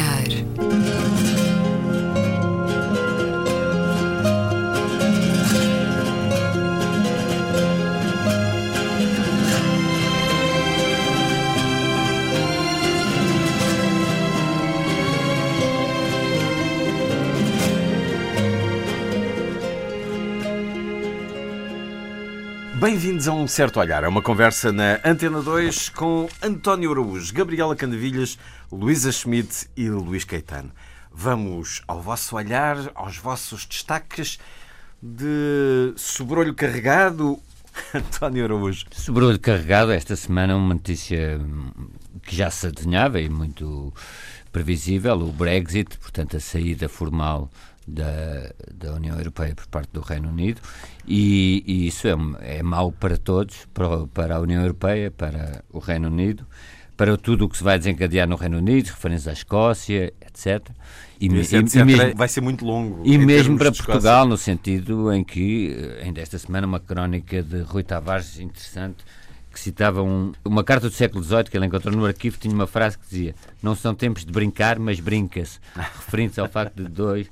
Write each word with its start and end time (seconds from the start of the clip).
olhar. 0.00 0.39
Bem-vindos 22.90 23.28
a 23.28 23.32
um 23.32 23.46
certo 23.46 23.78
olhar. 23.78 24.02
É 24.02 24.08
uma 24.08 24.20
conversa 24.20 24.72
na 24.72 24.98
Antena 25.04 25.40
2 25.40 25.90
com 25.90 26.28
António 26.42 26.90
Araújo, 26.90 27.32
Gabriela 27.32 27.76
Candevilhas, 27.76 28.36
Luísa 28.70 29.12
Schmidt 29.12 29.70
e 29.76 29.88
Luís 29.88 30.24
Caetano. 30.24 30.72
Vamos 31.12 31.82
ao 31.86 32.02
vosso 32.02 32.34
olhar, 32.34 32.76
aos 32.96 33.16
vossos 33.16 33.64
destaques 33.64 34.40
de 35.00 35.92
sobrolho 35.94 36.52
carregado. 36.52 37.38
António 37.94 38.42
Araújo. 38.42 38.86
Sobrolho 38.90 39.38
carregado, 39.38 39.92
esta 39.92 40.16
semana 40.16 40.56
uma 40.56 40.74
notícia 40.74 41.40
que 42.24 42.34
já 42.34 42.50
se 42.50 42.66
adivinhava 42.66 43.20
e 43.20 43.28
muito 43.28 43.94
previsível, 44.50 45.14
o 45.14 45.32
Brexit, 45.32 45.96
portanto 45.96 46.36
a 46.36 46.40
saída 46.40 46.88
formal 46.88 47.48
da, 47.90 48.52
da 48.72 48.94
União 48.94 49.16
Europeia 49.16 49.54
por 49.54 49.66
parte 49.66 49.90
do 49.92 50.00
Reino 50.00 50.28
Unido 50.28 50.60
e, 51.06 51.62
e 51.66 51.86
isso 51.86 52.06
é, 52.08 52.14
é 52.58 52.62
mau 52.62 52.92
para 52.92 53.16
todos, 53.16 53.66
para, 53.74 54.06
para, 54.06 54.36
a 54.36 54.40
União 54.40 54.62
Europeia, 54.62 55.10
para 55.10 55.64
o 55.72 55.78
Reino 55.78 56.08
Unido, 56.08 56.46
para 56.96 57.16
tudo 57.16 57.46
o 57.46 57.48
que 57.48 57.56
se 57.56 57.64
vai 57.64 57.78
desencadear 57.78 58.28
no 58.28 58.36
Reino 58.36 58.58
Unido, 58.58 58.88
referências 58.88 59.28
à 59.28 59.32
Escócia, 59.32 60.12
etc. 60.20 60.68
E, 61.18 61.28
e, 61.28 61.38
etc, 61.38 61.74
e 61.74 61.84
mesmo, 61.84 62.14
vai 62.14 62.28
ser 62.28 62.40
muito 62.40 62.64
longo. 62.64 63.02
E 63.04 63.16
mesmo 63.18 63.56
para 63.58 63.72
Portugal, 63.72 64.26
no 64.26 64.36
sentido 64.36 65.12
em 65.12 65.24
que, 65.24 65.74
eh, 65.76 66.04
ainda 66.04 66.20
esta 66.20 66.38
semana, 66.38 66.66
uma 66.66 66.80
crónica 66.80 67.42
de 67.42 67.62
Rui 67.62 67.82
Tavares 67.82 68.38
interessante 68.38 69.04
que 69.60 69.64
citava 69.64 70.02
um, 70.02 70.32
uma 70.42 70.64
carta 70.64 70.88
do 70.88 70.94
século 70.94 71.22
XVIII 71.22 71.44
que 71.44 71.56
ele 71.56 71.66
encontrou 71.66 71.94
no 71.94 72.06
arquivo, 72.06 72.38
tinha 72.38 72.54
uma 72.54 72.66
frase 72.66 72.96
que 72.96 73.04
dizia 73.04 73.34
não 73.62 73.74
são 73.74 73.94
tempos 73.94 74.24
de 74.24 74.32
brincar, 74.32 74.78
mas 74.78 74.98
brinca-se, 74.98 75.58
referindo-se 75.76 76.40
ao 76.40 76.48
facto 76.48 76.76
de 76.76 76.88
dois, 76.88 77.26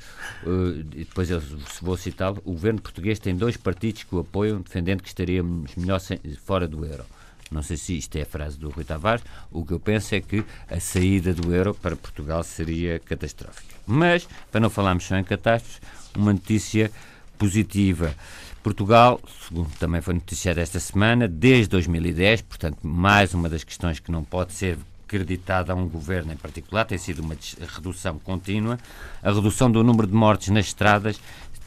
uh, 0.45 0.83
depois 0.85 1.31
eu 1.31 1.43
vou 1.81 1.97
citá-lo, 1.97 2.43
o 2.45 2.53
governo 2.53 2.83
português 2.83 3.19
tem 3.19 3.35
dois 3.35 3.57
partidos 3.57 4.03
que 4.05 4.15
o 4.15 4.19
apoiam, 4.19 4.61
defendendo 4.61 5.03
que 5.03 5.09
estaríamos 5.09 5.75
melhor 5.75 5.99
sem, 6.01 6.21
fora 6.45 6.69
do 6.69 6.85
euro. 6.85 7.05
Não 7.51 7.63
sei 7.63 7.79
se 7.79 7.97
isto 7.97 8.15
é 8.17 8.23
a 8.23 8.27
frase 8.27 8.59
do 8.59 8.69
Rui 8.69 8.85
Tavares, 8.85 9.25
o 9.51 9.65
que 9.65 9.73
eu 9.73 9.81
penso 9.81 10.15
é 10.15 10.21
que 10.21 10.45
a 10.71 10.79
saída 10.79 11.33
do 11.33 11.55
euro 11.55 11.73
para 11.73 11.97
Portugal 11.97 12.45
seria 12.45 12.99
catastrófica. 12.99 13.75
Mas, 13.87 14.29
para 14.53 14.61
não 14.61 14.69
falarmos 14.69 15.05
só 15.05 15.17
em 15.17 15.25
catástrofes, 15.25 15.81
uma 16.15 16.35
notícia 16.35 16.91
positiva. 17.39 18.15
Portugal, 18.69 19.19
segundo 19.49 19.71
também 19.79 20.03
foi 20.03 20.13
noticiado 20.13 20.61
esta 20.61 20.79
semana, 20.79 21.27
desde 21.27 21.69
2010, 21.69 22.43
portanto, 22.43 22.77
mais 22.83 23.33
uma 23.33 23.49
das 23.49 23.65
questões 23.65 23.99
que 23.99 24.13
não 24.13 24.23
pode 24.23 24.53
ser 24.53 24.77
acreditada 25.07 25.73
a 25.73 25.75
um 25.75 25.89
governo 25.89 26.35
em 26.35 26.37
particular, 26.37 26.85
tem 26.85 26.99
sido 26.99 27.21
uma 27.21 27.35
redução 27.75 28.19
contínua. 28.19 28.79
A 29.23 29.33
redução 29.33 29.73
do 29.73 29.83
número 29.83 30.07
de 30.07 30.13
mortes 30.13 30.49
nas 30.49 30.67
estradas 30.67 31.19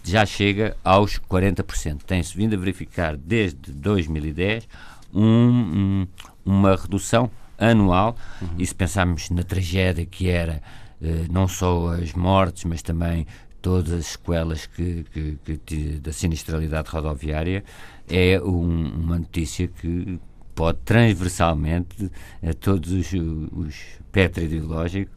já 0.04 0.24
chega 0.28 0.78
aos 0.84 1.18
40%. 1.18 2.04
Tem-se 2.06 2.38
vindo 2.38 2.54
a 2.54 2.58
verificar 2.58 3.18
desde 3.18 3.72
2010 3.72 4.68
um, 5.12 5.24
um, 5.26 6.08
uma 6.46 6.76
redução 6.76 7.32
anual. 7.58 8.16
Uhum. 8.40 8.50
E 8.60 8.68
se 8.68 8.76
pensarmos 8.76 9.32
na 9.32 9.42
tragédia 9.42 10.06
que 10.06 10.30
era 10.30 10.62
eh, 11.02 11.26
não 11.32 11.48
só 11.48 11.94
as 11.94 12.14
mortes, 12.14 12.64
mas 12.66 12.84
também 12.84 13.26
todas 13.62 13.92
as 13.94 14.06
sequelas 14.08 14.66
que, 14.66 15.06
que, 15.14 15.58
que 15.66 16.00
da 16.00 16.12
sinistralidade 16.12 16.90
rodoviária, 16.90 17.64
é 18.10 18.42
um, 18.42 18.94
uma 18.94 19.20
notícia 19.20 19.68
que 19.68 20.20
pode 20.56 20.80
transversalmente 20.84 22.12
a 22.44 22.54
todos 22.54 22.92
os, 22.92 23.14
os 23.14 23.76
espectro 24.12 24.44
ideológico, 24.44 25.12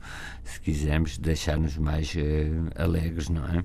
se 0.44 0.60
quisermos, 0.60 1.18
deixar-nos 1.18 1.76
mais 1.76 2.14
uh, 2.14 2.70
alegres, 2.80 3.28
não 3.28 3.44
é? 3.44 3.64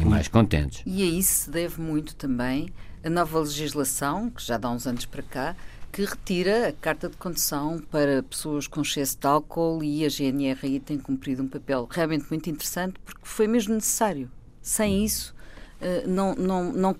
E 0.00 0.04
mais 0.04 0.26
contentes. 0.26 0.82
E 0.84 1.02
a 1.02 1.06
isso 1.06 1.44
se 1.44 1.50
deve 1.50 1.80
muito 1.80 2.16
também 2.16 2.70
a 3.04 3.08
nova 3.08 3.38
legislação, 3.38 4.30
que 4.30 4.42
já 4.42 4.58
dá 4.58 4.70
uns 4.70 4.86
anos 4.86 5.06
para 5.06 5.22
cá, 5.22 5.56
que 5.94 6.04
retira 6.04 6.70
a 6.70 6.72
carta 6.72 7.08
de 7.08 7.16
condução 7.16 7.80
para 7.88 8.20
pessoas 8.24 8.66
com 8.66 8.82
excesso 8.82 9.16
de 9.16 9.28
álcool 9.28 9.80
e 9.80 10.04
a 10.04 10.08
GNR 10.08 10.80
tem 10.80 10.98
cumprido 10.98 11.40
um 11.40 11.46
papel 11.46 11.86
realmente 11.88 12.26
muito 12.28 12.50
interessante 12.50 12.98
porque 13.04 13.20
foi 13.22 13.46
mesmo 13.46 13.74
necessário. 13.74 14.28
Sem 14.60 15.04
isso, 15.04 15.32
eh, 15.80 16.02
não, 16.04 16.34
não, 16.34 16.72
não, 16.72 16.96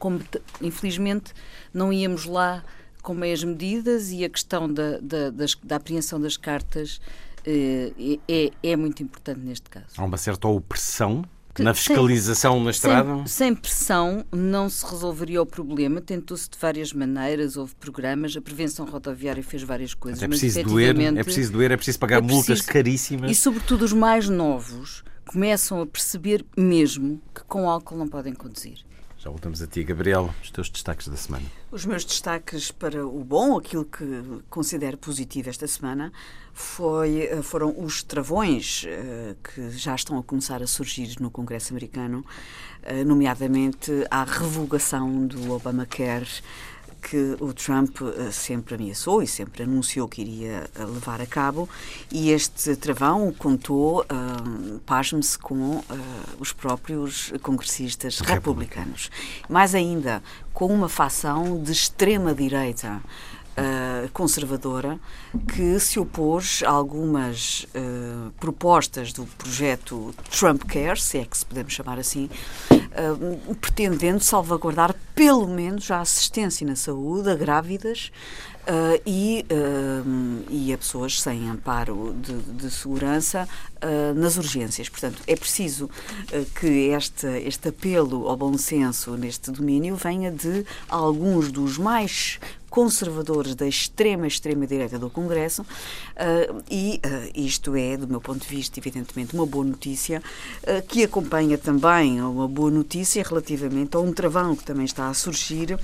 infelizmente, 0.62 1.34
não 1.72 1.92
íamos 1.92 2.24
lá 2.24 2.62
com 3.02 3.14
meias 3.14 3.42
medidas 3.42 4.12
e 4.12 4.24
a 4.24 4.28
questão 4.28 4.72
da, 4.72 4.98
da, 5.00 5.30
das, 5.30 5.56
da 5.56 5.74
apreensão 5.74 6.20
das 6.20 6.36
cartas 6.36 7.00
eh, 7.44 8.18
é, 8.28 8.52
é 8.62 8.76
muito 8.76 9.02
importante 9.02 9.40
neste 9.40 9.68
caso. 9.70 9.86
Há 9.96 10.04
uma 10.04 10.16
certa 10.16 10.46
opressão 10.46 11.24
na 11.62 11.74
fiscalização 11.74 12.54
sem, 12.54 12.64
na 12.64 12.70
estrada? 12.70 13.16
Sem, 13.16 13.26
sem, 13.26 13.54
pressão 13.54 14.24
não 14.32 14.68
se 14.68 14.84
resolveria 14.84 15.42
o 15.42 15.46
problema. 15.46 16.00
Tentou-se 16.00 16.48
de 16.48 16.58
várias 16.58 16.92
maneiras, 16.92 17.56
houve 17.56 17.74
programas, 17.76 18.36
a 18.36 18.40
prevenção 18.40 18.86
rodoviária 18.86 19.42
fez 19.42 19.62
várias 19.62 19.94
coisas. 19.94 20.20
Mas 20.20 20.24
é 20.24 20.28
preciso 20.28 20.60
mas, 20.62 20.72
doer, 20.72 21.16
é 21.16 21.24
preciso 21.24 21.52
doer, 21.52 21.70
é 21.72 21.76
preciso 21.76 21.98
pagar 21.98 22.16
é 22.16 22.20
preciso, 22.20 22.36
multas 22.36 22.60
caríssimas. 22.62 23.30
E 23.30 23.34
sobretudo 23.34 23.84
os 23.84 23.92
mais 23.92 24.28
novos 24.28 25.04
começam 25.26 25.80
a 25.80 25.86
perceber 25.86 26.44
mesmo 26.56 27.20
que 27.34 27.42
com 27.44 27.68
álcool 27.68 27.96
não 27.96 28.08
podem 28.08 28.34
conduzir. 28.34 28.84
Já 29.24 29.30
voltamos 29.30 29.62
a 29.62 29.66
ti, 29.66 29.82
Gabriel, 29.82 30.34
os 30.42 30.50
teus 30.50 30.68
destaques 30.68 31.08
da 31.08 31.16
semana. 31.16 31.46
Os 31.72 31.86
meus 31.86 32.04
destaques 32.04 32.70
para 32.70 33.06
o 33.06 33.24
bom, 33.24 33.56
aquilo 33.56 33.82
que 33.82 34.04
considero 34.50 34.98
positivo 34.98 35.48
esta 35.48 35.66
semana, 35.66 36.12
foi, 36.52 37.22
eh, 37.22 37.40
foram 37.40 37.74
os 37.82 38.02
travões 38.02 38.84
uh, 38.84 39.34
que 39.42 39.70
já 39.70 39.94
estão 39.94 40.18
a 40.18 40.22
começar 40.22 40.62
a 40.62 40.66
surgir 40.66 41.16
no 41.20 41.30
Congresso 41.30 41.72
americano, 41.72 42.22
uh, 42.82 43.04
nomeadamente 43.06 43.90
a 44.10 44.24
revogação 44.24 45.26
do 45.26 45.52
Obamacare 45.52 46.28
que 47.08 47.36
o 47.38 47.52
Trump 47.52 48.00
uh, 48.00 48.32
sempre 48.32 48.76
ameaçou 48.76 49.22
e 49.22 49.26
sempre 49.26 49.62
anunciou 49.64 50.08
que 50.08 50.22
iria 50.22 50.68
uh, 50.78 50.86
levar 50.86 51.20
a 51.20 51.26
cabo, 51.26 51.68
e 52.10 52.30
este 52.30 52.74
travão 52.76 53.30
contou, 53.32 54.00
uh, 54.00 54.78
pasme-se, 54.86 55.38
com 55.38 55.76
uh, 55.76 55.84
os 56.38 56.52
próprios 56.52 57.32
congressistas 57.42 58.20
republicanos. 58.20 59.10
Mais 59.48 59.74
ainda, 59.74 60.22
com 60.52 60.66
uma 60.66 60.88
facção 60.88 61.62
de 61.62 61.72
extrema-direita. 61.72 63.02
Uh, 63.56 64.10
conservadora 64.12 64.98
que 65.54 65.78
se 65.78 66.00
opôs 66.00 66.64
a 66.66 66.70
algumas 66.70 67.64
uh, 67.72 68.32
propostas 68.40 69.12
do 69.12 69.26
projeto 69.38 70.12
Trump 70.28 70.64
Care, 70.64 71.00
se 71.00 71.18
é 71.18 71.24
que 71.24 71.38
se 71.38 71.46
podemos 71.46 71.72
chamar 71.72 71.96
assim, 72.00 72.28
uh, 72.72 73.54
pretendendo 73.54 74.18
salvaguardar 74.18 74.92
pelo 75.14 75.46
menos 75.46 75.90
a 75.90 76.00
assistência 76.00 76.66
na 76.66 76.76
saúde 76.76 77.30
a 77.30 77.34
grávidas 77.34 78.10
Uh, 78.64 78.96
e, 79.04 79.44
uh, 79.52 80.44
e 80.48 80.72
a 80.72 80.78
pessoas 80.78 81.20
sem 81.20 81.50
amparo 81.50 82.16
de, 82.18 82.32
de 82.54 82.70
segurança 82.70 83.46
uh, 83.76 84.18
nas 84.18 84.38
urgências. 84.38 84.88
Portanto, 84.88 85.20
é 85.26 85.36
preciso 85.36 85.90
que 86.58 86.88
este, 86.88 87.26
este 87.26 87.68
apelo 87.68 88.26
ao 88.26 88.38
bom 88.38 88.56
senso 88.56 89.18
neste 89.18 89.50
domínio 89.50 89.96
venha 89.96 90.30
de 90.30 90.64
alguns 90.88 91.52
dos 91.52 91.76
mais 91.76 92.40
conservadores 92.74 93.54
da 93.54 93.68
extrema, 93.68 94.26
extrema 94.26 94.66
direita 94.66 94.98
do 94.98 95.08
Congresso 95.08 95.62
uh, 95.62 96.64
e 96.68 97.00
uh, 97.06 97.30
isto 97.32 97.76
é, 97.76 97.96
do 97.96 98.08
meu 98.08 98.20
ponto 98.20 98.40
de 98.40 98.48
vista, 98.48 98.80
evidentemente 98.80 99.32
uma 99.32 99.46
boa 99.46 99.64
notícia 99.64 100.20
uh, 100.64 100.84
que 100.88 101.04
acompanha 101.04 101.56
também 101.56 102.20
uma 102.20 102.48
boa 102.48 102.72
notícia 102.72 103.22
relativamente 103.22 103.96
a 103.96 104.00
um 104.00 104.12
travão 104.12 104.56
que 104.56 104.64
também 104.64 104.86
está 104.86 105.08
a 105.08 105.14
surgir 105.14 105.78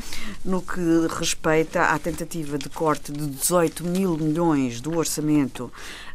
no 0.44 0.60
que 0.60 0.80
respeita 1.16 1.80
à 1.84 1.96
tentativa 1.96 2.58
de 2.58 2.68
corte 2.68 3.12
de 3.12 3.24
18 3.24 3.84
mil 3.84 4.16
milhões 4.16 4.80
do 4.80 4.98
orçamento 4.98 5.72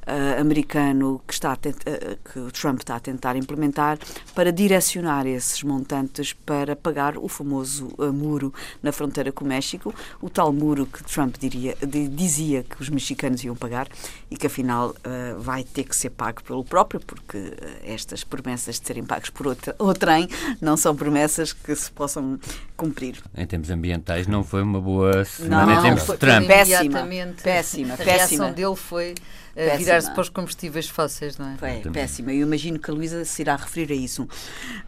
uh, 0.07 0.39
americano 0.39 1.21
que, 1.27 1.33
está 1.33 1.53
uh, 1.53 1.57
que 2.31 2.39
o 2.39 2.51
Trump 2.51 2.79
está 2.79 2.95
a 2.95 2.99
tentar 2.99 3.35
implementar 3.35 3.97
para 4.33 4.51
direcionar 4.51 5.25
esses 5.25 5.63
montantes 5.63 6.33
para 6.33 6.75
pagar 6.75 7.17
o 7.17 7.27
famoso 7.27 7.87
uh, 7.97 8.11
muro 8.11 8.53
na 8.81 8.91
fronteira 8.91 9.31
com 9.31 9.45
o 9.45 9.47
México, 9.47 9.93
o 10.21 10.29
tal 10.29 10.51
muro 10.53 10.85
que 10.85 11.03
Trump 11.03 11.35
diria, 11.37 11.75
dizia 12.11 12.63
que 12.63 12.81
os 12.81 12.89
mexicanos 12.89 13.43
iam 13.43 13.55
pagar 13.55 13.87
e 14.29 14.37
que 14.37 14.47
afinal 14.47 14.95
vai 15.39 15.63
ter 15.63 15.83
que 15.83 15.95
ser 15.95 16.09
pago 16.09 16.43
pelo 16.43 16.63
próprio, 16.63 16.99
porque 16.99 17.53
estas 17.83 18.23
promessas 18.23 18.79
de 18.79 18.87
serem 18.87 19.03
pagos 19.03 19.29
por 19.29 19.47
outra, 19.47 19.75
outrem 19.79 20.27
não 20.61 20.75
são 20.75 20.95
promessas 20.95 21.53
que 21.53 21.75
se 21.75 21.91
possam 21.91 22.39
cumprir. 22.75 23.21
Em 23.35 23.45
termos 23.45 23.69
ambientais, 23.69 24.27
não 24.27 24.43
foi 24.43 24.61
uma 24.61 24.81
boa 24.81 25.23
semana 25.25 25.65
Não, 25.65 25.79
em 25.79 25.83
termos 25.83 26.03
foi- 26.03 26.15
de 26.15 26.19
Trump. 26.19 26.47
Péssima, 26.47 26.83
Imediatamente, 26.83 27.43
péssima, 27.43 27.93
a 27.93 27.97
péssima. 27.97 28.13
reação 28.17 28.53
dele 28.53 28.75
foi 28.75 29.15
uh, 29.55 29.77
virar-se 29.77 30.11
para 30.11 30.21
os 30.21 30.29
combustíveis 30.29 30.87
fósseis, 30.87 31.37
não 31.37 31.49
é? 31.49 31.57
Foi 31.57 31.91
péssima. 31.91 32.33
Eu 32.33 32.41
imagino 32.45 32.79
que 32.79 32.89
a 32.89 32.93
Luísa 32.93 33.23
se 33.25 33.41
irá 33.41 33.55
referir 33.55 33.91
a 33.91 33.95
isso. 33.95 34.27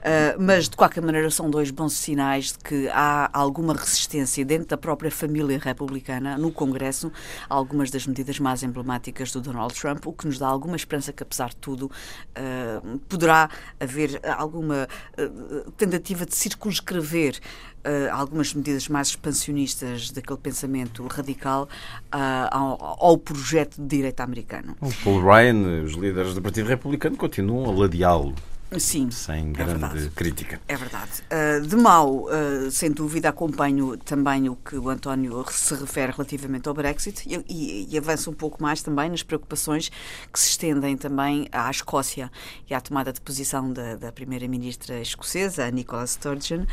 Ah, 0.03 0.35
mas, 0.39 0.69
de 0.69 0.75
qualquer 0.75 1.01
maneira, 1.01 1.29
são 1.29 1.49
dois 1.49 1.71
bons 1.71 1.93
sinais 1.93 2.53
de 2.53 2.59
que 2.59 2.89
há 2.89 3.29
alguma 3.33 3.73
resistência 3.73 4.43
dentro 4.45 4.67
da 4.67 4.77
própria 4.77 5.11
família 5.11 5.59
republicana, 5.59 6.37
no 6.37 6.51
Congresso, 6.51 7.11
a 7.49 7.53
algumas 7.53 7.91
das 7.91 8.07
medidas 8.07 8.39
mais 8.39 8.63
emblemáticas 8.63 9.31
do 9.31 9.41
Donald 9.41 9.73
Trump, 9.73 10.05
o 10.05 10.13
que 10.13 10.25
nos 10.25 10.37
dá 10.37 10.47
alguma 10.47 10.75
esperança 10.75 11.11
que, 11.11 11.23
apesar 11.23 11.49
de 11.49 11.57
tudo, 11.57 11.91
ah, 12.35 12.81
poderá 13.07 13.49
haver 13.79 14.19
alguma 14.37 14.87
ah, 15.17 15.71
tentativa 15.77 16.25
de 16.25 16.35
circunscrever 16.35 17.39
ah, 17.87 18.13
algumas 18.13 18.53
medidas 18.53 18.89
mais 18.89 19.07
expansionistas 19.07 20.11
daquele 20.11 20.37
pensamento 20.37 21.07
radical 21.07 21.69
ah, 22.11 22.49
ao, 22.51 22.97
ao 22.99 23.17
projeto 23.17 23.81
de 23.81 23.87
direita 23.87 24.23
americano. 24.23 24.75
O 24.81 24.91
Paul 25.03 25.21
Ryan, 25.23 25.83
os 25.83 25.93
líderes 25.93 26.33
do 26.33 26.41
Partido 26.41 26.67
Republicano, 26.67 27.15
continuam 27.15 27.69
a 27.69 27.73
ladeá-lo, 27.73 28.35
Sim. 28.77 29.09
sem 29.11 29.49
É 29.49 29.51
grande 29.51 29.71
verdade. 29.79 30.09
crítica. 30.15 30.59
É 30.67 30.75
verdade. 30.75 31.11
Uh, 31.31 31.65
de 31.65 31.75
mau, 31.77 32.25
uh, 32.25 32.69
sem 32.69 32.91
dúvida, 32.91 33.29
acompanho 33.29 33.95
também 33.97 34.49
o 34.49 34.55
que 34.57 34.75
o 34.75 34.89
António 34.89 35.45
se 35.49 35.73
refere 35.73 36.11
relativamente 36.11 36.67
ao 36.67 36.73
Brexit 36.73 37.23
e, 37.27 37.43
e, 37.47 37.87
e 37.89 37.97
avanço 37.97 38.29
um 38.29 38.33
pouco 38.33 38.61
mais 38.61 38.81
também 38.81 39.09
nas 39.09 39.23
preocupações 39.23 39.89
que 40.33 40.39
se 40.39 40.49
estendem 40.49 40.97
também 40.97 41.47
à 41.51 41.71
Escócia 41.71 42.29
e 42.69 42.73
à 42.73 42.81
tomada 42.81 43.13
de 43.13 43.21
posição 43.21 43.71
da, 43.71 43.95
da 43.95 44.11
Primeira-Ministra 44.11 44.99
escocesa, 44.99 45.69
Nicola 45.71 46.05
Sturgeon, 46.05 46.65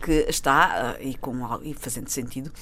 que 0.00 0.26
está, 0.28 0.96
uh, 1.00 1.02
e, 1.04 1.14
com, 1.16 1.36
e 1.62 1.74
fazendo 1.74 2.08
sentido, 2.08 2.52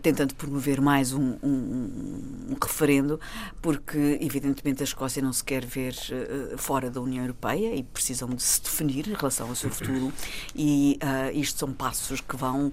tentando 0.00 0.34
promover 0.34 0.80
mais 0.80 1.12
um, 1.12 1.36
um- 1.42 2.46
um 2.50 2.56
referendo, 2.60 3.20
porque, 3.60 4.18
evidentemente, 4.20 4.82
a 4.82 4.84
Escócia 4.84 5.20
não 5.22 5.32
se 5.32 5.44
quer 5.44 5.64
ver 5.66 5.94
fora 6.56 6.90
da 6.90 7.00
União 7.00 7.22
Europeia 7.24 7.74
e 7.74 7.82
precisam 8.22 8.28
de 8.28 8.42
se 8.42 8.62
definir 8.62 9.08
em 9.08 9.14
relação 9.14 9.48
ao 9.48 9.54
seu 9.54 9.70
futuro. 9.70 10.12
E 10.54 10.98
uh, 11.02 11.36
isto 11.36 11.58
são 11.58 11.72
passos 11.72 12.20
que 12.20 12.36
vão, 12.36 12.68
uh, 12.68 12.70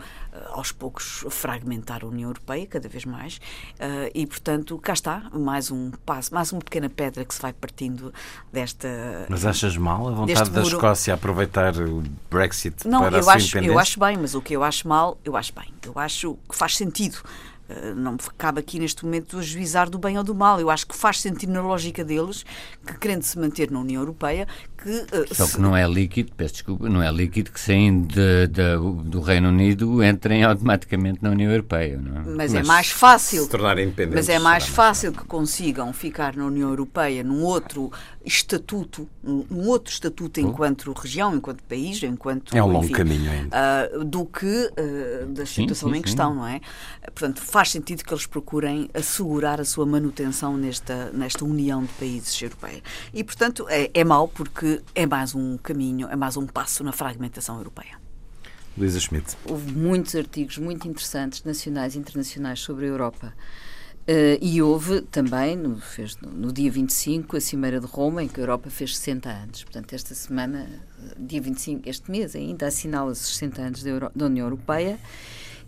aos 0.51 0.72
poucos, 0.72 1.25
fragmentar 1.30 2.04
a 2.04 2.07
União 2.07 2.30
Europeia 2.30 2.66
cada 2.68 2.88
vez 2.88 3.06
mais. 3.06 3.38
Uh, 3.38 4.12
e, 4.13 4.25
portanto, 4.25 4.78
cá 4.78 4.94
está, 4.94 5.30
mais 5.34 5.72
um 5.72 5.92
passo, 6.06 6.34
mais 6.34 6.51
uma 6.51 6.62
pequena 6.62 6.90
pedra 6.90 7.25
que 7.25 7.34
se 7.34 7.42
vai 7.42 7.54
partindo 7.54 8.13
desta. 8.51 8.88
Mas 9.30 9.46
achas 9.46 9.75
mal 9.78 10.07
a 10.07 10.12
vontade 10.12 10.50
da. 10.50 10.60
Apescocia 10.60 11.13
aproveitar 11.13 11.75
o 11.78 12.04
Brexit 12.30 12.88
Não, 12.88 13.00
para 13.00 13.18
a 13.18 13.19
eu 13.19 13.24
sua 13.24 13.34
acho, 13.34 13.57
eu 13.57 13.80
acho 13.80 14.00
bem, 14.00 14.18
mas 14.18 14.36
o 14.36 14.42
que 14.42 14.56
eu 14.56 14.63
acho 14.63 14.88
mal, 14.88 15.18
eu 15.24 15.36
acho 15.36 15.54
bem. 15.54 15.74
Eu 15.86 15.94
acho 15.96 16.38
que 16.48 16.56
faz 16.56 16.75
sentido. 16.75 17.18
Não 17.96 18.13
me 18.13 18.18
cabe 18.36 18.60
aqui 18.60 18.80
neste 18.80 19.06
momento 19.06 19.38
ajuizar 19.38 19.90
do 19.92 20.00
bem 20.00 20.18
ou 20.18 20.24
do 20.24 20.34
mal. 20.34 20.60
Eu 20.60 20.72
acho 20.72 20.88
que 20.88 20.96
faz 20.96 21.22
sentido 21.22 21.54
na 21.54 21.62
lógica 21.62 22.04
deles, 22.04 22.44
que 22.86 22.98
querendo 22.98 23.22
se 23.22 23.38
manter 23.38 23.69
na 23.69 23.80
União 23.80 24.01
Europeia, 24.01 24.48
que. 24.81 24.89
uh, 24.89 25.33
Só 25.35 25.47
que 25.47 25.59
não 25.59 25.75
é 25.75 25.87
líquido, 25.87 26.31
peço 26.35 26.53
desculpa, 26.55 26.87
não 26.89 27.01
é 27.01 27.11
líquido 27.11 27.51
que 27.51 27.59
saem 27.59 28.01
de- 28.03 28.47
de- 28.47 29.09
do 29.09 29.19
Reino 29.21 29.49
Unido 29.49 30.03
entrem 30.03 30.43
automaticamente 30.43 31.19
na 31.21 31.29
União 31.31 31.51
Europeia, 31.51 31.97
não 31.97 32.17
é? 32.21 32.23
Mas, 32.35 32.53
é 32.53 32.59
Mas 32.59 32.67
mais 32.67 32.89
fácil. 32.89 33.43
se 33.43 33.49
tornarem 33.49 33.85
independentes, 33.85 34.15
Mas 34.15 34.29
é 34.29 34.39
mais 34.39 34.65
fácil 34.67 35.11
que 35.11 35.23
consigam 35.25 35.91
ficar 35.93 36.35
na 36.35 36.45
União 36.45 36.69
Europeia 36.69 37.23
num 37.23 37.43
outro 37.43 37.91
estatuto, 38.25 39.07
num 39.23 39.67
outro 39.67 39.91
estatuto 39.91 40.39
enquanto 40.39 40.91
região, 40.93 41.35
enquanto 41.35 41.63
país, 41.63 42.01
enquanto. 42.03 42.55
É 42.55 42.63
um 42.63 42.67
longo 42.67 42.85
enfim, 42.85 42.93
caminho 42.93 43.31
ainda. 43.31 43.49
ah, 43.51 44.03
do 44.05 44.25
que 44.25 44.71
ah, 44.77 45.25
da 45.27 45.45
Sim, 45.45 45.61
situação 45.63 45.89
sim, 45.89 45.95
em 45.95 45.97
sim. 45.97 46.03
questão, 46.03 46.35
não 46.35 46.47
é? 46.47 46.61
Portanto, 47.15 47.41
faz 47.41 47.71
sentido 47.71 48.03
que 48.03 48.13
eles 48.13 48.25
procurem 48.25 48.89
assegurar 48.93 49.59
a 49.59 49.65
sua 49.65 49.85
manutenção 49.85 50.55
nesta, 50.57 51.11
nesta 51.11 51.43
união 51.43 51.81
de 51.81 51.89
países 51.93 52.39
europeia. 52.41 52.81
E, 53.13 53.23
portanto, 53.23 53.65
é, 53.69 53.89
é 53.93 54.03
mau 54.03 54.27
porque 54.27 54.69
é 54.95 55.06
mais 55.06 55.36
um 55.36 55.57
caminho, 55.57 56.07
é 56.10 56.16
mais 56.16 56.38
um 56.38 56.45
passo 56.45 56.83
na 56.83 56.92
fragmentação 56.92 57.57
europeia. 57.57 57.98
Luísa 58.77 59.00
Schmidt. 59.00 59.36
Houve 59.45 59.71
muitos 59.71 60.16
artigos 60.16 60.57
muito 60.57 60.88
interessantes, 60.88 61.44
nacionais 61.44 61.95
e 61.95 62.00
internacionais, 62.00 62.60
sobre 62.60 62.86
a 62.86 62.89
Europa. 62.89 63.33
Eh, 64.07 64.39
e 64.42 64.62
houve 64.62 65.01
também, 65.01 65.56
no, 65.56 65.80
fez 65.80 66.18
no, 66.18 66.31
no 66.31 66.51
dia 66.51 66.71
25, 66.71 67.38
a 67.38 67.42
Cimeira 67.42 67.80
de 67.80 67.86
Roma, 67.86 68.24
em 68.24 68.27
que 68.27 68.39
a 68.39 68.44
Europa 68.44 68.69
fez 68.69 68.98
60 68.98 69.30
anos. 69.30 69.63
Portanto, 69.63 69.94
esta 69.94 70.16
semana, 70.16 70.68
eh, 70.68 71.15
dia 71.19 71.42
25, 71.42 71.88
este 71.88 72.10
mês 72.10 72.36
ainda, 72.36 72.65
assinala-se 72.68 73.24
60 73.24 73.62
anos 73.62 73.83
da, 73.83 73.89
Euro- 73.89 74.12
da 74.15 74.25
União 74.25 74.48
Europeia. 74.48 74.98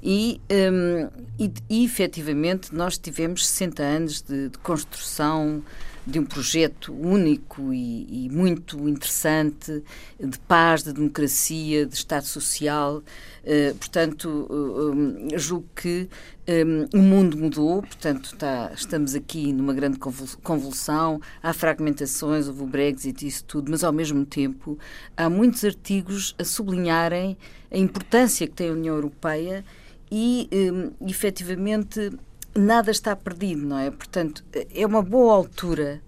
E, 0.01 0.42
hum, 0.50 1.09
e, 1.38 1.54
e, 1.69 1.86
efetivamente, 1.86 2.74
nós 2.74 2.97
tivemos 2.97 3.47
60 3.47 3.83
anos 3.83 4.21
de, 4.24 4.50
de 4.50 4.57
construção 4.57 5.62
de 6.06 6.19
um 6.19 6.25
projeto 6.25 6.94
único 6.94 7.74
e, 7.74 8.25
e 8.25 8.30
muito 8.30 8.77
interessante 8.89 9.83
de 10.19 10.39
paz, 10.39 10.83
de 10.83 10.94
democracia, 10.94 11.86
de 11.86 11.94
Estado 11.94 12.25
Social. 12.25 13.03
Eh, 13.44 13.74
portanto, 13.77 14.48
eh, 14.50 14.53
hum, 14.53 15.27
julgo 15.38 15.68
que 15.75 16.09
hum, 16.48 16.88
o 16.94 17.01
mundo 17.01 17.38
mudou, 17.38 17.81
portanto, 17.81 18.36
tá- 18.36 18.71
estamos 18.75 19.15
aqui 19.15 19.53
numa 19.53 19.74
grande 19.74 19.98
convul- 20.00 20.38
convulsão, 20.44 21.19
há 21.42 21.53
fragmentações, 21.53 22.47
houve 22.47 22.63
o 22.63 22.68
Brexit 22.68 23.24
e 23.24 23.27
isso 23.27 23.44
tudo, 23.45 23.71
mas 23.71 23.83
ao 23.83 23.94
mesmo 23.94 24.25
tempo 24.25 24.77
há 25.15 25.30
muitos 25.30 25.63
artigos 25.63 26.36
a 26.38 26.44
sublinharem 26.44 27.38
a 27.71 27.77
importância 27.77 28.47
que 28.47 28.54
tem 28.54 28.69
a 28.69 28.74
União 28.74 28.95
Europeia 28.95 29.63
e, 30.12 30.50
hum, 30.51 30.92
efetivamente, 31.07 32.12
nada 32.56 32.92
está 32.92 33.15
perdido, 33.15 33.65
não 33.65 33.77
é? 33.77 33.89
Portanto, 33.92 34.44
é 34.74 34.86
uma 34.86 35.01
boa 35.01 35.33
altura 35.36 36.01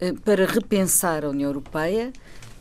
eh, 0.00 0.12
para 0.24 0.46
repensar 0.46 1.24
a 1.24 1.28
União 1.30 1.48
Europeia, 1.50 2.12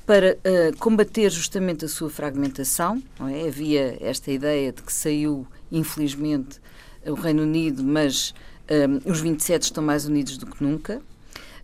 para 0.06 0.38
eh, 0.44 0.72
combater 0.80 1.30
justamente 1.30 1.86
a 1.86 1.88
sua 1.88 2.10
fragmentação, 2.10 3.02
não 3.20 3.28
é? 3.28 3.48
Havia 3.48 3.98
esta 4.02 4.32
ideia 4.32 4.72
de 4.74 4.82
que 4.82 4.92
saiu, 4.92 5.46
infelizmente, 5.72 6.60
o 7.06 7.14
Reino 7.14 7.44
Unido, 7.44 7.84
mas 7.84 8.34
hum, 8.70 9.00
os 9.06 9.20
27 9.22 9.64
estão 9.64 9.84
mais 9.84 10.06
unidos 10.06 10.38
do 10.38 10.46
que 10.46 10.64
nunca. 10.64 11.02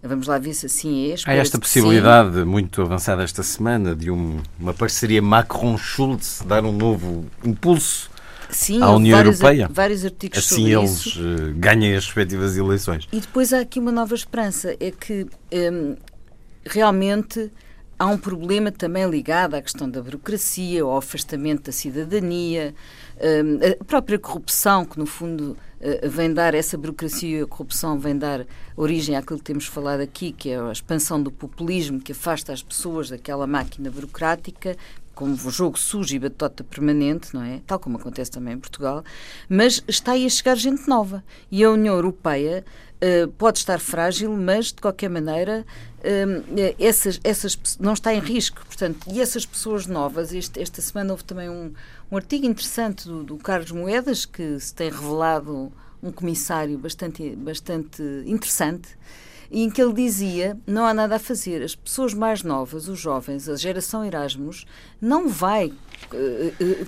Vamos 0.01 0.27
lá 0.27 0.37
ver 0.37 0.53
se 0.53 0.67
assim 0.67 1.11
é. 1.11 1.15
Há 1.25 1.33
esta 1.33 1.59
possibilidade 1.59 2.45
muito 2.45 2.81
avançada 2.81 3.23
esta 3.23 3.41
semana 3.43 3.95
de 3.95 4.09
um- 4.11 4.41
uma 4.59 4.73
parceria 4.73 5.21
Macron-Schulz 5.21 6.43
dar 6.47 6.63
um 6.63 6.71
novo 6.71 7.25
impulso. 7.43 8.09
Sim, 8.49 8.81
à 8.81 8.91
União 8.91 9.17
vários, 9.17 9.39
Europeia. 9.41 9.67
vários 9.71 10.05
artigos 10.05 10.39
Assim 10.39 10.69
eles 10.73 10.91
isso. 11.05 11.19
eh, 11.21 11.53
ganhem 11.55 11.95
as 11.95 12.05
respectivas 12.05 12.55
eleições. 12.57 13.07
E 13.11 13.19
depois 13.19 13.51
há 13.53 13.59
aqui 13.59 13.79
uma 13.79 13.91
nova 13.91 14.15
esperança, 14.15 14.75
é 14.79 14.91
que 14.91 15.27
hum, 15.53 15.95
realmente 16.65 17.51
há 17.99 18.05
um 18.05 18.17
problema 18.17 18.71
também 18.71 19.09
ligado 19.09 19.55
à 19.55 19.61
questão 19.61 19.89
da 19.89 20.01
burocracia, 20.01 20.83
ao 20.83 20.97
afastamento 20.97 21.63
da 21.63 21.71
cidadania, 21.71 22.73
hum, 23.17 23.59
a 23.81 23.83
própria 23.83 24.19
corrupção, 24.19 24.85
que 24.85 24.97
no 24.99 25.05
fundo 25.05 25.57
eh, 25.81 26.07
vem 26.07 26.33
dar, 26.33 26.53
essa 26.53 26.77
burocracia 26.77 27.39
e 27.39 27.41
a 27.41 27.47
corrupção 27.47 27.99
vem 27.99 28.17
dar 28.17 28.45
origem 28.75 29.15
àquilo 29.15 29.39
que 29.39 29.45
temos 29.45 29.65
falado 29.65 30.01
aqui, 30.01 30.31
que 30.31 30.49
é 30.51 30.59
a 30.59 30.71
expansão 30.71 31.21
do 31.21 31.31
populismo 31.31 31.99
que 31.99 32.11
afasta 32.11 32.53
as 32.53 32.61
pessoas 32.61 33.09
daquela 33.09 33.45
máquina 33.47 33.89
burocrática, 33.91 34.75
como 35.17 35.33
o 35.33 35.49
jogo 35.51 35.79
sujo 35.79 36.15
e 36.15 36.19
batota 36.19 36.63
permanente, 36.63 37.33
não 37.33 37.41
é? 37.41 37.59
Tal 37.65 37.79
como 37.79 37.97
acontece 37.97 38.29
também 38.29 38.53
em 38.53 38.59
Portugal, 38.59 39.03
mas 39.49 39.83
está 39.87 40.11
aí 40.11 40.27
a 40.27 40.29
chegar 40.29 40.55
gente 40.55 40.87
nova. 40.87 41.23
E 41.51 41.63
a 41.63 41.71
União 41.71 41.95
Europeia 41.95 42.63
eh, 43.01 43.27
pode 43.35 43.57
estar 43.57 43.79
frágil, 43.79 44.31
mas 44.37 44.67
de 44.67 44.75
qualquer 44.75 45.09
maneira 45.09 45.65
eh, 46.03 46.75
essas, 46.79 47.19
essas, 47.23 47.57
não 47.79 47.93
está 47.93 48.13
em 48.13 48.19
risco. 48.19 48.63
Portanto, 48.67 49.07
e 49.11 49.19
essas 49.19 49.43
pessoas 49.43 49.87
novas, 49.87 50.31
este- 50.33 50.61
esta 50.61 50.81
semana 50.83 51.11
houve 51.13 51.23
também 51.23 51.49
um, 51.49 51.73
um 52.11 52.15
artigo 52.15 52.45
interessante 52.45 53.07
do, 53.07 53.23
do 53.23 53.37
Carlos 53.37 53.71
Moedas, 53.71 54.23
que 54.23 54.59
se 54.59 54.71
tem 54.71 54.91
revelado 54.91 55.71
um 56.03 56.11
comissário 56.11 56.77
bastante, 56.77 57.35
bastante 57.35 58.03
interessante, 58.27 58.89
e 59.49 59.63
em 59.63 59.69
que 59.69 59.81
ele 59.81 59.93
dizia 59.93 60.57
não 60.65 60.85
há 60.85 60.93
nada 60.93 61.15
a 61.15 61.19
fazer. 61.19 61.61
As 61.63 61.75
pessoas 61.75 62.13
mais 62.13 62.43
novas, 62.43 62.87
os 62.87 62.99
jovens, 62.99 63.47
a 63.47 63.55
geração 63.55 64.03
Erasmus, 64.03 64.65
não 65.01 65.27
vai 65.29 65.73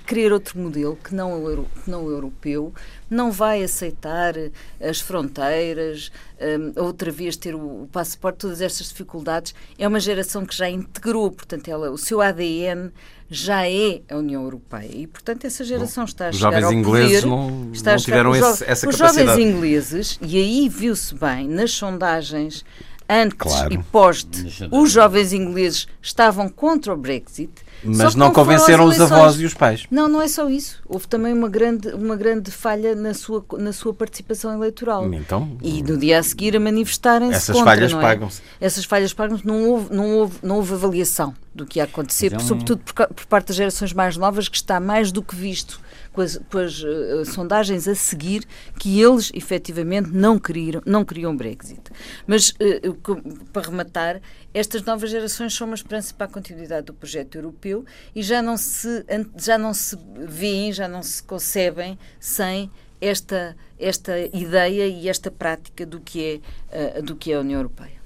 querer 0.06 0.32
outro 0.32 0.60
modelo 0.60 0.98
que 1.04 1.14
não, 1.14 1.44
o 1.44 1.50
euro- 1.50 1.68
que 1.84 1.90
não 1.90 2.06
o 2.06 2.12
europeu, 2.12 2.74
não 3.10 3.32
vai 3.32 3.64
aceitar 3.64 4.38
eh, 4.38 4.52
as 4.80 5.00
fronteiras, 5.02 6.12
eh, 6.40 6.58
outra 6.78 7.12
vez 7.12 7.36
ter 7.36 7.56
o, 7.56 7.84
o 7.84 7.90
passaporte, 7.92 8.40
todas 8.40 8.62
estas 8.62 8.88
dificuldades. 8.90 9.54
É 9.78 9.88
uma 9.88 10.00
geração 10.00 10.46
que 10.46 10.56
já 10.56 10.70
integrou, 10.70 11.32
portanto, 11.32 11.68
ela, 11.70 11.90
o 11.92 11.98
seu 11.98 12.22
ADN 12.22 12.92
já 13.30 13.68
é 13.68 14.02
a 14.10 14.16
União 14.18 14.44
Europeia. 14.44 14.90
E, 14.96 15.08
portanto, 15.08 15.46
essa 15.46 15.64
geração 15.64 16.04
está 16.06 16.28
a 16.28 16.30
os 16.30 16.38
chegar 16.38 16.52
jovens 16.62 16.66
ao 16.66 16.74
ingleses 16.74 17.22
poder, 17.22 17.28
não- 17.28 17.72
está 17.72 17.92
a 17.92 17.94
não 17.94 18.00
chegar- 18.00 18.18
tiveram 18.18 18.32
os 18.32 18.38
esse- 18.38 18.64
essa 18.66 18.90
Os 18.90 18.96
capacidade. 18.96 19.28
jovens 19.30 19.56
ingleses, 19.56 20.20
e 20.22 20.38
aí 20.38 20.70
viu-se 20.70 21.14
bem 21.16 21.48
nas 21.48 21.72
sondagens 21.72 22.64
antes 23.08 23.38
Claro. 23.38 23.74
e 23.74 23.78
pós, 23.92 24.26
os 24.72 24.92
jovens 24.92 25.34
ingleses 25.34 25.88
estavam 26.02 26.48
contra 26.50 26.94
o 26.94 26.98
Brexit. 26.98 27.52
Mas 27.84 28.16
não 28.16 28.32
convenceram 28.32 28.86
os 28.86 29.00
avós 29.00 29.40
e 29.40 29.46
os 29.46 29.54
pais. 29.54 29.86
Não, 29.90 30.08
não 30.08 30.22
é 30.22 30.28
só 30.28 30.50
isso. 30.50 30.82
Houve 30.88 31.08
também 31.08 31.34
uma 31.34 31.48
grande, 31.48 31.88
uma 31.90 32.16
grande 32.16 32.52
falha 32.52 32.94
na 32.96 33.14
sua, 33.14 33.44
na 33.58 33.72
sua 33.72 33.94
participação 33.94 34.54
eleitoral. 34.54 35.12
Então, 35.14 35.58
E 35.62 35.82
no 35.82 35.98
dia 35.98 36.20
a 36.20 36.24
seguir 36.24 36.56
a 36.56 36.60
manifestarem-se 36.60 37.36
Essas 37.36 37.56
contra, 37.56 37.72
falhas 37.74 37.92
não 37.94 38.00
é? 38.00 38.04
pagam-se. 38.04 38.42
Essas 38.60 38.86
falhas 38.86 39.14
pagam-se. 39.14 39.46
Não 39.48 39.70
houve, 39.70 39.94
não, 39.94 40.16
houve, 40.18 40.38
não 40.44 40.56
houve 40.58 40.74
avaliação 40.74 41.34
do 41.54 41.66
que 41.66 41.80
ia 41.80 41.84
acontecer, 41.84 42.34
é 42.34 42.38
um- 42.38 42.40
sobretudo 42.40 42.82
por, 42.84 43.08
por 43.08 43.26
parte 43.26 43.48
das 43.48 43.56
gerações 43.56 43.92
mais 43.94 44.16
novas, 44.16 44.48
que 44.48 44.56
está 44.58 44.80
mais 44.80 45.12
do 45.12 45.22
que 45.22 45.36
visto 45.36 45.80
com 46.14 46.22
as, 46.22 46.38
com 46.52 46.58
as, 46.58 46.84
eh, 46.84 47.26
sondagens 47.26 47.88
a 47.88 47.96
seguir 47.96 48.44
que 48.80 49.00
eles 49.02 49.32
efetivamente 49.34 50.10
não 50.12 50.38
queriam, 50.40 50.82
não 50.86 51.06
queriam 51.06 51.36
Brexit. 51.36 51.82
Mas, 52.26 52.52
que- 52.52 53.46
para 53.54 53.68
rematar, 53.70 54.22
estas 54.54 54.84
novas 54.84 55.10
gerações 55.10 55.54
são 55.54 55.68
uma 55.68 55.76
esperança 55.76 56.14
para 56.14 56.26
a 56.26 56.30
continuidade 56.30 56.88
do 56.88 56.94
projeto 56.94 57.36
europeu 57.36 57.86
e 58.16 58.22
já 58.24 58.42
não 58.42 58.58
se, 58.58 59.06
já 59.38 59.58
não 59.58 59.74
se 59.74 59.98
veem, 60.28 60.74
já 60.74 60.88
não 60.88 61.04
se 61.04 61.22
concebem 61.24 61.98
sem 62.20 62.70
esta, 63.02 63.56
esta 63.80 64.20
ideia 64.36 64.88
e 64.88 65.08
esta 65.08 65.32
prática 65.32 65.86
do 65.86 66.00
que 66.00 66.42
é, 66.72 66.98
eh, 66.98 67.02
do 67.02 67.16
que 67.16 67.32
é 67.32 67.36
a 67.36 67.40
União 67.40 67.60
Europeia. 67.60 68.00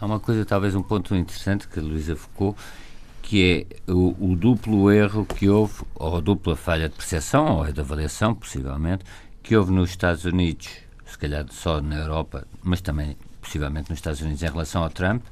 Há 0.00 0.06
uma 0.06 0.18
coisa, 0.18 0.44
talvez 0.46 0.74
um 0.74 0.82
ponto 0.82 1.14
interessante 1.14 1.68
que 1.68 1.78
a 1.78 1.82
Luísa 1.82 2.16
focou, 2.16 2.56
que 3.30 3.68
é 3.86 3.92
o, 3.92 4.32
o 4.32 4.34
duplo 4.34 4.90
erro 4.90 5.24
que 5.24 5.48
houve, 5.48 5.84
ou 5.94 6.16
a 6.16 6.20
dupla 6.20 6.56
falha 6.56 6.88
de 6.88 6.96
percepção, 6.96 7.58
ou 7.58 7.72
de 7.72 7.80
avaliação, 7.80 8.34
possivelmente, 8.34 9.04
que 9.40 9.56
houve 9.56 9.70
nos 9.70 9.90
Estados 9.90 10.24
Unidos, 10.24 10.68
se 11.06 11.16
calhar 11.16 11.46
só 11.48 11.80
na 11.80 11.94
Europa, 11.94 12.44
mas 12.60 12.80
também 12.80 13.16
possivelmente 13.40 13.88
nos 13.88 14.00
Estados 14.00 14.20
Unidos 14.20 14.42
em 14.42 14.48
relação 14.48 14.82
ao 14.82 14.90
Trump, 14.90 15.22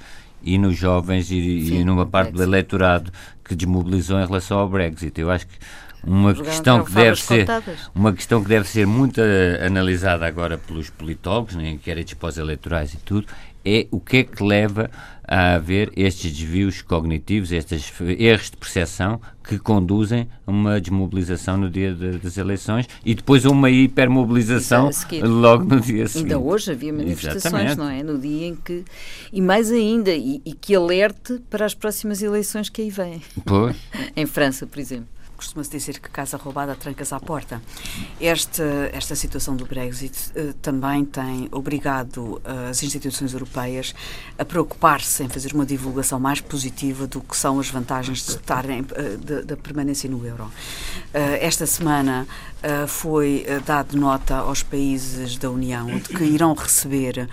e 0.44 0.56
nos 0.58 0.76
jovens 0.76 1.32
e, 1.32 1.38
e 1.38 1.66
Sim, 1.66 1.84
numa 1.84 2.04
o 2.04 2.06
parte 2.06 2.30
do 2.30 2.40
eleitorado 2.40 3.12
que 3.44 3.56
desmobilizou 3.56 4.20
em 4.20 4.26
relação 4.26 4.60
ao 4.60 4.68
Brexit. 4.68 5.20
Eu 5.20 5.32
acho 5.32 5.48
que 5.48 5.58
uma 6.04 6.32
questão 6.32 6.84
que 6.84 6.92
deve 6.92 7.20
ser 7.20 7.40
contadas. 7.40 7.90
uma 7.92 8.12
questão 8.12 8.40
que 8.40 8.48
deve 8.48 8.68
ser 8.68 8.86
muito 8.86 9.20
eh, 9.20 9.66
analisada 9.66 10.24
agora 10.24 10.56
pelos 10.56 10.88
politólogos, 10.88 11.56
em 11.56 11.74
inquéritos 11.74 12.14
pós-eleitorais 12.14 12.94
e 12.94 12.98
tudo, 12.98 13.26
é 13.64 13.88
o 13.90 13.98
que 13.98 14.18
é 14.18 14.22
que 14.22 14.40
leva 14.40 14.88
a 15.28 15.54
haver 15.56 15.92
estes 15.94 16.32
desvios 16.32 16.80
cognitivos, 16.80 17.52
estes 17.52 17.92
erros 18.18 18.50
de 18.50 18.56
percepção 18.56 19.20
que 19.46 19.58
conduzem 19.58 20.26
a 20.46 20.50
uma 20.50 20.80
desmobilização 20.80 21.56
no 21.58 21.70
dia 21.70 21.94
de- 21.94 22.18
das 22.18 22.36
eleições 22.38 22.86
e 23.04 23.14
depois 23.14 23.44
a 23.46 23.50
uma 23.50 23.70
hipermobilização 23.70 24.90
seguir. 24.92 25.22
logo 25.24 25.64
no 25.64 25.80
dia 25.80 26.08
seguinte. 26.08 26.32
Ainda 26.32 26.38
hoje 26.38 26.72
havia 26.72 26.92
manifestações, 26.92 27.44
Exatamente. 27.44 27.76
não 27.78 27.88
é? 27.88 28.02
No 28.02 28.18
dia 28.18 28.46
em 28.48 28.54
que. 28.56 28.84
E 29.32 29.40
mais 29.40 29.70
ainda, 29.70 30.10
e, 30.14 30.40
e 30.44 30.52
que 30.54 30.74
alerte 30.74 31.40
para 31.50 31.64
as 31.66 31.74
próximas 31.74 32.22
eleições 32.22 32.68
que 32.68 32.82
aí 32.82 32.90
vêm. 32.90 33.20
Pois. 33.44 33.76
Em 34.16 34.26
França, 34.26 34.66
por 34.66 34.78
exemplo. 34.78 35.06
Costuma-se 35.38 35.70
dizer 35.70 36.00
que 36.00 36.10
casa 36.10 36.36
roubada 36.36 36.74
trancas 36.74 37.12
à 37.12 37.20
porta. 37.20 37.62
Esta, 38.20 38.90
esta 38.92 39.14
situação 39.14 39.54
do 39.54 39.64
Brexit 39.64 40.32
eh, 40.34 40.52
também 40.60 41.04
tem 41.04 41.48
obrigado 41.52 42.42
eh, 42.44 42.70
as 42.70 42.82
instituições 42.82 43.32
europeias 43.32 43.94
a 44.36 44.44
preocupar-se 44.44 45.22
em 45.22 45.28
fazer 45.28 45.54
uma 45.54 45.64
divulgação 45.64 46.18
mais 46.18 46.40
positiva 46.40 47.06
do 47.06 47.20
que 47.20 47.36
são 47.36 47.60
as 47.60 47.70
vantagens 47.70 48.26
de 48.26 48.32
estarem 48.32 48.84
eh, 48.96 49.42
da 49.44 49.56
permanência 49.56 50.10
no 50.10 50.26
euro. 50.26 50.50
Esta 51.12 51.66
semana 51.66 52.26
foi 52.88 53.46
dado 53.64 53.96
nota 53.96 54.36
aos 54.36 54.62
países 54.62 55.36
da 55.36 55.50
União 55.50 55.86
de 55.86 56.08
que 56.08 56.24
irão 56.24 56.54
receber, 56.54 57.28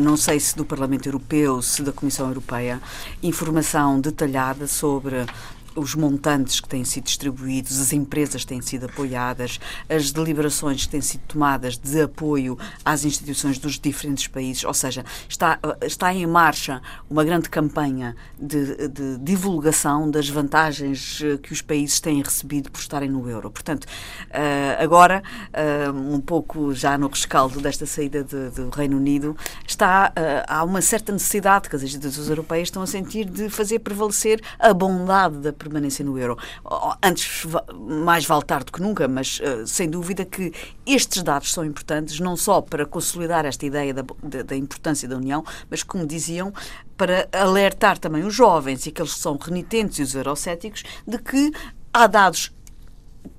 não 0.00 0.16
sei 0.16 0.40
se 0.40 0.56
do 0.56 0.64
Parlamento 0.64 1.06
Europeu, 1.06 1.60
se 1.60 1.82
da 1.82 1.92
Comissão 1.92 2.28
Europeia, 2.28 2.80
informação 3.22 4.00
detalhada 4.00 4.66
sobre 4.66 5.26
os 5.74 5.94
montantes 5.94 6.60
que 6.60 6.68
têm 6.68 6.84
sido 6.84 7.04
distribuídos, 7.04 7.80
as 7.80 7.92
empresas 7.92 8.42
que 8.42 8.48
têm 8.48 8.60
sido 8.60 8.86
apoiadas, 8.86 9.58
as 9.88 10.12
deliberações 10.12 10.84
que 10.86 10.90
têm 10.92 11.00
sido 11.00 11.22
tomadas 11.26 11.76
de 11.76 12.02
apoio 12.02 12.58
às 12.84 13.04
instituições 13.04 13.58
dos 13.58 13.78
diferentes 13.78 14.26
países, 14.28 14.64
ou 14.64 14.74
seja, 14.74 15.04
está, 15.28 15.58
está 15.82 16.12
em 16.14 16.26
marcha 16.26 16.80
uma 17.10 17.24
grande 17.24 17.48
campanha 17.48 18.16
de, 18.38 18.88
de 18.88 19.18
divulgação 19.18 20.10
das 20.10 20.28
vantagens 20.28 21.20
eh, 21.22 21.36
que 21.38 21.52
os 21.52 21.60
países 21.62 22.00
têm 22.00 22.22
recebido 22.22 22.70
por 22.70 22.80
estarem 22.80 23.10
no 23.10 23.28
euro. 23.28 23.50
Portanto, 23.50 23.86
eh, 24.30 24.76
agora, 24.80 25.22
eh, 25.52 25.90
um 25.90 26.20
pouco 26.20 26.72
já 26.74 26.96
no 26.96 27.08
rescaldo 27.08 27.60
desta 27.60 27.86
saída 27.86 28.22
de- 28.24 28.50
do 28.50 28.70
Reino 28.70 28.96
Unido, 28.96 29.36
está, 29.66 30.12
eh, 30.16 30.44
há 30.48 30.62
uma 30.64 30.80
certa 30.80 31.12
necessidade 31.12 31.68
que 31.68 31.76
as 31.76 31.82
instituições 31.82 32.28
europeias 32.28 32.68
estão 32.68 32.82
a 32.82 32.86
sentir 32.86 33.24
de 33.24 33.48
fazer 33.48 33.78
prevalecer 33.80 34.40
a 34.58 34.72
bondade 34.72 35.38
da 35.38 35.52
permanência 35.64 36.04
no 36.04 36.16
euro. 36.18 36.38
Oh, 36.64 36.92
Antes, 37.02 37.42
va- 37.44 37.64
mais 37.72 38.24
vale 38.24 38.44
tarde 38.44 38.70
que 38.70 38.80
nunca, 38.80 39.08
mas 39.08 39.40
eh, 39.42 39.64
sem 39.66 39.88
dúvida 39.90 40.24
que 40.24 40.52
estes 40.86 41.22
dados 41.22 41.52
são 41.52 41.64
importantes, 41.64 42.20
não 42.20 42.36
só 42.36 42.60
para 42.60 42.86
consolidar 42.86 43.44
esta 43.44 43.66
ideia 43.66 43.92
da, 43.92 44.04
da- 44.22 44.42
da 44.42 44.56
importância 44.56 45.08
da 45.08 45.16
União, 45.16 45.44
mas, 45.70 45.82
como 45.82 46.06
diziam, 46.06 46.52
para 46.96 47.28
alertar 47.32 47.98
também 47.98 48.22
os 48.24 48.34
jovens 48.34 48.86
e 48.86 48.90
aqueles 48.90 49.14
que 49.14 49.20
são 49.20 49.36
renitentes 49.36 49.98
e 49.98 50.02
os 50.02 50.14
eurocéticos 50.14 50.84
de 51.06 51.18
que 51.18 51.50
há 51.92 52.06
dados 52.06 52.52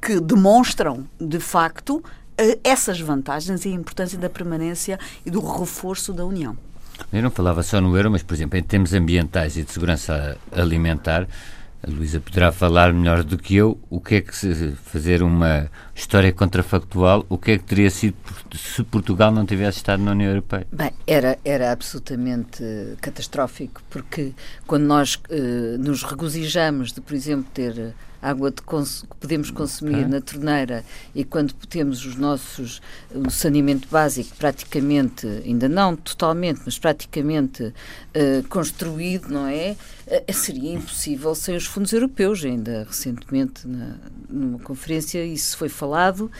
que 0.01 0.19
demonstram, 0.19 1.07
de 1.21 1.39
facto, 1.39 2.03
eh, 2.37 2.57
essas 2.63 2.99
vantagens 2.99 3.63
e 3.65 3.69
a 3.69 3.71
importância 3.71 4.17
da 4.17 4.29
permanência 4.29 4.99
e 5.25 5.29
do 5.31 5.39
reforço 5.39 6.11
da 6.11 6.25
União. 6.25 6.57
Eu 7.11 7.21
não 7.21 7.29
falava 7.29 7.61
só 7.61 7.81
no 7.81 7.95
euro, 7.97 8.09
mas, 8.09 8.23
por 8.23 8.33
exemplo, 8.33 8.57
em 8.57 8.63
termos 8.63 8.93
ambientais 8.93 9.57
e 9.57 9.63
de 9.63 9.71
segurança 9.71 10.37
alimentar, 10.51 11.27
a 11.85 11.91
Luísa 11.91 12.19
poderá 12.19 12.51
falar 12.51 12.91
melhor 12.93 13.23
do 13.23 13.37
que 13.37 13.55
eu 13.55 13.77
o 13.89 13.99
que 13.99 14.15
é 14.15 14.21
que 14.21 14.35
se 14.35 14.71
fazer 14.83 15.21
uma 15.21 15.69
história 15.93 16.31
contrafactual, 16.33 17.25
o 17.29 17.37
que 17.37 17.51
é 17.51 17.57
que 17.57 17.63
teria 17.63 17.89
sido 17.89 18.15
se 18.55 18.83
Portugal 18.83 19.31
não 19.31 19.45
tivesse 19.45 19.77
estado 19.77 20.01
na 20.01 20.11
União 20.11 20.29
Europeia. 20.29 20.65
Bem, 20.71 20.91
era, 21.05 21.37
era 21.45 21.71
absolutamente 21.71 22.63
catastrófico, 23.01 23.81
porque 23.89 24.33
quando 24.65 24.83
nós 24.85 25.19
eh, 25.29 25.77
nos 25.77 26.03
regozijamos 26.03 26.91
de, 26.91 27.01
por 27.01 27.13
exemplo, 27.13 27.45
ter 27.53 27.93
água 28.21 28.51
cons- 28.65 29.03
que 29.07 29.15
podemos 29.17 29.51
consumir 29.51 30.07
na 30.07 30.19
torneira 30.19 30.83
e 31.13 31.23
quando 31.23 31.53
temos 31.69 32.03
os 32.05 32.15
nossos 32.15 32.81
o 33.13 33.29
saneamento 33.29 33.87
básico 33.91 34.35
praticamente, 34.37 35.27
ainda 35.45 35.69
não 35.69 35.95
totalmente, 35.95 36.61
mas 36.65 36.79
praticamente 36.79 37.71
eh, 38.15 38.43
construído, 38.49 39.29
não 39.29 39.45
é? 39.45 39.75
Eh, 40.07 40.31
seria 40.31 40.73
impossível 40.73 41.33
sem 41.33 41.55
os 41.55 41.65
fundos 41.65 41.91
europeus. 41.91 42.43
Ainda 42.43 42.85
recentemente, 42.87 43.67
na, 43.67 43.95
numa 44.29 44.59
conferência, 44.59 45.23
isso 45.25 45.57
foi 45.57 45.69
falado. 45.69 46.31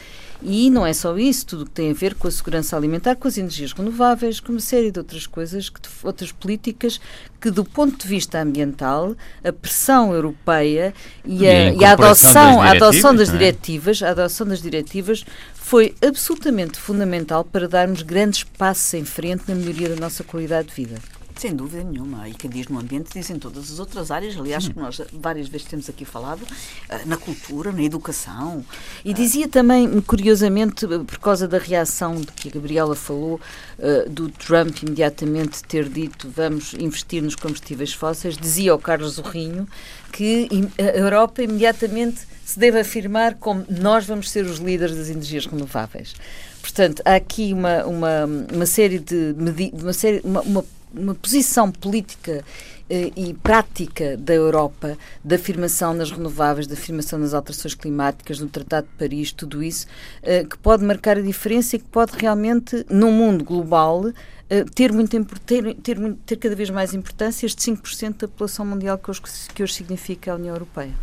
E 0.42 0.70
não 0.70 0.86
é 0.86 0.94
só 0.94 1.18
isso, 1.18 1.46
tudo 1.46 1.64
o 1.64 1.66
que 1.66 1.72
tem 1.72 1.90
a 1.90 1.94
ver 1.94 2.14
com 2.14 2.28
a 2.28 2.32
segurança 2.32 2.76
alimentar, 2.76 3.16
com 3.16 3.28
as 3.28 3.38
energias 3.38 3.72
renováveis, 3.72 4.40
com 4.40 4.52
uma 4.52 4.60
série 4.60 4.92
de 4.92 5.00
outras 5.00 5.26
coisas, 5.26 5.70
que, 5.70 5.80
outras 6.04 6.32
políticas 6.32 7.00
que, 7.42 7.50
do 7.50 7.66
ponto 7.66 7.98
de 7.98 8.08
vista 8.08 8.40
ambiental, 8.42 9.16
a 9.44 9.52
pressão 9.52 10.14
europeia 10.14 10.94
e 11.24 11.44
E 11.44 11.48
a 11.48 11.52
a, 11.52 11.74
e 11.74 11.86
a 11.86 11.92
adoção, 11.94 12.58
das 12.58 12.66
a 12.66 12.72
adoção 12.72 13.16
das 13.16 13.30
é? 13.30 13.32
diretivas, 13.32 14.04
a 14.04 14.12
adoção 14.12 14.46
das 14.46 14.62
diretivas 14.62 15.26
foi 15.56 15.96
absolutamente 16.06 16.78
fundamental 16.78 17.44
para 17.44 17.68
darmos 17.68 18.04
grandes 18.04 18.44
passos 18.44 18.94
em 18.94 19.06
frente 19.06 19.46
na 19.48 19.56
melhoria 19.56 19.90
da 19.90 19.96
nossa 19.96 20.24
qualidade 20.24 20.68
de 20.68 20.76
vida. 20.76 20.96
Sem 21.38 21.54
dúvida 21.54 21.84
nenhuma. 21.84 22.30
E 22.30 22.34
quem 22.34 22.50
diz 22.50 22.70
no 22.70 22.80
ambiente 22.80 23.10
diz 23.14 23.30
em 23.30 23.38
todas 23.38 23.70
as 23.72 23.78
outras 23.78 24.10
áreas, 24.10 24.38
aliás, 24.38 24.68
que 24.70 24.80
nós 24.80 25.02
várias 25.12 25.50
vezes 25.50 25.68
temos 25.68 25.90
aqui 25.90 26.06
falado, 26.06 26.42
eh, 26.90 27.02
na 27.06 27.18
cultura, 27.18 27.74
na 27.74 27.84
educação. 27.84 28.64
E 29.04 29.14
dizia 29.14 29.48
também, 29.48 30.00
curiosamente, 30.02 30.88
por 30.88 31.20
causa 31.20 31.46
da 31.46 31.58
reação 31.58 32.16
de 32.22 32.28
que 32.28 32.48
a 32.48 32.52
Gabriela 32.52 32.96
falou, 32.96 33.40
eh, 33.78 34.08
do 34.10 34.30
Trump 34.30 34.82
imediatamente 34.82 35.62
ter 35.64 35.90
dito 35.90 36.30
vamos 36.34 36.74
investir 36.74 37.22
nos 37.22 37.36
combustíveis 37.36 37.94
fósseis, 37.94 38.38
dizia 38.38 38.74
o 38.74 38.80
Carlos 38.80 39.14
Zorrinho 39.14 39.68
que 40.14 40.48
a 40.80 40.98
Europa 40.98 41.44
imediatamente 41.44 42.22
se 42.46 42.58
deve 42.58 42.80
afirmar 42.80 43.36
como 43.36 43.66
nós 43.70 44.06
vamos 44.06 44.32
ser 44.32 44.46
os 44.46 44.60
líderes 44.60 44.96
das 44.96 45.10
energias 45.10 45.46
renováveis. 45.46 46.14
Portanto, 46.62 47.02
há 47.04 47.16
aqui 47.16 47.52
uma, 47.52 47.84
uma, 47.86 48.26
uma 48.54 48.66
série 48.66 49.00
de 49.00 49.36
medi- 49.38 49.74
uma, 49.74 49.94
série, 49.94 50.22
uma, 50.24 50.42
uma, 50.42 50.66
uma 50.98 51.16
posição 51.16 51.72
política 51.72 52.44
eh, 52.90 53.12
e 53.16 53.34
prática 53.34 54.16
da 54.18 54.34
Europa, 54.34 54.98
da 55.24 55.36
afirmação 55.36 55.94
nas 55.94 56.12
renováveis, 56.12 56.68
da 56.68 56.74
afirmação 56.74 57.18
nas 57.18 57.34
alterações 57.34 57.74
climáticas, 57.74 58.40
no 58.40 58.48
Tratado 58.48 58.88
de 58.88 58.94
Paris, 58.98 59.32
tudo 59.32 59.64
isso, 59.64 59.88
eh, 60.22 60.44
que 60.44 60.58
pode 60.58 60.84
marcar 60.84 61.18
a 61.18 61.22
diferença 61.22 61.76
e 61.76 61.80
que 61.80 61.88
pode 61.88 62.14
realmente, 62.18 62.86
num 62.90 63.12
mundo 63.12 63.44
global, 63.44 64.12
eh, 64.50 64.64
ter, 64.76 64.94
muito, 64.94 65.26
ter, 65.40 65.74
ter, 65.76 65.98
ter 66.26 66.36
cada 66.36 66.56
vez 66.56 66.70
mais 66.70 66.94
importância 66.94 67.46
este 67.46 67.72
5% 67.72 68.18
da 68.20 68.28
população 68.28 68.66
mundial 68.66 68.98
que 68.98 69.10
hoje, 69.10 69.22
que 69.54 69.64
hoje 69.64 69.74
significa 69.74 70.32
a 70.32 70.36
União 70.36 70.54
Europeia. 70.54 70.94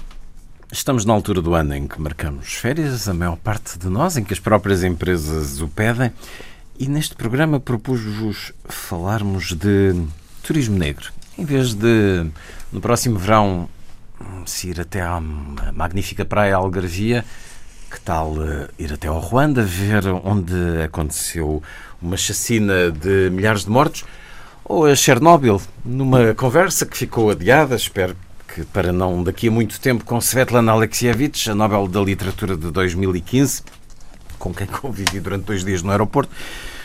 Estamos 0.70 1.04
na 1.04 1.12
altura 1.12 1.42
do 1.42 1.52
ano 1.52 1.74
em 1.74 1.86
que 1.86 2.00
marcamos 2.00 2.54
férias, 2.54 3.06
a 3.06 3.12
maior 3.12 3.36
parte 3.36 3.78
de 3.78 3.88
nós, 3.88 4.16
em 4.16 4.24
que 4.24 4.32
as 4.32 4.40
próprias 4.40 4.82
empresas 4.82 5.60
o 5.60 5.68
pedem. 5.68 6.12
E 6.78 6.88
neste 6.88 7.14
programa 7.14 7.60
propus-vos 7.60 8.52
falarmos 8.64 9.52
de 9.52 9.94
turismo 10.42 10.78
negro. 10.78 11.12
Em 11.38 11.44
vez 11.44 11.74
de, 11.74 12.26
no 12.72 12.80
próximo 12.80 13.18
verão, 13.18 13.68
se 14.46 14.68
ir 14.68 14.80
até 14.80 15.00
à 15.00 15.20
magnífica 15.72 16.24
praia 16.24 16.56
Algarvia, 16.56 17.24
que 17.90 18.00
tal 18.00 18.32
uh, 18.32 18.68
ir 18.78 18.92
até 18.92 19.08
ao 19.08 19.18
Ruanda, 19.18 19.62
ver 19.62 20.06
onde 20.24 20.82
aconteceu 20.82 21.62
uma 22.00 22.16
chacina 22.16 22.90
de 22.90 23.30
milhares 23.30 23.64
de 23.64 23.70
mortos, 23.70 24.04
ou 24.64 24.86
a 24.86 24.94
Chernobyl, 24.94 25.60
numa 25.84 26.34
conversa 26.34 26.86
que 26.86 26.96
ficou 26.96 27.30
adiada, 27.30 27.76
espero 27.76 28.16
que 28.54 28.64
para 28.64 28.92
não 28.92 29.22
daqui 29.22 29.48
a 29.48 29.50
muito 29.50 29.80
tempo, 29.80 30.04
com 30.04 30.20
Svetlana 30.20 30.72
Alexievich, 30.72 31.50
a 31.50 31.54
Nobel 31.54 31.88
da 31.88 32.00
Literatura 32.00 32.56
de 32.56 32.70
2015, 32.70 33.62
com 34.42 34.52
quem 34.52 34.66
convivi 34.68 35.20
durante 35.20 35.44
dois 35.44 35.64
dias 35.64 35.82
no 35.82 35.92
aeroporto. 35.92 36.34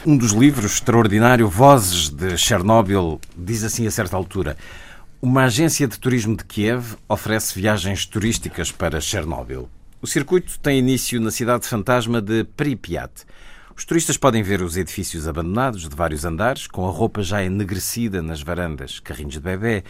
Um 0.06 0.16
dos 0.16 0.32
livros 0.32 0.74
extraordinário, 0.74 1.50
Vozes 1.50 2.10
de 2.10 2.38
Chernobyl, 2.38 3.20
diz 3.36 3.64
assim 3.64 3.88
a 3.88 3.92
certa 3.92 4.16
altura: 4.16 4.56
Uma 5.20 5.46
agência 5.46 5.88
de 5.88 6.00
turismo 6.00 6.38
de 6.38 6.46
Kiev 6.46 6.96
oferece 7.10 7.60
viagens 7.60 8.06
turísticas 8.06 8.72
para 8.72 9.02
Chernobyl. 9.02 9.68
O 10.00 10.06
circuito 10.06 10.60
tem 10.60 10.78
início 10.78 11.20
na 11.20 11.32
cidade 11.32 11.68
fantasma 11.68 12.22
de 12.22 12.44
Pripyat. 12.44 13.26
Os 13.76 13.84
turistas 13.84 14.18
podem 14.18 14.44
ver 14.44 14.62
os 14.62 14.78
edifícios 14.78 15.28
abandonados 15.28 15.90
de 15.90 15.96
vários 15.96 16.24
andares, 16.24 16.68
com 16.68 16.88
a 16.88 16.92
roupa 16.92 17.24
já 17.24 17.44
enegrecida 17.44 18.22
nas 18.22 18.42
varandas, 18.42 19.00
carrinhos 19.00 19.34
de 19.34 19.40
bebê, 19.40 19.84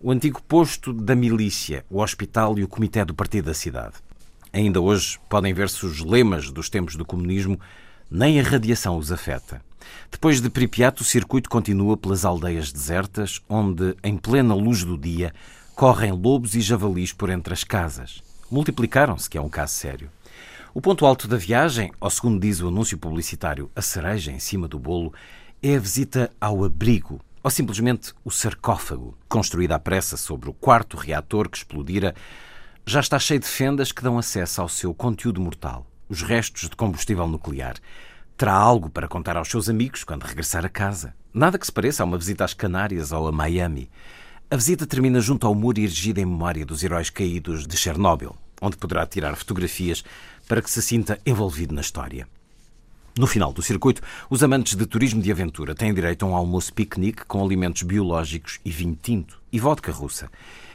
o 0.00 0.12
antigo 0.12 0.40
posto 0.42 0.92
da 0.92 1.14
milícia, 1.16 1.84
o 1.90 2.00
hospital 2.00 2.56
e 2.58 2.64
o 2.64 2.68
comitê 2.68 3.04
do 3.04 3.14
partido 3.14 3.46
da 3.46 3.54
cidade. 3.54 3.94
Ainda 4.58 4.80
hoje 4.80 5.18
podem 5.28 5.54
ver-se 5.54 5.86
os 5.86 6.00
lemas 6.00 6.50
dos 6.50 6.68
tempos 6.68 6.96
do 6.96 7.04
comunismo, 7.04 7.58
nem 8.10 8.40
a 8.40 8.42
radiação 8.42 8.96
os 8.96 9.12
afeta. 9.12 9.62
Depois 10.10 10.40
de 10.40 10.50
Pripyat, 10.50 11.00
o 11.00 11.04
circuito 11.04 11.48
continua 11.48 11.96
pelas 11.96 12.24
aldeias 12.24 12.72
desertas, 12.72 13.40
onde, 13.48 13.94
em 14.02 14.16
plena 14.16 14.54
luz 14.54 14.82
do 14.82 14.98
dia, 14.98 15.32
correm 15.74 16.12
lobos 16.12 16.54
e 16.54 16.60
javalis 16.60 17.12
por 17.12 17.30
entre 17.30 17.54
as 17.54 17.62
casas 17.62 18.22
multiplicaram-se, 18.50 19.28
que 19.28 19.38
é 19.38 19.40
um 19.40 19.48
caso 19.48 19.74
sério. 19.74 20.10
O 20.74 20.80
ponto 20.80 21.06
alto 21.06 21.26
da 21.26 21.36
viagem, 21.36 21.92
ao 22.00 22.10
segundo 22.10 22.40
diz 22.40 22.60
o 22.60 22.68
anúncio 22.68 22.98
publicitário, 22.98 23.70
a 23.74 23.82
cereja 23.82 24.30
em 24.30 24.38
cima 24.38 24.68
do 24.68 24.78
bolo, 24.78 25.12
é 25.62 25.76
a 25.76 25.80
visita 25.80 26.30
ao 26.40 26.64
abrigo, 26.64 27.20
ou 27.42 27.50
simplesmente 27.50 28.12
o 28.24 28.30
sarcófago, 28.30 29.16
construído 29.28 29.72
à 29.72 29.78
pressa 29.78 30.16
sobre 30.16 30.48
o 30.48 30.52
quarto 30.52 30.96
reator 30.96 31.48
que 31.48 31.58
explodira, 31.58 32.14
já 32.88 33.00
está 33.00 33.18
cheio 33.18 33.38
de 33.38 33.46
fendas 33.46 33.92
que 33.92 34.02
dão 34.02 34.16
acesso 34.16 34.62
ao 34.62 34.68
seu 34.68 34.94
conteúdo 34.94 35.42
mortal, 35.42 35.86
os 36.08 36.22
restos 36.22 36.70
de 36.70 36.74
combustível 36.74 37.26
nuclear. 37.26 37.74
Terá 38.34 38.54
algo 38.54 38.88
para 38.88 39.06
contar 39.06 39.36
aos 39.36 39.48
seus 39.48 39.68
amigos 39.68 40.04
quando 40.04 40.22
regressar 40.22 40.64
a 40.64 40.70
casa. 40.70 41.14
Nada 41.34 41.58
que 41.58 41.66
se 41.66 41.72
pareça 41.72 42.02
a 42.02 42.06
uma 42.06 42.16
visita 42.16 42.46
às 42.46 42.54
Canárias 42.54 43.12
ou 43.12 43.28
a 43.28 43.32
Miami. 43.32 43.90
A 44.50 44.56
visita 44.56 44.86
termina 44.86 45.20
junto 45.20 45.46
ao 45.46 45.54
muro 45.54 45.78
erigido 45.78 46.18
em 46.18 46.24
memória 46.24 46.64
dos 46.64 46.82
heróis 46.82 47.10
caídos 47.10 47.66
de 47.66 47.76
Chernobyl, 47.76 48.34
onde 48.58 48.78
poderá 48.78 49.06
tirar 49.06 49.36
fotografias 49.36 50.02
para 50.48 50.62
que 50.62 50.70
se 50.70 50.80
sinta 50.80 51.20
envolvido 51.26 51.74
na 51.74 51.82
história. 51.82 52.26
No 53.18 53.26
final 53.26 53.52
do 53.52 53.60
circuito, 53.60 54.00
os 54.30 54.42
amantes 54.42 54.76
de 54.76 54.86
turismo 54.86 55.20
de 55.20 55.30
aventura 55.30 55.74
têm 55.74 55.92
direito 55.92 56.24
a 56.24 56.28
um 56.28 56.34
almoço 56.34 56.72
piquenique 56.72 57.26
com 57.26 57.44
alimentos 57.44 57.82
biológicos 57.82 58.60
e 58.64 58.70
vinho 58.70 58.96
tinto 59.02 59.38
e 59.52 59.60
vodka 59.60 59.92
russa. 59.92 60.30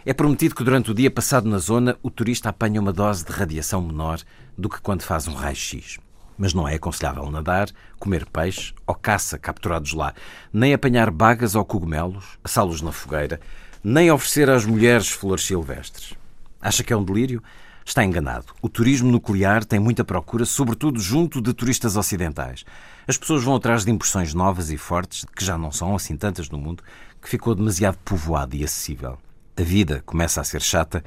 É 0.05 0.13
prometido 0.13 0.53
que 0.53 0.65
durante 0.65 0.91
o 0.91 0.93
dia 0.93 1.09
passado 1.09 1.47
na 1.47 1.57
zona 1.57 1.97
o 2.03 2.09
turista 2.09 2.49
apanha 2.49 2.81
uma 2.81 2.91
dose 2.91 3.23
de 3.23 3.31
radiação 3.31 3.81
menor 3.81 4.19
do 4.57 4.67
que 4.67 4.81
quando 4.81 5.01
faz 5.01 5.29
um 5.29 5.33
raio-x. 5.33 5.97
Mas 6.37 6.53
não 6.53 6.67
é 6.67 6.75
aconselhável 6.75 7.31
nadar, 7.31 7.69
comer 7.97 8.25
peixe 8.25 8.73
ou 8.85 8.95
caça 8.95 9.37
capturados 9.37 9.93
lá, 9.93 10.13
nem 10.51 10.73
apanhar 10.73 11.09
bagas 11.09 11.55
ou 11.55 11.63
cogumelos, 11.63 12.37
assá-los 12.43 12.81
na 12.81 12.91
fogueira, 12.91 13.39
nem 13.81 14.11
oferecer 14.11 14.49
às 14.49 14.65
mulheres 14.65 15.09
flores 15.09 15.45
silvestres. 15.45 16.13
Acha 16.59 16.83
que 16.83 16.91
é 16.91 16.97
um 16.97 17.03
delírio? 17.03 17.41
Está 17.85 18.03
enganado. 18.03 18.47
O 18.61 18.67
turismo 18.67 19.09
nuclear 19.09 19.63
tem 19.63 19.79
muita 19.79 20.03
procura, 20.03 20.43
sobretudo 20.43 20.99
junto 20.99 21.41
de 21.41 21.53
turistas 21.53 21.95
ocidentais. 21.95 22.65
As 23.07 23.17
pessoas 23.17 23.41
vão 23.41 23.55
atrás 23.55 23.85
de 23.85 23.91
impressões 23.91 24.33
novas 24.33 24.69
e 24.69 24.77
fortes, 24.77 25.25
que 25.33 25.45
já 25.45 25.57
não 25.57 25.71
são 25.71 25.95
assim 25.95 26.17
tantas 26.17 26.49
no 26.49 26.57
mundo, 26.57 26.83
que 27.21 27.29
ficou 27.29 27.55
demasiado 27.55 27.97
povoado 28.03 28.53
e 28.53 28.65
acessível. 28.65 29.17
A 29.55 29.61
vida 29.61 30.01
começa 30.03 30.41
a 30.41 30.43
ser 30.43 30.61
chata 30.61 31.03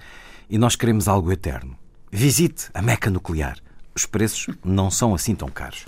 e 0.48 0.56
nós 0.56 0.76
queremos 0.76 1.09
algo 1.09 1.32
eterno. 1.32 1.76
Visite 2.12 2.70
a 2.72 2.80
Meca 2.80 3.11
Nuclear. 3.11 3.59
Os 3.92 4.06
preços 4.06 4.46
não 4.64 4.88
são 4.88 5.14
assim 5.14 5.35
tão 5.35 5.48
caros. 5.48 5.85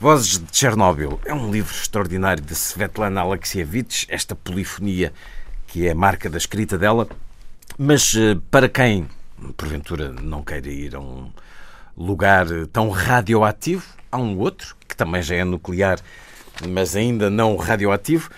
Vozes 0.00 0.40
de 0.40 0.56
Chernobyl 0.56 1.20
é 1.24 1.32
um 1.32 1.48
livro 1.48 1.72
extraordinário 1.72 2.42
de 2.42 2.54
Svetlana 2.56 3.20
Alexievich, 3.20 4.04
esta 4.08 4.34
polifonia 4.34 5.12
que 5.68 5.86
é 5.86 5.92
a 5.92 5.94
marca 5.94 6.28
da 6.28 6.38
escrita 6.38 6.76
dela. 6.76 7.06
Mas 7.78 8.16
eh, 8.16 8.36
para 8.50 8.68
quem, 8.68 9.08
porventura, 9.56 10.10
não 10.10 10.42
queira 10.42 10.68
ir 10.68 10.96
a 10.96 11.00
um 11.00 11.30
lugar 11.96 12.46
tão 12.72 12.90
radioativo, 12.90 13.86
há 14.10 14.18
um 14.18 14.36
outro, 14.38 14.74
que 14.88 14.96
também 14.96 15.22
já 15.22 15.36
é 15.36 15.44
nuclear, 15.44 16.00
mas 16.68 16.96
ainda 16.96 17.30
não 17.30 17.54
radioativo. 17.56 18.28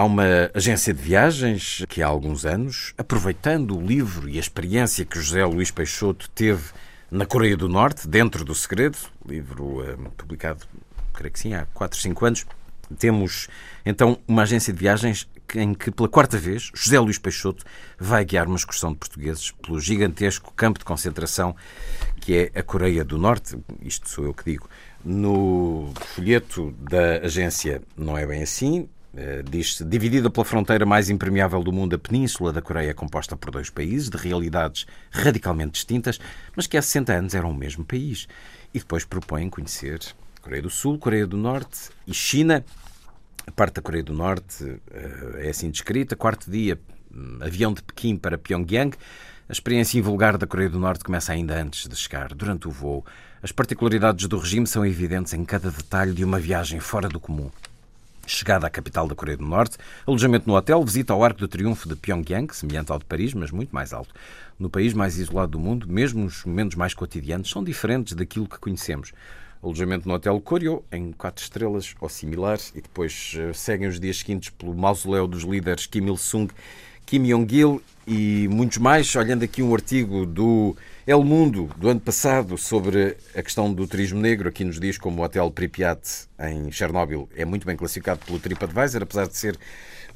Há 0.00 0.04
uma 0.04 0.50
agência 0.54 0.94
de 0.94 1.02
viagens 1.02 1.84
que 1.86 2.02
há 2.02 2.06
alguns 2.06 2.46
anos, 2.46 2.94
aproveitando 2.96 3.76
o 3.76 3.86
livro 3.86 4.30
e 4.30 4.38
a 4.38 4.40
experiência 4.40 5.04
que 5.04 5.20
José 5.20 5.44
Luís 5.44 5.70
Peixoto 5.70 6.30
teve 6.30 6.70
na 7.10 7.26
Coreia 7.26 7.54
do 7.54 7.68
Norte, 7.68 8.08
dentro 8.08 8.42
do 8.42 8.54
Segredo, 8.54 8.96
livro 9.28 9.84
eh, 9.84 9.98
publicado, 10.16 10.64
creio 11.12 11.30
que 11.30 11.38
sim, 11.38 11.52
há 11.52 11.66
4, 11.74 12.00
5 12.00 12.24
anos, 12.24 12.46
temos 12.98 13.46
então 13.84 14.18
uma 14.26 14.44
agência 14.44 14.72
de 14.72 14.78
viagens 14.78 15.28
em 15.54 15.74
que, 15.74 15.90
pela 15.90 16.08
quarta 16.08 16.38
vez, 16.38 16.70
José 16.74 16.98
Luís 16.98 17.18
Peixoto 17.18 17.62
vai 17.98 18.24
guiar 18.24 18.46
uma 18.46 18.56
excursão 18.56 18.92
de 18.92 18.98
portugueses 18.98 19.50
pelo 19.50 19.78
gigantesco 19.78 20.50
campo 20.54 20.78
de 20.78 20.84
concentração 20.86 21.54
que 22.22 22.50
é 22.54 22.58
a 22.58 22.62
Coreia 22.62 23.04
do 23.04 23.18
Norte. 23.18 23.58
Isto 23.82 24.08
sou 24.08 24.24
eu 24.24 24.32
que 24.32 24.44
digo. 24.50 24.66
No 25.04 25.92
folheto 26.14 26.74
da 26.78 27.18
agência 27.18 27.82
não 27.94 28.16
é 28.16 28.26
bem 28.26 28.42
assim. 28.42 28.88
Uh, 29.12 29.42
Diz-se 29.42 29.84
dividida 29.84 30.30
pela 30.30 30.44
fronteira 30.44 30.86
mais 30.86 31.10
impermeável 31.10 31.62
do 31.62 31.72
mundo, 31.72 31.94
a 31.94 31.98
Península 31.98 32.52
da 32.52 32.62
Coreia 32.62 32.90
é 32.90 32.94
composta 32.94 33.36
por 33.36 33.50
dois 33.50 33.68
países 33.68 34.08
de 34.08 34.16
realidades 34.16 34.86
radicalmente 35.10 35.72
distintas, 35.72 36.20
mas 36.54 36.66
que 36.66 36.76
há 36.76 36.82
60 36.82 37.12
anos 37.12 37.34
eram 37.34 37.50
o 37.50 37.54
mesmo 37.54 37.84
país. 37.84 38.28
E 38.72 38.78
depois 38.78 39.04
propõem 39.04 39.50
conhecer 39.50 39.98
Coreia 40.40 40.62
do 40.62 40.70
Sul, 40.70 40.96
Coreia 40.98 41.26
do 41.26 41.36
Norte 41.36 41.90
e 42.06 42.14
China 42.14 42.64
a 43.50 43.52
parte 43.52 43.74
da 43.74 43.82
Coreia 43.82 44.04
do 44.04 44.12
Norte 44.12 44.80
eh, 44.92 45.46
é 45.46 45.50
assim 45.50 45.70
descrita. 45.70 46.14
Quarto 46.14 46.50
dia, 46.50 46.78
hum, 47.12 47.38
avião 47.40 47.72
de 47.72 47.82
Pequim 47.82 48.16
para 48.16 48.38
Pyongyang. 48.38 48.96
A 49.48 49.52
experiência 49.52 49.98
invulgar 49.98 50.38
da 50.38 50.46
Coreia 50.46 50.70
do 50.70 50.78
Norte 50.78 51.02
começa 51.02 51.32
ainda 51.32 51.60
antes 51.60 51.88
de 51.88 51.96
chegar. 51.96 52.32
Durante 52.32 52.68
o 52.68 52.70
voo, 52.70 53.04
as 53.42 53.50
particularidades 53.50 54.28
do 54.28 54.38
regime 54.38 54.66
são 54.66 54.86
evidentes 54.86 55.34
em 55.34 55.44
cada 55.44 55.70
detalhe 55.70 56.12
de 56.12 56.24
uma 56.24 56.38
viagem 56.38 56.78
fora 56.78 57.08
do 57.08 57.18
comum. 57.18 57.50
Chegada 58.32 58.64
à 58.64 58.70
capital 58.70 59.08
da 59.08 59.14
Coreia 59.16 59.36
do 59.36 59.44
Norte, 59.44 59.76
alojamento 60.06 60.48
no 60.48 60.54
hotel, 60.54 60.84
visita 60.84 61.12
ao 61.12 61.24
Arco 61.24 61.40
do 61.40 61.48
Triunfo 61.48 61.88
de 61.88 61.96
Pyongyang, 61.96 62.54
semelhante 62.54 62.92
ao 62.92 62.98
de 63.00 63.04
Paris, 63.04 63.34
mas 63.34 63.50
muito 63.50 63.74
mais 63.74 63.92
alto. 63.92 64.14
No 64.56 64.70
país 64.70 64.94
mais 64.94 65.18
isolado 65.18 65.50
do 65.52 65.58
mundo, 65.58 65.88
mesmo 65.88 66.24
os 66.24 66.44
momentos 66.44 66.76
mais 66.76 66.94
cotidianos 66.94 67.50
são 67.50 67.64
diferentes 67.64 68.14
daquilo 68.14 68.46
que 68.46 68.56
conhecemos 68.56 69.12
alojamento 69.60 70.08
no 70.08 70.14
Hotel 70.14 70.40
Koryo, 70.40 70.84
em 70.92 71.12
quatro 71.12 71.42
estrelas 71.42 71.94
ou 72.00 72.08
similar, 72.08 72.58
e 72.72 72.80
depois 72.80 73.34
uh, 73.36 73.52
seguem 73.52 73.88
os 73.88 73.98
dias 73.98 74.18
seguintes 74.18 74.48
pelo 74.50 74.74
mausoléu 74.74 75.26
dos 75.26 75.42
líderes 75.42 75.86
Kim 75.86 76.06
Il-sung, 76.06 76.50
Kim 77.04 77.24
Jong-il 77.24 77.82
e 78.06 78.46
muitos 78.48 78.78
mais. 78.78 79.14
Olhando 79.16 79.42
aqui 79.42 79.60
um 79.62 79.74
artigo 79.74 80.24
do 80.24 80.76
El 81.06 81.24
Mundo 81.24 81.70
do 81.78 81.88
ano 81.88 81.98
passado 81.98 82.58
sobre 82.58 83.16
a 83.34 83.42
questão 83.42 83.72
do 83.72 83.86
turismo 83.86 84.20
negro, 84.20 84.50
aqui 84.50 84.64
nos 84.64 84.78
dias 84.78 84.98
como 84.98 85.22
o 85.22 85.24
Hotel 85.24 85.50
Pripyat 85.50 85.98
em 86.38 86.70
Chernobyl 86.70 87.26
é 87.34 87.42
muito 87.46 87.66
bem 87.66 87.74
classificado 87.74 88.20
pelo 88.26 88.38
TripAdvisor, 88.38 89.02
apesar 89.02 89.26
de 89.26 89.34
ser 89.34 89.58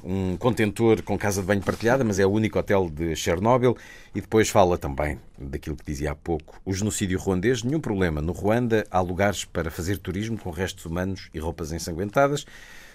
um 0.05 0.37
contentor 0.37 1.01
com 1.01 1.17
casa 1.17 1.41
de 1.41 1.47
banho 1.47 1.63
partilhada, 1.63 2.03
mas 2.03 2.19
é 2.19 2.25
o 2.25 2.29
único 2.29 2.59
hotel 2.59 2.87
de 2.89 3.15
Chernobyl. 3.15 3.75
E 4.13 4.21
depois 4.21 4.49
fala 4.49 4.77
também 4.77 5.19
daquilo 5.37 5.75
que 5.75 5.83
dizia 5.83 6.11
há 6.11 6.15
pouco, 6.15 6.61
o 6.63 6.71
genocídio 6.71 7.17
ruandês. 7.17 7.63
Nenhum 7.63 7.79
problema. 7.81 8.21
No 8.21 8.31
Ruanda 8.31 8.85
há 8.91 9.01
lugares 9.01 9.43
para 9.43 9.71
fazer 9.71 9.97
turismo 9.97 10.37
com 10.37 10.51
restos 10.51 10.85
humanos 10.85 11.29
e 11.33 11.39
roupas 11.39 11.71
ensanguentadas. 11.71 12.45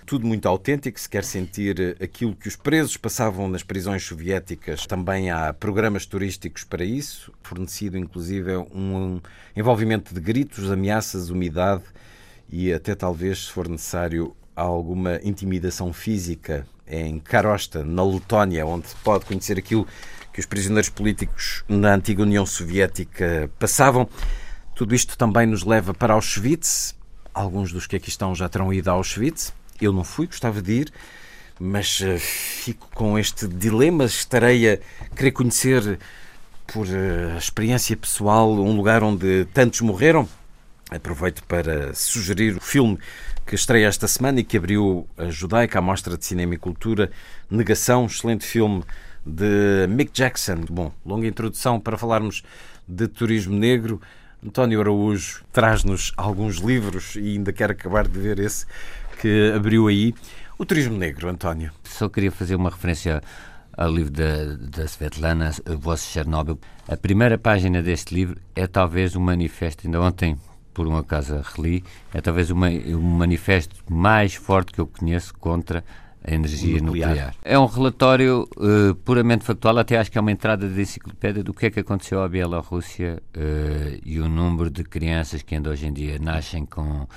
Tudo 0.07 0.25
muito 0.25 0.49
autêntico. 0.49 0.99
Se 0.99 1.09
quer 1.09 1.25
sentir 1.25 1.96
aquilo 2.01 2.35
que 2.35 2.49
os 2.49 2.57
presos 2.57 2.96
passavam 2.96 3.49
nas 3.49 3.64
prisões 3.64 4.05
soviéticas, 4.05 4.87
também 4.87 5.31
há 5.31 5.53
programas 5.53 6.07
turísticos 6.07 6.62
para 6.62 6.85
isso, 6.85 7.33
fornecido 7.42 7.99
inclusive 7.99 8.57
um 8.57 9.20
envolvimento 9.55 10.14
de 10.14 10.20
gritos, 10.20 10.70
ameaças, 10.70 11.29
umidade 11.29 11.83
e 12.49 12.73
até 12.73 12.94
talvez, 12.94 13.46
se 13.46 13.53
for 13.53 13.68
necessário, 13.68 14.35
alguma 14.62 15.20
intimidação 15.23 15.92
física 15.92 16.66
em 16.87 17.18
Karosta, 17.18 17.85
na 17.85 18.05
Letónia, 18.05 18.66
onde 18.66 18.88
pode 19.05 19.25
conhecer 19.25 19.59
aquilo 19.59 19.87
que 20.33 20.40
os 20.40 20.46
prisioneiros 20.46 20.90
políticos 20.90 21.64
na 21.68 21.94
antiga 21.94 22.23
União 22.23 22.44
Soviética 22.44 23.51
passavam. 23.59 24.09
Tudo 24.75 24.94
isto 24.94 25.16
também 25.16 25.46
nos 25.46 25.64
leva 25.64 25.92
para 25.92 26.14
Auschwitz, 26.14 26.94
Alguns 27.33 27.73
dos 27.73 27.87
que 27.87 27.96
aqui 27.96 28.09
estão 28.09 28.35
já 28.35 28.49
terão 28.49 28.73
ido 28.73 28.90
a 28.90 28.94
Auschwitz. 28.94 29.53
Eu 29.81 29.92
não 29.92 30.03
fui, 30.03 30.27
gostava 30.27 30.61
de 30.61 30.73
ir, 30.73 30.92
mas 31.59 32.01
uh, 32.01 32.18
fico 32.18 32.88
com 32.94 33.18
este 33.18 33.46
dilema. 33.46 34.05
Estarei 34.05 34.73
a 34.73 34.79
querer 35.14 35.31
conhecer, 35.31 35.99
por 36.66 36.87
uh, 36.87 37.38
experiência 37.38 37.96
pessoal, 37.96 38.53
um 38.53 38.77
lugar 38.77 39.03
onde 39.03 39.46
tantos 39.55 39.81
morreram. 39.81 40.29
Aproveito 40.90 41.44
para 41.44 41.94
sugerir 41.94 42.57
o 42.57 42.61
filme 42.61 42.99
que 43.50 43.56
estreia 43.56 43.88
esta 43.88 44.06
semana 44.06 44.38
e 44.38 44.44
que 44.44 44.56
abriu 44.56 45.08
a 45.18 45.24
Judaica, 45.24 45.80
a 45.80 45.82
Mostra 45.82 46.16
de 46.16 46.24
Cinema 46.24 46.54
e 46.54 46.56
Cultura, 46.56 47.10
Negação, 47.50 48.06
excelente 48.06 48.46
filme 48.46 48.84
de 49.26 49.88
Mick 49.88 50.12
Jackson. 50.12 50.64
Bom, 50.70 50.92
longa 51.04 51.26
introdução 51.26 51.80
para 51.80 51.98
falarmos 51.98 52.44
de 52.86 53.08
turismo 53.08 53.52
negro. 53.52 54.00
António 54.40 54.80
Araújo 54.80 55.42
traz-nos 55.52 56.12
alguns 56.16 56.58
livros 56.58 57.16
e 57.16 57.32
ainda 57.32 57.52
quero 57.52 57.72
acabar 57.72 58.06
de 58.06 58.20
ver 58.20 58.38
esse 58.38 58.66
que 59.20 59.52
abriu 59.52 59.88
aí. 59.88 60.14
O 60.56 60.64
turismo 60.64 60.96
negro, 60.96 61.28
António. 61.28 61.72
Só 61.82 62.08
queria 62.08 62.30
fazer 62.30 62.54
uma 62.54 62.70
referência 62.70 63.20
ao 63.76 63.90
livro 63.90 64.12
da, 64.12 64.54
da 64.60 64.84
Svetlana 64.84 65.50
Voz 65.76 66.04
Chernobyl. 66.04 66.56
A 66.86 66.96
primeira 66.96 67.36
página 67.36 67.82
deste 67.82 68.14
livro 68.14 68.36
é 68.54 68.68
talvez 68.68 69.16
um 69.16 69.20
manifesto, 69.20 69.88
ainda 69.88 70.00
ontem 70.00 70.38
por 70.72 70.87
um 70.87 70.96
acaso 70.96 71.40
reli, 71.56 71.85
é 72.12 72.20
talvez 72.20 72.50
uma, 72.50 72.68
um 72.68 73.00
manifesto 73.00 73.76
mais 73.88 74.35
forte 74.35 74.72
que 74.72 74.80
eu 74.80 74.87
conheço 74.87 75.35
contra 75.35 75.85
a 76.22 76.35
energia 76.35 76.80
nuclear. 76.80 77.11
nuclear. 77.11 77.35
É 77.42 77.59
um 77.59 77.66
relatório 77.66 78.48
uh, 78.56 78.94
puramente 78.96 79.44
factual, 79.44 79.78
até 79.78 79.98
acho 79.98 80.11
que 80.11 80.18
é 80.18 80.20
uma 80.20 80.30
entrada 80.30 80.68
de 80.68 80.80
enciclopédia 80.80 81.42
do 81.42 81.54
que 81.54 81.66
é 81.66 81.70
que 81.70 81.80
aconteceu 81.80 82.22
à 82.22 82.28
Bielorrússia 82.28 83.22
uh, 83.37 84.00
e 84.04 84.20
o 84.20 84.28
número 84.28 84.70
de 84.70 84.85
crianças 84.85 85.42
que 85.42 85.54
ainda 85.54 85.70
hoje 85.70 85.87
em 85.87 85.92
dia 85.92 86.18
nascem 86.18 86.66
com 86.66 87.02
uh, 87.02 87.09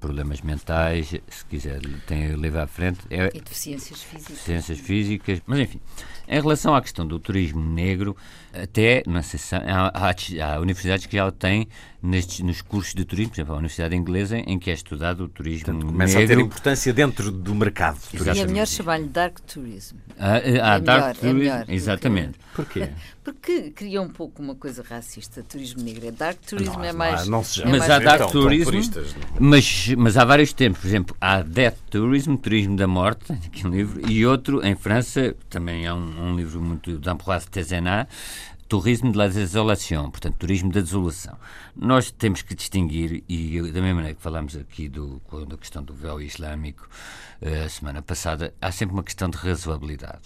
problemas 0.00 0.40
mentais, 0.40 1.14
se 1.28 1.44
quiser, 1.48 1.80
tem 2.06 2.34
levar 2.36 2.62
à 2.62 2.66
frente. 2.66 3.00
É, 3.10 3.30
e 3.34 3.40
deficiências 3.40 4.02
físicas. 4.02 4.34
Deficiências 4.34 4.78
físicas, 4.78 5.42
mas 5.46 5.58
enfim. 5.58 5.80
Em 6.26 6.40
relação 6.40 6.74
à 6.74 6.80
questão 6.80 7.06
do 7.06 7.18
turismo 7.18 7.60
negro, 7.60 8.16
até 8.62 9.02
na 9.06 9.22
seção, 9.22 9.60
há, 9.66 9.90
há, 9.94 10.54
há 10.54 10.60
universidades 10.60 11.06
que 11.06 11.16
já 11.16 11.26
o 11.26 11.32
têm 11.32 11.68
nestes, 12.02 12.40
nos 12.40 12.62
cursos 12.62 12.94
de 12.94 13.04
turismo, 13.04 13.30
por 13.30 13.36
exemplo, 13.36 13.54
a 13.54 13.58
Universidade 13.58 13.96
Inglesa, 13.96 14.38
em 14.38 14.58
que 14.58 14.70
é 14.70 14.74
estudado 14.74 15.24
o 15.24 15.28
turismo 15.28 15.66
Portanto, 15.66 15.86
começa 15.86 16.18
negro. 16.18 16.34
a 16.34 16.36
ter 16.36 16.42
importância 16.42 16.92
dentro 16.92 17.30
do 17.30 17.54
mercado. 17.54 17.98
E 18.12 18.38
é 18.38 18.46
melhor 18.46 18.66
chamar-lhe 18.66 19.08
Dark 19.08 19.40
Tourism. 19.40 19.96
Ah, 20.18 20.38
é, 20.38 20.60
ah, 20.60 20.74
é 20.74 20.80
Dark 20.80 20.86
melhor, 20.86 21.14
Tourism, 21.14 21.28
é 21.28 21.32
melhor, 21.32 21.64
exatamente. 21.68 22.38
Porque... 22.54 22.80
Porquê? 22.80 22.92
Porque 23.28 23.70
cria 23.72 24.00
um 24.00 24.08
pouco 24.08 24.42
uma 24.42 24.54
coisa 24.54 24.82
racista, 24.82 25.42
turismo 25.42 25.82
negro. 25.82 26.08
É 26.08 26.10
dark 26.10 26.38
tourism 26.48 26.72
não, 26.72 26.84
é 26.84 26.92
mais. 26.94 27.28
Não, 27.28 27.44
se 27.44 27.60
é 27.60 27.66
mas 27.66 27.80
mais 27.80 27.90
há 27.90 27.98
dark 27.98 28.32
tourism, 28.32 28.70
mas, 29.38 29.88
mas 29.98 30.16
há 30.16 30.24
vários 30.24 30.54
tempos. 30.54 30.80
Por 30.80 30.86
exemplo, 30.86 31.16
há 31.20 31.42
death 31.42 31.76
tourism, 31.90 32.36
turismo 32.36 32.74
da 32.74 32.86
morte, 32.86 33.30
aqui 33.44 33.66
um 33.66 33.70
livro, 33.70 34.10
e 34.10 34.24
outro 34.24 34.64
em 34.64 34.74
França, 34.74 35.36
também 35.50 35.84
é 35.84 35.92
um, 35.92 36.30
um 36.30 36.36
livro 36.36 36.58
muito 36.58 36.98
d'Ambroise 36.98 37.46
Tezenat, 37.48 38.08
Turismo 38.68 39.10
de 39.10 39.16
la 39.16 39.28
Desolação, 39.28 40.10
portanto, 40.10 40.36
turismo 40.36 40.70
da 40.70 40.80
desolação. 40.80 41.38
Nós 41.74 42.10
temos 42.10 42.42
que 42.42 42.54
distinguir, 42.54 43.24
e 43.26 43.58
da 43.72 43.80
mesma 43.80 43.94
maneira 43.94 44.14
que 44.14 44.22
falámos 44.22 44.54
aqui 44.56 44.90
do, 44.90 45.22
da 45.48 45.56
questão 45.56 45.82
do 45.82 45.94
véu 45.94 46.20
islâmico 46.20 46.86
uh, 47.40 47.64
a 47.64 47.68
semana 47.70 48.02
passada, 48.02 48.52
há 48.60 48.70
sempre 48.70 48.94
uma 48.94 49.02
questão 49.02 49.30
de 49.30 49.38
razoabilidade. 49.38 50.22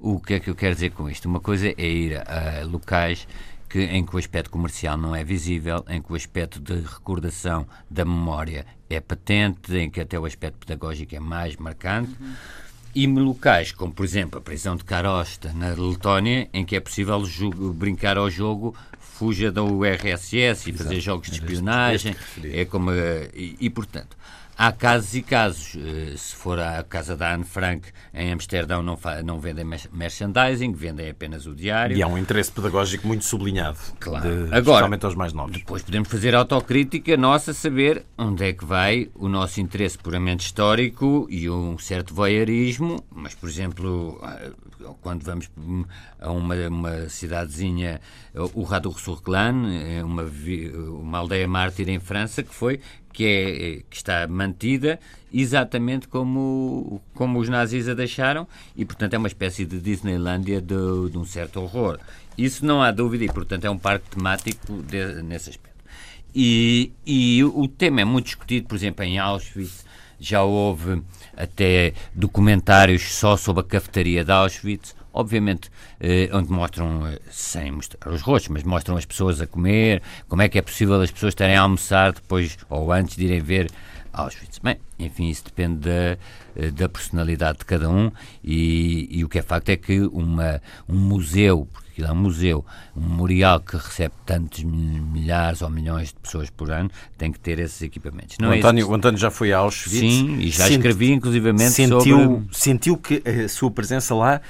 O 0.00 0.18
que 0.18 0.34
é 0.34 0.40
que 0.40 0.50
eu 0.50 0.56
quero 0.56 0.74
dizer 0.74 0.90
com 0.90 1.08
isto? 1.08 1.26
Uma 1.26 1.38
coisa 1.38 1.68
é 1.68 1.86
ir 1.86 2.16
a 2.28 2.64
locais 2.64 3.28
que, 3.68 3.80
em 3.84 4.04
que 4.04 4.16
o 4.16 4.18
aspecto 4.18 4.50
comercial 4.50 4.98
não 4.98 5.14
é 5.14 5.22
visível, 5.22 5.84
em 5.88 6.02
que 6.02 6.12
o 6.12 6.16
aspecto 6.16 6.58
de 6.58 6.80
recordação 6.80 7.64
da 7.88 8.04
memória 8.04 8.66
é 8.90 8.98
patente, 8.98 9.72
em 9.76 9.88
que 9.88 10.00
até 10.00 10.18
o 10.18 10.24
aspecto 10.24 10.66
pedagógico 10.66 11.14
é 11.14 11.20
mais 11.20 11.56
marcante. 11.56 12.10
Uhum 12.20 12.34
e 12.94 13.06
locais 13.06 13.72
como, 13.72 13.92
por 13.92 14.04
exemplo, 14.04 14.38
a 14.38 14.42
prisão 14.42 14.76
de 14.76 14.84
Carosta, 14.84 15.52
na 15.52 15.70
Letónia, 15.70 16.48
em 16.52 16.64
que 16.64 16.76
é 16.76 16.80
possível 16.80 17.22
brincar 17.74 18.16
ao 18.16 18.30
jogo 18.30 18.74
fuja 18.98 19.50
da 19.50 19.62
URSS 19.62 20.34
e 20.34 20.40
Exato. 20.40 20.76
fazer 20.76 21.00
jogos 21.00 21.30
de 21.30 21.34
espionagem. 21.34 22.16
É 22.44 22.64
como, 22.64 22.90
e, 22.92 23.56
e, 23.60 23.70
portanto, 23.70 24.16
Há 24.56 24.70
casos 24.72 25.14
e 25.14 25.22
casos. 25.22 25.76
Eh, 25.76 26.16
se 26.16 26.34
for 26.34 26.58
a 26.60 26.82
casa 26.84 27.16
da 27.16 27.34
Anne 27.34 27.44
Frank 27.44 27.88
em 28.12 28.32
Amsterdão, 28.32 28.82
não, 28.82 28.98
não 29.24 29.40
vendem 29.40 29.64
merchandising, 29.92 30.72
vendem 30.72 31.10
apenas 31.10 31.46
o 31.46 31.54
diário. 31.54 31.96
E 31.96 32.02
há 32.02 32.06
um 32.06 32.16
interesse 32.16 32.52
pedagógico 32.52 33.06
muito 33.06 33.24
sublinhado. 33.24 33.78
Claro. 33.98 34.28
De, 34.28 34.44
Agora, 34.44 34.58
especialmente 34.58 35.04
aos 35.04 35.14
mais 35.14 35.32
novos. 35.32 35.56
Depois 35.56 35.82
podemos 35.82 36.08
fazer 36.08 36.34
autocrítica 36.34 37.16
nossa, 37.16 37.52
saber 37.52 38.04
onde 38.16 38.44
é 38.44 38.52
que 38.52 38.64
vai 38.64 39.10
o 39.14 39.28
nosso 39.28 39.60
interesse 39.60 39.98
puramente 39.98 40.46
histórico 40.46 41.26
e 41.28 41.50
um 41.50 41.76
certo 41.78 42.14
voyeurismo. 42.14 43.04
Mas, 43.10 43.34
por 43.34 43.48
exemplo, 43.48 44.20
ah, 44.22 44.50
quando 45.00 45.22
vamos 45.22 45.50
a 46.20 46.30
uma, 46.30 46.54
uma 46.68 47.08
cidadezinha, 47.08 48.00
o 48.54 48.62
Radou 48.62 48.96
Surclan, 48.98 49.70
é 49.72 50.04
uma, 50.04 50.24
uma 51.00 51.18
aldeia 51.18 51.48
mártir 51.48 51.88
em 51.88 51.98
França, 51.98 52.42
que 52.42 52.54
foi 52.54 52.80
que, 53.12 53.24
é, 53.24 53.82
que 53.88 53.96
está 53.96 54.26
mantida 54.26 54.98
exatamente 55.32 56.08
como, 56.08 57.00
como 57.14 57.38
os 57.38 57.48
nazis 57.48 57.88
a 57.88 57.94
deixaram 57.94 58.46
e, 58.76 58.84
portanto, 58.84 59.14
é 59.14 59.18
uma 59.18 59.28
espécie 59.28 59.64
de 59.64 59.80
Disneylândia 59.80 60.60
de, 60.60 61.10
de 61.10 61.16
um 61.16 61.24
certo 61.24 61.60
horror. 61.60 61.98
Isso 62.36 62.66
não 62.66 62.82
há 62.82 62.90
dúvida 62.90 63.24
e, 63.24 63.28
portanto, 63.28 63.64
é 63.64 63.70
um 63.70 63.78
parque 63.78 64.10
temático 64.10 64.82
de, 64.82 65.22
nesse 65.22 65.50
aspecto. 65.50 65.84
E, 66.34 66.92
e 67.06 67.44
o 67.44 67.68
tema 67.68 68.00
é 68.00 68.04
muito 68.04 68.26
discutido, 68.26 68.66
por 68.66 68.74
exemplo, 68.74 69.04
em 69.04 69.18
Auschwitz 69.18 69.84
já 70.18 70.42
houve 70.42 71.02
até 71.36 71.92
documentários 72.14 73.14
só 73.14 73.36
sobre 73.36 73.60
a 73.60 73.64
cafetaria 73.64 74.24
de 74.24 74.32
Auschwitz, 74.32 74.94
obviamente, 75.12 75.70
eh, 76.00 76.28
onde 76.32 76.50
mostram, 76.50 77.06
eh, 77.06 77.18
sem 77.30 77.70
mostrar 77.70 78.12
os 78.12 78.20
rostos, 78.20 78.48
mas 78.48 78.62
mostram 78.64 78.96
as 78.96 79.04
pessoas 79.04 79.40
a 79.40 79.46
comer, 79.46 80.02
como 80.28 80.42
é 80.42 80.48
que 80.48 80.58
é 80.58 80.62
possível 80.62 81.00
as 81.00 81.10
pessoas 81.10 81.32
estarem 81.32 81.56
a 81.56 81.62
almoçar 81.62 82.12
depois 82.12 82.58
ou 82.68 82.92
antes 82.92 83.16
de 83.16 83.24
irem 83.24 83.40
ver 83.40 83.70
Auschwitz. 84.14 84.58
Bem, 84.58 84.78
enfim, 84.98 85.28
isso 85.28 85.44
depende 85.44 85.80
da, 85.80 86.16
eh, 86.56 86.70
da 86.70 86.88
personalidade 86.88 87.58
de 87.58 87.64
cada 87.64 87.90
um 87.90 88.10
e, 88.42 89.08
e, 89.10 89.24
o 89.24 89.28
que 89.28 89.38
é 89.38 89.42
facto 89.42 89.68
é 89.70 89.76
que 89.76 90.00
uma, 90.00 90.60
um 90.88 90.96
museu, 90.96 91.68
porque 91.72 91.90
aquilo 91.90 92.08
é 92.08 92.12
um 92.12 92.16
museu, 92.16 92.64
um 92.96 93.00
memorial 93.00 93.60
que 93.60 93.76
recebe 93.76 94.14
tantos 94.24 94.62
milhares 94.62 95.62
ou 95.62 95.70
milhões 95.70 96.08
de 96.08 96.14
pessoas 96.14 96.48
por 96.48 96.70
ano, 96.70 96.90
tem 97.18 97.32
que 97.32 97.40
ter 97.40 97.58
esses 97.58 97.82
equipamentos. 97.82 98.36
Não 98.38 98.50
o, 98.50 98.52
é 98.52 98.58
António, 98.58 98.88
o 98.88 98.94
António 98.94 99.18
já 99.18 99.30
foi 99.30 99.52
a 99.52 99.58
Auschwitz. 99.58 99.98
Sim, 99.98 100.38
e 100.38 100.50
já 100.50 100.68
escrevi 100.68 101.12
inclusivamente 101.12 101.70
sentiu, 101.70 102.00
sobre... 102.00 102.46
Sentiu 102.52 102.96
que 102.96 103.22
a 103.28 103.48
sua 103.48 103.70
presença 103.70 104.14
lá 104.14 104.40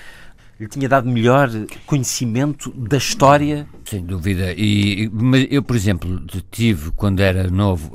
lhe 0.64 0.70
tinha 0.70 0.88
dado 0.88 1.08
melhor 1.08 1.48
conhecimento 1.86 2.70
da 2.72 2.96
história? 2.96 3.66
Sem 3.84 4.04
dúvida. 4.04 4.52
E, 4.56 5.08
mas 5.12 5.46
eu, 5.50 5.62
por 5.62 5.76
exemplo, 5.76 6.20
tive, 6.50 6.90
quando 6.92 7.20
era 7.20 7.50
novo, 7.50 7.92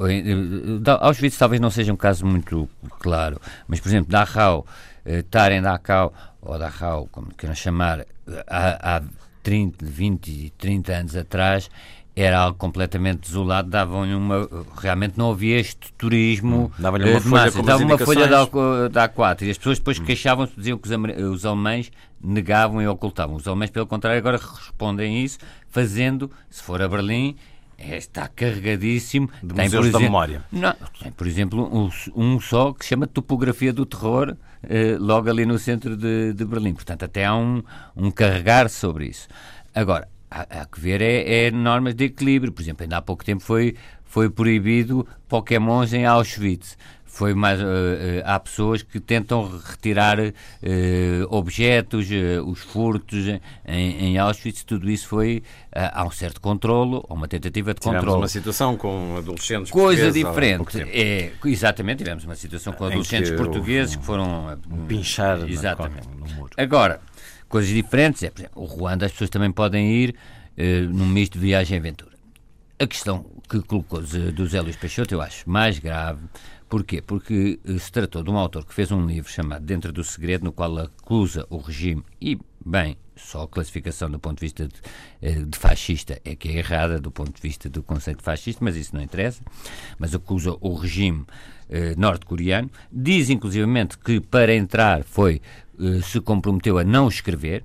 Auschwitz 1.02 1.38
talvez 1.38 1.60
não 1.60 1.70
seja 1.70 1.92
um 1.92 1.98
caso 1.98 2.26
muito 2.26 2.70
claro, 3.00 3.40
mas, 3.68 3.80
por 3.80 3.90
exemplo, 3.90 4.12
Dachau, 4.12 4.66
eh, 5.06 5.20
estar 5.20 5.52
em 5.52 5.62
Dachau, 5.62 6.14
ou 6.42 6.58
Dachau, 6.58 7.08
como 7.12 7.34
queiram 7.36 7.56
chamar, 7.56 8.06
há, 8.48 8.98
há 8.98 9.02
30, 9.42 9.86
20, 9.86 10.54
30 10.58 10.94
anos 10.94 11.16
atrás, 11.16 11.70
era 12.22 12.40
algo 12.40 12.58
completamente 12.58 13.22
desolado, 13.22 13.70
davam-lhe 13.70 14.14
uma. 14.14 14.48
Realmente 14.78 15.18
não 15.18 15.32
havia 15.32 15.58
este 15.58 15.94
turismo. 15.94 16.66
Hum, 16.66 16.72
davam-lhe 16.78 17.10
uma, 17.10 17.18
uh, 17.18 17.22
folha 17.22 17.52
com 17.52 17.62
Dava 17.64 17.84
uma 17.84 17.98
folha 17.98 18.28
da, 18.28 18.46
da 18.90 19.10
A4 19.10 19.44
e 19.44 19.52
as 19.52 19.58
pessoas 19.58 19.80
depois 19.80 20.00
hum. 20.00 20.04
queixavam-se, 20.04 20.54
diziam 20.56 20.78
que 20.78 20.90
os, 20.90 21.34
os, 21.34 21.46
alemães 21.46 21.90
negavam 22.22 22.82
e 22.82 22.88
ocultavam. 22.88 23.38
Os 23.38 23.48
alemães, 23.48 23.70
pelo 23.70 23.88
contrário, 23.88 24.18
agora 24.18 24.38
respondem 24.38 25.16
a 25.16 25.24
isso, 25.24 25.40
fazendo, 25.70 26.30
se 26.50 26.62
for 26.62 26.82
a 26.82 26.90
Berlim, 26.90 27.38
é, 27.78 27.96
está 27.96 28.28
carregadíssimo. 28.28 29.30
De 29.42 29.54
tem, 29.54 29.66
museus 29.66 29.86
exemplo, 29.86 29.92
da 29.92 30.00
memória. 30.00 30.44
Não, 30.52 30.76
tem, 31.02 31.12
por 31.14 31.26
exemplo, 31.26 31.70
um, 31.74 31.90
um, 32.14 32.40
só 32.42 32.74
que 32.74 32.84
se 32.84 32.90
chama 32.90 33.08
Topografia 33.08 33.72
do 33.72 33.86
Terror, 33.86 34.36
uh, 34.36 34.38
logo 35.00 35.30
ali 35.30 35.46
no 35.46 35.58
centro 35.58 35.96
de, 35.96 36.34
de 36.34 36.44
Berlim. 36.44 36.74
Portanto, 36.74 37.04
até 37.04 37.24
há 37.24 37.34
um, 37.34 37.64
um 37.96 38.12
carregar 38.12 38.70
sobre 38.70 39.06
isso. 39.06 39.30
Agora, 39.74 40.10
há, 40.30 40.62
há 40.62 40.66
que 40.66 40.80
ver 40.80 41.02
é, 41.02 41.48
é, 41.48 41.52
normas 41.52 41.96
de 41.96 42.06
equilíbrio. 42.06 42.52
Por 42.52 42.62
exemplo, 42.62 42.84
ainda 42.84 42.98
há 42.98 43.02
pouco 43.02 43.24
tempo 43.24 43.42
foi, 43.44 43.76
foi 44.06 44.30
proibido 44.30 45.08
Pokémons 45.28 45.94
em 45.94 46.06
Auschwitz. 46.06 46.78
Foi 47.12 47.34
mais, 47.34 47.60
uh, 47.60 47.64
uh, 47.66 47.68
há 48.24 48.40
pessoas 48.40 48.84
que 48.84 49.00
tentam 49.00 49.50
retirar 49.68 50.20
uh, 50.20 50.32
objetos, 51.28 52.08
os 52.46 52.60
furtos 52.60 53.28
em, 53.66 54.06
em, 54.06 54.18
Auschwitz, 54.20 54.64
tudo 54.64 54.90
isso 54.90 55.08
foi. 55.08 55.42
há 55.74 56.06
um 56.06 56.12
certo 56.12 56.40
controlo, 56.40 57.04
ou 57.10 57.18
uma 57.18 57.28
tentativa 57.28 57.74
de. 57.74 57.82
Tivemos 57.82 58.14
uma 58.14 58.28
situação 58.28 58.78
com 58.78 59.18
adolescentes 59.18 59.72
Coisa 59.72 60.12
diferente. 60.12 60.80
É, 60.82 61.32
exatamente, 61.46 61.98
tivemos 61.98 62.24
uma 62.24 62.36
situação 62.36 62.74
com 62.74 62.86
adolescentes 62.86 63.32
portugueses 63.32 63.96
que 63.96 64.06
foram. 64.06 64.58
Um 64.72 64.86
pinchar 64.86 65.50
exatamente. 65.50 66.08
No, 66.08 66.28
no 66.28 66.34
muro. 66.36 66.52
Agora, 66.58 67.02
coisas 67.50 67.70
diferentes. 67.72 68.24
É, 68.24 68.30
por 68.30 68.40
exemplo, 68.40 68.62
o 68.62 68.66
Ruanda 68.66 69.06
as 69.06 69.12
pessoas 69.12 69.30
também 69.30 69.52
podem 69.52 69.92
ir 69.92 70.16
uh, 70.58 70.94
num 70.94 71.08
misto 71.08 71.34
de 71.34 71.40
viagem 71.40 71.76
e 71.76 71.80
aventura. 71.80 72.18
A 72.80 72.88
questão 72.88 73.26
que 73.50 73.60
colocou 73.62 74.02
do 74.02 74.48
Zé 74.48 74.62
Luís 74.62 74.78
Peixoto 74.78 75.14
eu 75.14 75.22
acho 75.22 75.50
mais 75.50 75.80
grave. 75.80 76.22
Porquê? 76.70 77.02
Porque 77.02 77.60
eh, 77.66 77.80
se 77.80 77.92
tratou 77.92 78.22
de 78.22 78.30
um 78.30 78.38
autor 78.38 78.64
que 78.64 78.74
fez 78.74 78.92
um 78.92 79.06
livro 79.06 79.30
chamado 79.30 79.66
Dentro 79.66 79.92
do 79.92 80.04
Segredo, 80.04 80.46
no 80.46 80.52
qual 80.52 80.78
acusa 80.78 81.46
o 81.50 81.58
regime 81.58 82.04
e, 82.22 82.40
bem, 82.64 82.96
só 83.16 83.42
a 83.42 83.48
classificação 83.48 84.10
do 84.10 84.20
ponto 84.20 84.38
de 84.38 84.46
vista 84.46 84.68
de, 84.68 84.76
eh, 85.20 85.44
de, 85.44 85.58
fascista 85.58 86.22
é 86.24 86.36
que 86.36 86.48
é 86.48 86.58
errada, 86.60 87.00
do 87.00 87.10
ponto 87.10 87.34
de 87.34 87.42
vista 87.42 87.68
do 87.68 87.82
conceito 87.82 88.24
fascista, 88.24 88.64
mas 88.64 88.76
isso 88.76 88.96
não 88.96 89.02
interessa. 89.02 89.42
Mas 89.98 90.14
acusa 90.14 90.56
o 90.62 90.76
regime 90.76 91.26
eh, 91.70 91.96
norte-coreano. 91.98 92.70
Diz, 92.92 93.32
inclusivamente, 93.32 93.98
que 93.98 94.22
para 94.22 94.54
entrar 94.54 95.04
foi, 95.04 95.42
eh, 95.80 96.02
se 96.02 96.20
comprometeu 96.20 96.78
a 96.78 96.84
não 96.84 97.08
escrever, 97.08 97.64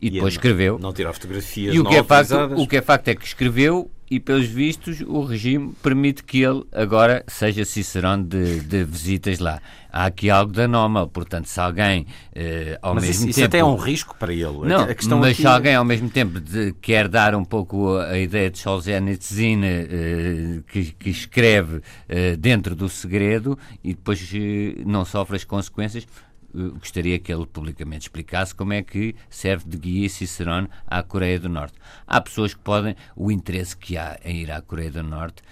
e, 0.00 0.08
e 0.08 0.10
depois 0.10 0.34
escreveu. 0.34 0.78
Não 0.78 0.92
tirar 0.92 1.12
fotografias 1.12 1.74
e 1.74 1.78
o 1.78 1.84
que, 1.84 1.94
é 1.94 2.02
facto, 2.02 2.34
o 2.56 2.66
que 2.66 2.76
é 2.76 2.82
facto 2.82 3.08
é 3.08 3.14
que 3.14 3.24
escreveu 3.24 3.88
e, 4.10 4.20
pelos 4.20 4.46
vistos, 4.46 5.00
o 5.00 5.24
regime 5.24 5.72
permite 5.82 6.22
que 6.22 6.42
ele 6.42 6.64
agora 6.70 7.24
seja 7.26 7.64
cicerone 7.64 8.24
de, 8.24 8.60
de 8.60 8.84
visitas 8.84 9.38
lá. 9.38 9.58
Há 9.90 10.04
aqui 10.04 10.28
algo 10.28 10.52
de 10.52 10.62
anómalo, 10.62 11.08
portanto, 11.08 11.46
se 11.46 11.58
alguém 11.58 12.06
eh, 12.34 12.78
ao 12.82 12.94
mas 12.94 13.04
mesmo 13.04 13.14
isso, 13.14 13.22
tempo... 13.26 13.38
Isso 13.38 13.44
até 13.44 13.58
é 13.58 13.64
um 13.64 13.76
risco 13.76 14.14
para 14.18 14.32
ele. 14.32 14.44
Não, 14.44 14.86
mas 15.18 15.30
aqui... 15.30 15.42
se 15.42 15.46
alguém 15.46 15.74
ao 15.76 15.84
mesmo 15.84 16.10
tempo 16.10 16.40
de, 16.40 16.74
quer 16.82 17.08
dar 17.08 17.34
um 17.34 17.44
pouco 17.44 17.96
a, 17.96 18.08
a 18.08 18.18
ideia 18.18 18.50
de 18.50 18.58
Solzhenitsyn 18.58 19.62
eh, 19.64 20.60
que, 20.66 20.92
que, 20.92 21.08
escreve 21.08 21.80
eh, 22.06 22.36
dentro 22.36 22.74
do 22.74 22.90
segredo 22.90 23.58
e 23.82 23.94
depois 23.94 24.30
eh, 24.34 24.82
não 24.84 25.06
sofre 25.06 25.36
as 25.36 25.44
consequências, 25.44 26.06
gostaria 26.54 27.18
que 27.18 27.32
ele 27.32 27.46
publicamente 27.46 28.06
explicasse 28.06 28.54
como 28.54 28.72
é 28.72 28.82
que 28.82 29.14
serve 29.30 29.64
de 29.68 29.76
guia 29.76 30.06
e 30.06 30.08
Cicerone 30.08 30.68
à 30.86 31.02
Coreia 31.02 31.38
do 31.38 31.48
Norte. 31.48 31.74
Há 32.06 32.20
pessoas 32.20 32.54
que 32.54 32.60
podem, 32.60 32.96
o 33.16 33.30
interesse 33.30 33.76
que 33.76 33.96
há 33.96 34.18
em 34.24 34.42
ir 34.42 34.50
à 34.50 34.60
Coreia 34.60 34.90
do 34.90 35.02
Norte 35.02 35.42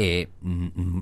é 0.00 0.28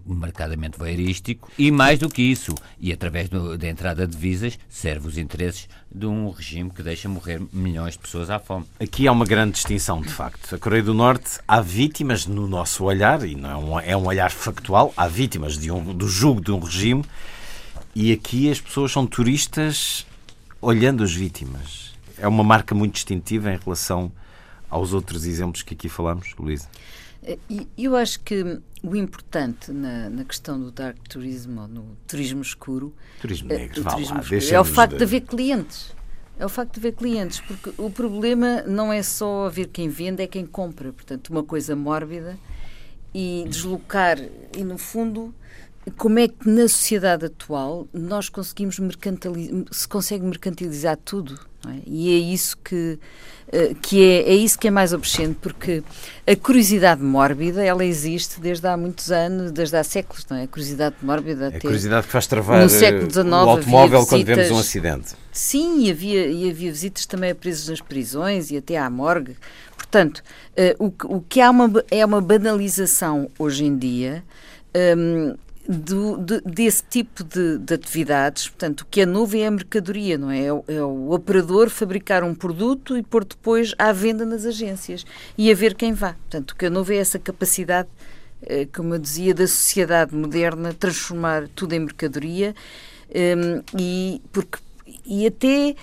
marcadamente 0.07 0.79
voyeurístico 0.79 1.51
e 1.59 1.71
mais 1.71 1.99
do 1.99 2.09
que 2.09 2.23
isso, 2.23 2.55
e 2.81 2.91
através 2.91 3.29
do, 3.29 3.59
da 3.59 3.69
entrada 3.69 4.07
de 4.07 4.17
visas 4.17 4.59
serve 4.71 5.07
os 5.07 5.19
interesses 5.19 5.69
de 5.95 6.07
um 6.07 6.31
regime 6.31 6.71
que 6.71 6.83
deixa 6.83 7.07
morrer 7.07 7.43
milhões 7.53 7.93
de 7.93 7.99
pessoas 7.99 8.31
à 8.31 8.39
fome. 8.39 8.65
Aqui 8.81 9.07
há 9.07 9.13
uma 9.13 9.27
grande 9.27 9.53
distinção, 9.53 10.01
de 10.01 10.09
facto. 10.09 10.55
A 10.55 10.59
Coreia 10.59 10.83
do 10.83 10.95
Norte 10.95 11.39
há 11.47 11.61
vítimas 11.61 12.25
no 12.25 12.49
nosso 12.49 12.85
olhar, 12.85 13.23
e 13.23 13.35
não 13.35 13.51
é 13.51 13.57
um, 13.57 13.81
é 13.81 13.97
um 13.97 14.07
olhar 14.07 14.31
factual, 14.31 14.95
há 14.97 15.07
vítimas 15.07 15.59
de 15.59 15.71
um, 15.71 15.95
do 15.95 16.09
jugo 16.09 16.41
de 16.41 16.51
um 16.51 16.59
regime 16.59 17.05
e 17.99 18.13
aqui 18.13 18.51
as 18.51 18.61
pessoas 18.61 18.93
são 18.93 19.07
turistas 19.07 20.07
olhando 20.61 21.03
as 21.03 21.15
vítimas. 21.15 21.95
É 22.19 22.29
uma 22.29 22.45
marca 22.45 22.75
muito 22.75 22.93
distintiva 22.93 23.51
em 23.51 23.57
relação 23.57 24.13
aos 24.69 24.93
outros 24.93 25.25
exemplos 25.25 25.63
que 25.63 25.73
aqui 25.73 25.89
falamos, 25.89 26.35
Luísa. 26.39 26.69
Eu 27.77 27.97
acho 27.97 28.21
que 28.21 28.61
o 28.83 28.95
importante 28.95 29.73
na, 29.73 30.11
na 30.11 30.25
questão 30.27 30.61
do 30.61 30.71
dark 30.71 30.99
tourism 31.09 31.59
ou 31.59 31.67
no 31.67 31.97
turismo 32.07 32.43
escuro, 32.43 32.95
turismo 33.19 33.51
eh, 33.51 33.61
negro, 33.61 33.83
turismo 33.83 34.17
lá, 34.17 34.21
escuro, 34.21 34.55
é 34.55 34.61
o 34.61 34.65
facto 34.65 34.93
de... 34.93 34.99
de 34.99 35.05
haver 35.05 35.21
clientes. 35.23 35.97
É 36.39 36.45
o 36.45 36.51
facto 36.51 36.75
de 36.75 36.81
haver 36.81 36.93
clientes, 36.93 37.41
porque 37.41 37.73
o 37.79 37.91
problema 37.91 38.61
não 38.67 38.93
é 38.93 39.03
só 39.03 39.47
haver 39.47 39.69
quem 39.69 39.89
vende, 39.89 40.23
é 40.23 40.27
quem 40.27 40.45
compra. 40.45 40.93
Portanto, 40.93 41.31
uma 41.31 41.43
coisa 41.43 41.75
mórbida 41.75 42.37
e 43.15 43.47
deslocar, 43.49 44.19
e 44.55 44.63
no 44.63 44.77
fundo, 44.77 45.35
como 45.97 46.19
é 46.19 46.29
que 46.29 46.49
na 46.49 46.69
sociedade 46.69 47.27
atual 47.27 47.87
nós 47.93 48.29
conseguimos 48.29 48.79
mercantilizar, 48.79 49.65
se 49.71 49.87
consegue 49.87 50.25
mercantilizar 50.25 50.97
tudo, 50.97 51.39
é? 51.69 51.79
E 51.87 52.15
é 52.15 52.19
isso 52.19 52.57
que, 52.59 52.99
eh, 53.53 53.75
que 53.83 54.03
é, 54.03 54.31
é 54.31 54.35
isso 54.35 54.59
que 54.59 54.69
é 54.69 54.71
mais 54.71 54.93
obsceno, 54.93 55.35
porque 55.35 55.83
a 56.27 56.37
curiosidade 56.37 57.03
mórbida, 57.03 57.65
ela 57.65 57.85
existe 57.85 58.41
desde 58.41 58.67
há 58.67 58.77
muitos 58.77 59.11
anos, 59.11 59.51
desde 59.51 59.77
há 59.77 59.85
séculos, 59.85 60.25
não 60.31 60.37
é? 60.37 60.45
A 60.45 60.49
curiosidade 60.49 60.97
mórbida 61.03 61.49
até... 61.49 61.59
A 61.59 61.61
curiosidade 61.61 62.07
que 62.07 62.13
faz 62.13 62.27
travar 62.27 62.63
no 62.63 62.69
século 62.69 63.11
XIX, 63.11 63.27
o 63.27 63.35
automóvel 63.35 64.01
visitas, 64.01 64.09
quando 64.09 64.27
vemos 64.27 64.51
um 64.51 64.59
acidente. 64.59 65.15
Sim, 65.33 65.85
e 65.85 65.91
havia, 65.91 66.27
e 66.29 66.51
havia 66.51 66.71
visitas 66.71 67.07
também 67.07 67.31
a 67.31 67.35
presos 67.35 67.69
nas 67.69 67.81
prisões 67.81 68.51
e 68.51 68.57
até 68.57 68.77
à 68.77 68.89
morgue. 68.89 69.37
Portanto, 69.77 70.23
uh, 70.79 70.87
o, 70.87 71.17
o 71.17 71.21
que 71.21 71.41
há 71.41 71.51
uma, 71.51 71.71
é 71.91 72.05
uma 72.05 72.21
banalização 72.21 73.29
hoje 73.39 73.65
em 73.65 73.77
dia 73.77 74.25
um, 74.97 75.35
do, 75.69 76.17
de, 76.19 76.41
desse 76.43 76.83
tipo 76.85 77.25
de, 77.25 77.59
de, 77.59 77.75
atividades. 77.75 78.49
Portanto, 78.49 78.83
o 78.83 78.87
que 78.87 79.01
é 79.01 79.07
novo 79.07 79.37
é 79.37 79.47
a 79.47 79.51
mercadoria, 79.51 80.17
não 80.17 80.31
é? 80.31 80.45
É 80.45 80.53
o, 80.53 80.65
é 80.69 80.83
o, 80.83 81.11
operador 81.11 81.69
fabricar 81.69 82.23
um 82.23 82.35
produto 82.35 82.97
e 82.97 83.03
pôr 83.03 83.25
depois 83.25 83.75
à 83.79 83.93
venda 83.93 84.25
nas 84.25 84.45
agências 84.45 85.05
e 85.37 85.51
a 85.51 85.55
ver 85.55 85.75
quem 85.75 85.93
vá. 85.93 86.15
Portanto, 86.15 86.53
o 86.53 86.57
que 86.57 86.67
é 86.67 86.71
novo 86.71 86.93
é 86.93 86.97
essa 86.97 87.19
capacidade, 87.19 87.89
eh, 88.43 88.67
como 88.75 88.95
eu 88.95 88.99
dizia, 88.99 89.35
da 89.35 89.47
sociedade 89.47 90.15
moderna 90.15 90.73
transformar 90.73 91.49
tudo 91.49 91.73
em 91.75 91.81
mercadoria 91.81 92.55
um, 93.11 93.63
e, 93.79 94.21
porque, 94.33 94.59
e 95.05 95.27
até 95.27 95.75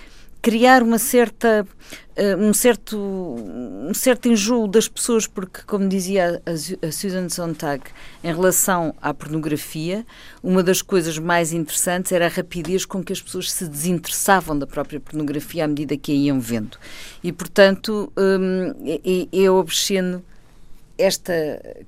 criar 0.44 0.82
uma 0.82 0.98
certa 0.98 1.66
uh, 2.18 2.36
um 2.38 2.52
certo 2.52 2.98
um 2.98 3.94
certo 3.94 4.28
enjoo 4.28 4.68
das 4.68 4.86
pessoas 4.86 5.26
porque 5.26 5.62
como 5.66 5.88
dizia 5.88 6.42
a, 6.44 6.92
Susan 6.92 7.30
Sontag 7.30 7.82
em 8.22 8.30
relação 8.30 8.94
à 9.00 9.14
pornografia 9.14 10.04
uma 10.42 10.62
das 10.62 10.82
coisas 10.82 11.18
mais 11.18 11.54
interessantes 11.54 12.12
era 12.12 12.26
a 12.26 12.28
rapidez 12.28 12.84
com 12.84 13.02
que 13.02 13.10
as 13.10 13.22
pessoas 13.22 13.50
se 13.50 13.66
desinteressavam 13.66 14.58
da 14.58 14.66
própria 14.66 15.00
pornografia 15.00 15.64
à 15.64 15.66
medida 15.66 15.96
que 15.96 16.12
a 16.12 16.14
iam 16.14 16.38
vendo. 16.38 16.76
E 17.22 17.32
portanto 17.32 18.12
um, 18.14 18.74
é, 18.86 19.44
é 19.44 19.50
obsceno 19.50 20.22
esta 20.98 21.32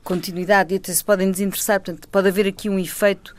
continuidade 0.03 0.73
e 0.73 0.79
até 0.79 0.95
se 0.95 1.05
podem 1.05 1.31
desinteressar 1.31 1.79
portanto 1.79 2.09
pode 2.09 2.27
haver 2.27 2.47
aqui 2.47 2.71
um 2.71 2.79
efeito 2.79 3.37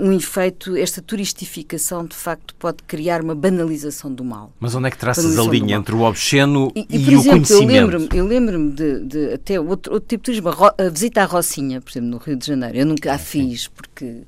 um 0.00 0.12
efeito, 0.12 0.76
esta 0.76 1.00
turistificação 1.00 2.04
de 2.04 2.14
facto 2.14 2.54
pode 2.56 2.82
criar 2.86 3.22
uma 3.22 3.34
banalização 3.34 4.12
do 4.12 4.22
mal. 4.22 4.52
Mas 4.60 4.74
onde 4.74 4.88
é 4.88 4.90
que 4.90 4.98
traças 4.98 5.38
a 5.38 5.42
linha 5.44 5.76
entre 5.76 5.94
o 5.94 6.02
obsceno 6.02 6.70
e, 6.74 6.80
e, 6.80 6.96
e 6.96 6.96
exemplo, 6.96 7.20
o 7.20 7.24
conhecimento? 7.24 7.62
Eu 7.62 7.66
lembro-me 7.66 8.08
eu 8.12 8.26
lembro 8.26 8.70
de, 8.70 9.00
de, 9.00 9.32
até 9.32 9.58
outro, 9.58 9.94
outro 9.94 10.08
tipo 10.08 10.22
de 10.22 10.40
turismo, 10.40 10.48
a, 10.50 10.74
a 10.84 10.88
visita 10.88 11.22
à 11.22 11.24
Rocinha, 11.24 11.80
por 11.80 11.90
exemplo, 11.90 12.10
no 12.10 12.18
Rio 12.18 12.36
de 12.36 12.46
Janeiro. 12.46 12.76
Eu 12.76 12.86
nunca 12.86 13.14
a 13.14 13.18
fiz 13.18 13.68
porque 13.68 14.22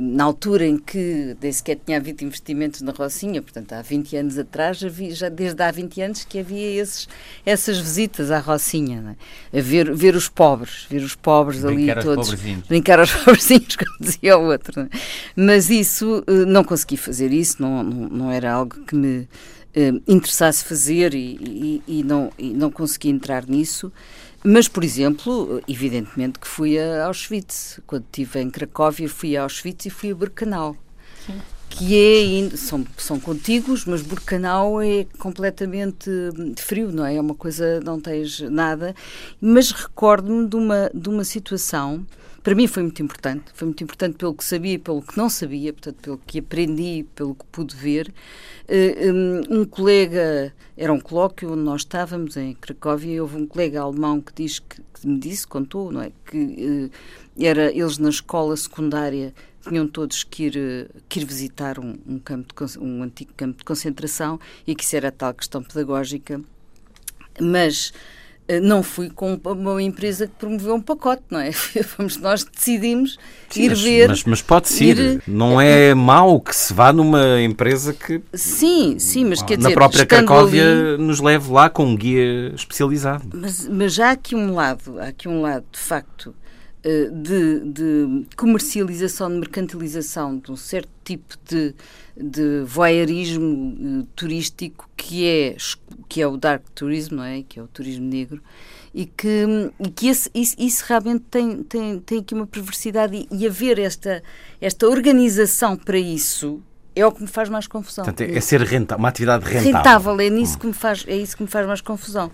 na 0.00 0.24
altura 0.24 0.66
em 0.66 0.78
que 0.78 1.36
nem 1.40 1.52
sequer 1.52 1.78
tinha 1.84 1.98
havido 1.98 2.24
investimentos 2.24 2.80
na 2.80 2.92
Rocinha, 2.92 3.42
portanto 3.42 3.72
há 3.72 3.82
20 3.82 4.16
anos 4.16 4.38
atrás, 4.38 4.78
já 4.78 5.28
desde 5.28 5.62
há 5.62 5.70
20 5.70 6.00
anos 6.00 6.24
que 6.24 6.38
havia 6.38 6.80
esses, 6.80 7.08
essas 7.44 7.78
visitas 7.78 8.30
à 8.30 8.38
Rocinha, 8.38 9.16
é? 9.52 9.58
a 9.58 9.62
ver, 9.62 9.94
ver 9.94 10.14
os 10.14 10.28
pobres, 10.28 10.86
ver 10.88 11.02
os 11.02 11.14
pobres 11.14 11.60
brincar 11.62 11.98
ali 11.98 12.04
todos. 12.04 12.34
Brincar 12.68 13.00
aos 13.00 13.12
pobrezinhos, 13.24 13.76
como 13.76 13.96
dizia 14.00 14.38
o 14.38 14.44
outro. 14.44 14.82
É? 14.82 14.88
Mas 15.34 15.70
isso, 15.70 16.24
uh, 16.28 16.46
não 16.46 16.64
consegui 16.64 16.96
fazer 16.96 17.32
isso, 17.32 17.60
não, 17.60 17.82
não, 17.82 18.08
não 18.08 18.30
era 18.30 18.52
algo 18.52 18.76
que 18.84 18.94
me 18.94 19.18
uh, 19.18 20.02
interessasse 20.06 20.64
fazer 20.64 21.14
e, 21.14 21.82
e, 21.86 21.98
e, 21.98 22.02
não, 22.02 22.32
e 22.38 22.50
não 22.50 22.70
consegui 22.70 23.08
entrar 23.08 23.46
nisso. 23.46 23.92
Mas, 24.44 24.68
por 24.68 24.84
exemplo, 24.84 25.60
evidentemente 25.66 26.38
que 26.38 26.46
fui 26.46 26.78
a 26.78 27.06
Auschwitz. 27.06 27.80
Quando 27.86 28.04
estive 28.04 28.40
em 28.40 28.50
Cracóvia, 28.50 29.08
fui 29.08 29.36
a 29.36 29.42
Auschwitz 29.42 29.86
e 29.86 29.90
fui 29.90 30.12
a 30.12 30.14
Birkenau. 30.14 30.76
Sim. 31.26 31.40
Que 31.68 32.50
é, 32.50 32.56
são, 32.56 32.86
são 32.96 33.20
contíguos, 33.20 33.84
mas 33.84 34.00
Burcanau 34.00 34.80
é 34.80 35.06
completamente 35.18 36.10
frio, 36.56 36.90
não 36.90 37.04
é? 37.04 37.16
É 37.16 37.20
uma 37.20 37.34
coisa, 37.34 37.80
não 37.80 38.00
tens 38.00 38.40
nada. 38.40 38.94
Mas 39.40 39.70
recordo-me 39.70 40.48
de 40.48 40.56
uma, 40.56 40.90
de 40.94 41.08
uma 41.08 41.24
situação 41.24 42.06
para 42.48 42.54
mim 42.54 42.66
foi 42.66 42.82
muito 42.82 43.02
importante. 43.02 43.44
Foi 43.52 43.66
muito 43.66 43.84
importante 43.84 44.16
pelo 44.16 44.32
que 44.32 44.42
sabia 44.42 44.78
pelo 44.78 45.02
que 45.02 45.18
não 45.18 45.28
sabia, 45.28 45.70
portanto, 45.70 45.96
pelo 46.00 46.16
que 46.26 46.38
aprendi, 46.38 47.04
pelo 47.14 47.34
que 47.34 47.44
pude 47.52 47.76
ver. 47.76 48.10
Eh, 48.66 49.12
um 49.50 49.66
colega, 49.66 50.54
era 50.74 50.90
um 50.90 50.98
colóquio 50.98 51.52
onde 51.52 51.60
nós 51.60 51.82
estávamos 51.82 52.38
em 52.38 52.54
Cracóvia, 52.54 53.16
e 53.16 53.20
houve 53.20 53.36
um 53.36 53.46
colega 53.46 53.82
alemão 53.82 54.18
que, 54.22 54.32
diz, 54.34 54.60
que, 54.60 54.80
me 55.04 55.18
disse, 55.18 55.46
contou, 55.46 55.92
não 55.92 56.00
é? 56.00 56.10
Que 56.24 56.90
eh, 57.38 57.44
era, 57.46 57.70
eles 57.70 57.98
na 57.98 58.08
escola 58.08 58.56
secundária 58.56 59.34
tinham 59.68 59.86
todos 59.86 60.24
que 60.24 60.44
ir, 60.44 60.56
eh, 60.56 60.86
que 61.06 61.20
ir 61.20 61.26
visitar 61.26 61.78
um, 61.78 61.98
um, 62.06 62.18
campo 62.18 62.54
de, 62.64 62.78
um 62.78 63.02
antigo 63.02 63.30
campo 63.36 63.58
de 63.58 63.64
concentração 63.64 64.40
e 64.66 64.74
que 64.74 64.84
isso 64.84 64.96
era 64.96 65.12
tal 65.12 65.34
questão 65.34 65.62
pedagógica. 65.62 66.40
Mas 67.38 67.92
não 68.62 68.82
fui 68.82 69.10
com 69.10 69.38
uma 69.44 69.82
empresa 69.82 70.26
que 70.26 70.32
promoveu 70.38 70.74
um 70.74 70.80
pacote, 70.80 71.22
não 71.30 71.38
é? 71.38 71.52
Fomos 71.84 72.16
nós 72.16 72.44
decidimos 72.44 73.18
Sim, 73.50 73.62
ir 73.64 73.68
mas, 73.70 73.80
ver. 73.82 74.08
Mas, 74.08 74.24
mas 74.24 74.42
pode-se 74.42 74.84
ir. 74.84 74.98
ir. 74.98 75.22
Não 75.26 75.60
é 75.60 75.94
mau 75.94 76.40
que 76.40 76.56
se 76.56 76.72
vá 76.72 76.92
numa 76.92 77.40
empresa 77.42 77.92
que. 77.92 78.22
Sim, 78.32 78.98
sim, 78.98 79.26
mas 79.26 79.42
quer 79.42 79.58
dizer. 79.58 79.68
Na 79.68 79.74
própria 79.74 80.06
Cracóvia 80.06 80.64
ali, 80.64 81.02
nos 81.02 81.20
leve 81.20 81.50
lá 81.50 81.68
com 81.68 81.84
um 81.84 81.96
guia 81.96 82.52
especializado. 82.54 83.24
Mas, 83.34 83.68
mas 83.68 84.00
há 84.00 84.12
aqui 84.12 84.34
um 84.34 84.54
lado, 84.54 84.98
há 84.98 85.08
aqui 85.08 85.28
um 85.28 85.42
lado, 85.42 85.64
de 85.70 85.78
facto, 85.78 86.34
eh, 86.44 86.47
de, 86.82 87.60
de, 87.60 88.26
comercialização, 88.36 89.28
de 89.30 89.36
mercantilização 89.36 90.38
de 90.38 90.50
um 90.52 90.56
certo 90.56 90.88
tipo 91.04 91.36
de, 91.44 91.74
de 92.16 92.62
voyeurismo 92.64 94.00
uh, 94.00 94.02
turístico 94.14 94.88
que 94.96 95.26
é, 95.26 95.56
que 96.08 96.22
é 96.22 96.26
o 96.26 96.36
dark 96.36 96.62
tourism, 96.74 97.16
não 97.16 97.24
é? 97.24 97.42
que 97.42 97.58
é 97.58 97.62
o 97.62 97.66
turismo 97.66 98.06
negro, 98.06 98.42
e 98.94 99.06
que, 99.06 99.44
e 99.80 99.88
que 99.88 100.08
esse, 100.08 100.30
isso, 100.34 100.54
isso, 100.58 100.84
realmente 100.86 101.24
tem, 101.30 101.62
tem, 101.62 101.98
tem 102.00 102.18
aqui 102.20 102.34
uma 102.34 102.46
perversidade 102.46 103.16
e, 103.16 103.28
e 103.30 103.46
haver 103.46 103.78
esta, 103.78 104.22
esta 104.60 104.88
organização 104.88 105.76
para 105.76 105.98
isso 105.98 106.62
é 106.94 107.06
o 107.06 107.12
que 107.12 107.22
me 107.22 107.28
faz 107.28 107.48
mais 107.48 107.66
confusão. 107.66 108.04
Portanto, 108.04 108.28
é, 108.28 108.36
é 108.36 108.40
ser 108.40 108.60
rentável, 108.62 108.98
uma 108.98 109.08
atividade 109.08 109.44
rentável. 109.44 109.72
Rentável, 109.72 110.20
é, 110.20 110.30
nisso 110.30 110.56
hum. 110.56 110.58
que 110.58 110.66
me 110.66 110.72
faz, 110.72 111.04
é 111.06 111.16
isso 111.16 111.36
que 111.36 111.42
me 111.42 111.48
faz 111.48 111.66
mais 111.66 111.80
confusão. 111.80 112.30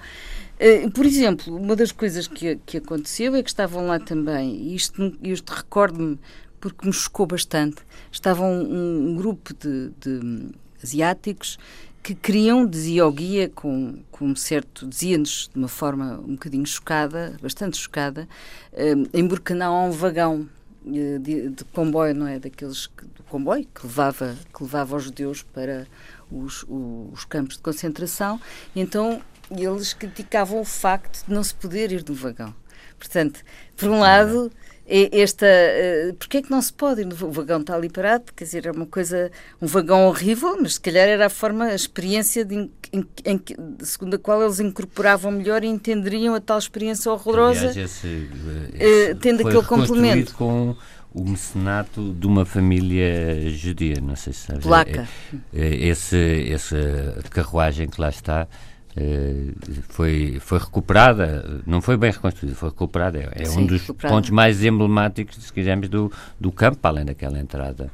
Uh, 0.64 0.90
por 0.92 1.04
exemplo, 1.04 1.54
uma 1.54 1.76
das 1.76 1.92
coisas 1.92 2.26
que, 2.26 2.56
que 2.64 2.78
aconteceu 2.78 3.34
é 3.34 3.42
que 3.42 3.50
estavam 3.50 3.86
lá 3.86 3.98
também, 3.98 4.54
e 4.54 4.74
isto, 4.74 5.14
isto 5.22 5.50
recordo-me 5.50 6.18
porque 6.58 6.86
me 6.86 6.92
chocou 6.92 7.26
bastante, 7.26 7.82
estavam 8.10 8.50
um, 8.50 9.10
um 9.10 9.16
grupo 9.16 9.52
de, 9.52 9.90
de, 10.00 10.48
asiáticos 10.82 11.58
que 12.02 12.14
queriam, 12.14 12.66
dizia 12.66 13.06
o 13.06 13.12
guia, 13.12 13.50
com, 13.50 13.98
com 14.10 14.28
um 14.28 14.34
certo, 14.36 14.86
dizia-nos 14.86 15.50
de 15.52 15.58
uma 15.58 15.68
forma 15.68 16.18
um 16.26 16.32
bocadinho 16.32 16.64
chocada, 16.64 17.36
bastante 17.42 17.76
chocada, 17.76 18.26
uh, 18.72 19.18
emborcanar 19.18 19.70
um 19.70 19.90
vagão 19.90 20.48
eh, 20.86 21.18
de, 21.18 21.48
de, 21.48 21.64
comboio, 21.64 22.14
não 22.14 22.26
é? 22.26 22.38
Daqueles 22.38 22.86
que, 22.86 23.06
do 23.06 23.22
comboio 23.24 23.66
que 23.74 23.86
levava, 23.86 24.36
que 24.54 24.62
levava 24.62 24.96
os 24.96 25.04
judeus 25.04 25.42
para 25.42 25.86
os, 26.30 26.64
os 26.68 27.24
campos 27.24 27.56
de 27.56 27.62
concentração. 27.62 28.38
E 29.56 29.64
eles 29.64 29.92
criticavam 29.92 30.60
o 30.60 30.64
facto 30.64 31.26
de 31.26 31.32
não 31.32 31.42
se 31.42 31.54
poder 31.54 31.92
ir 31.92 32.04
no 32.06 32.14
vagão. 32.14 32.54
Portanto, 32.98 33.40
por 33.76 33.88
um 33.88 34.00
lado, 34.00 34.50
é 34.86 35.20
esta. 35.20 35.46
Uh, 35.46 36.14
Porquê 36.14 36.38
é 36.38 36.42
que 36.42 36.50
não 36.50 36.60
se 36.60 36.72
pode 36.72 37.02
ir 37.02 37.06
no 37.06 37.14
o 37.14 37.30
vagão 37.30 37.60
está 37.60 37.74
ali 37.74 37.88
parado? 37.88 38.24
Quer 38.34 38.44
dizer, 38.44 38.66
é 38.66 38.70
uma 38.70 38.86
coisa. 38.86 39.30
um 39.60 39.66
vagão 39.66 40.06
horrível, 40.06 40.56
mas 40.60 40.74
se 40.74 40.80
calhar 40.80 41.08
era 41.08 41.26
a 41.26 41.30
forma, 41.30 41.64
a 41.64 41.74
experiência 41.74 42.44
de, 42.44 42.70
em, 42.92 43.06
em, 43.24 43.40
segundo 43.80 44.14
a 44.14 44.18
qual 44.18 44.42
eles 44.42 44.60
incorporavam 44.60 45.32
melhor 45.32 45.64
e 45.64 45.68
entenderiam 45.68 46.34
a 46.34 46.40
tal 46.40 46.58
experiência 46.58 47.10
horrorosa, 47.10 47.70
Aliás, 47.70 47.76
esse, 47.76 48.28
esse 48.74 49.12
uh, 49.12 49.16
tendo 49.16 49.46
aquele 49.46 49.64
complemento. 49.64 50.34
com 50.34 50.76
o 51.14 51.28
mecenato 51.28 52.12
de 52.12 52.26
uma 52.26 52.44
família 52.44 53.48
judia, 53.50 54.00
não 54.02 54.16
sei 54.16 54.32
se 54.32 54.46
sabes. 54.46 54.64
Placa. 54.64 55.08
É, 55.54 55.66
é, 55.66 55.86
esse, 55.86 56.50
essa 56.50 57.22
carruagem 57.30 57.88
que 57.88 58.00
lá 58.00 58.08
está 58.08 58.42
eh, 58.42 58.46
foi, 59.88 60.38
foi 60.40 60.58
recuperada, 60.58 61.62
não 61.66 61.80
foi 61.80 61.96
bem 61.96 62.10
reconstruída, 62.10 62.56
foi 62.56 62.68
recuperada. 62.68 63.18
É, 63.18 63.42
é 63.42 63.44
Sim, 63.44 63.60
um 63.60 63.66
dos 63.66 63.80
recuperada. 63.80 64.14
pontos 64.14 64.30
mais 64.30 64.62
emblemáticos, 64.64 65.36
se 65.42 65.52
quisermos, 65.52 65.88
do, 65.88 66.12
do 66.38 66.52
campo, 66.52 66.78
além 66.86 67.04
daquela 67.04 67.38
entrada. 67.38 67.90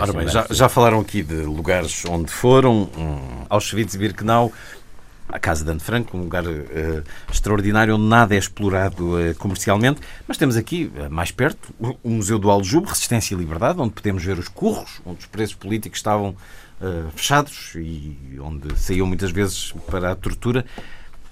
Ora 0.00 0.12
bem, 0.12 0.28
já, 0.28 0.46
já, 0.50 0.68
falaram 0.68 0.98
aqui 0.98 1.22
de 1.22 1.42
lugares 1.42 2.04
onde 2.06 2.32
foram, 2.32 2.90
um, 2.98 3.46
Auschwitz 3.48 3.94
e 3.94 3.98
Birkenau, 3.98 4.52
a 5.28 5.38
Casa 5.38 5.64
de 5.64 5.70
Anne 5.70 5.78
Frank, 5.78 6.14
um 6.16 6.20
lugar 6.20 6.44
uh, 6.44 7.04
extraordinário 7.30 7.94
onde 7.94 8.04
nada 8.04 8.34
é 8.34 8.38
explorado 8.38 9.16
uh, 9.16 9.34
comercialmente, 9.36 10.00
mas 10.26 10.36
temos 10.36 10.56
aqui, 10.56 10.92
uh, 10.96 11.08
mais 11.08 11.30
perto, 11.30 11.72
o 12.02 12.10
Museu 12.10 12.40
do 12.40 12.50
Aljube, 12.50 12.88
Resistência 12.88 13.34
e 13.34 13.38
Liberdade, 13.38 13.80
onde 13.80 13.92
podemos 13.92 14.24
ver 14.24 14.36
os 14.36 14.48
curros, 14.48 15.00
onde 15.06 15.20
os 15.20 15.26
presos 15.26 15.54
políticos 15.54 16.00
estavam 16.00 16.34
uh, 16.82 17.10
fechados 17.12 17.74
e 17.76 18.38
onde 18.40 18.76
saíam 18.78 19.06
muitas 19.06 19.30
vezes 19.30 19.72
para 19.86 20.12
a 20.12 20.16
tortura. 20.16 20.64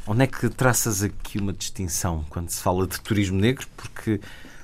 Onde 0.07 0.25
é 0.25 0.27
que 0.27 0.49
traças 0.49 1.03
aqui 1.03 1.39
uma 1.39 1.53
distinção 1.53 2.25
quando 2.31 2.49
se 2.49 2.63
fala 2.63 2.87
de 2.87 3.01
turismo 3.01 3.39
negro? 3.39 3.67
Porque 3.77 4.21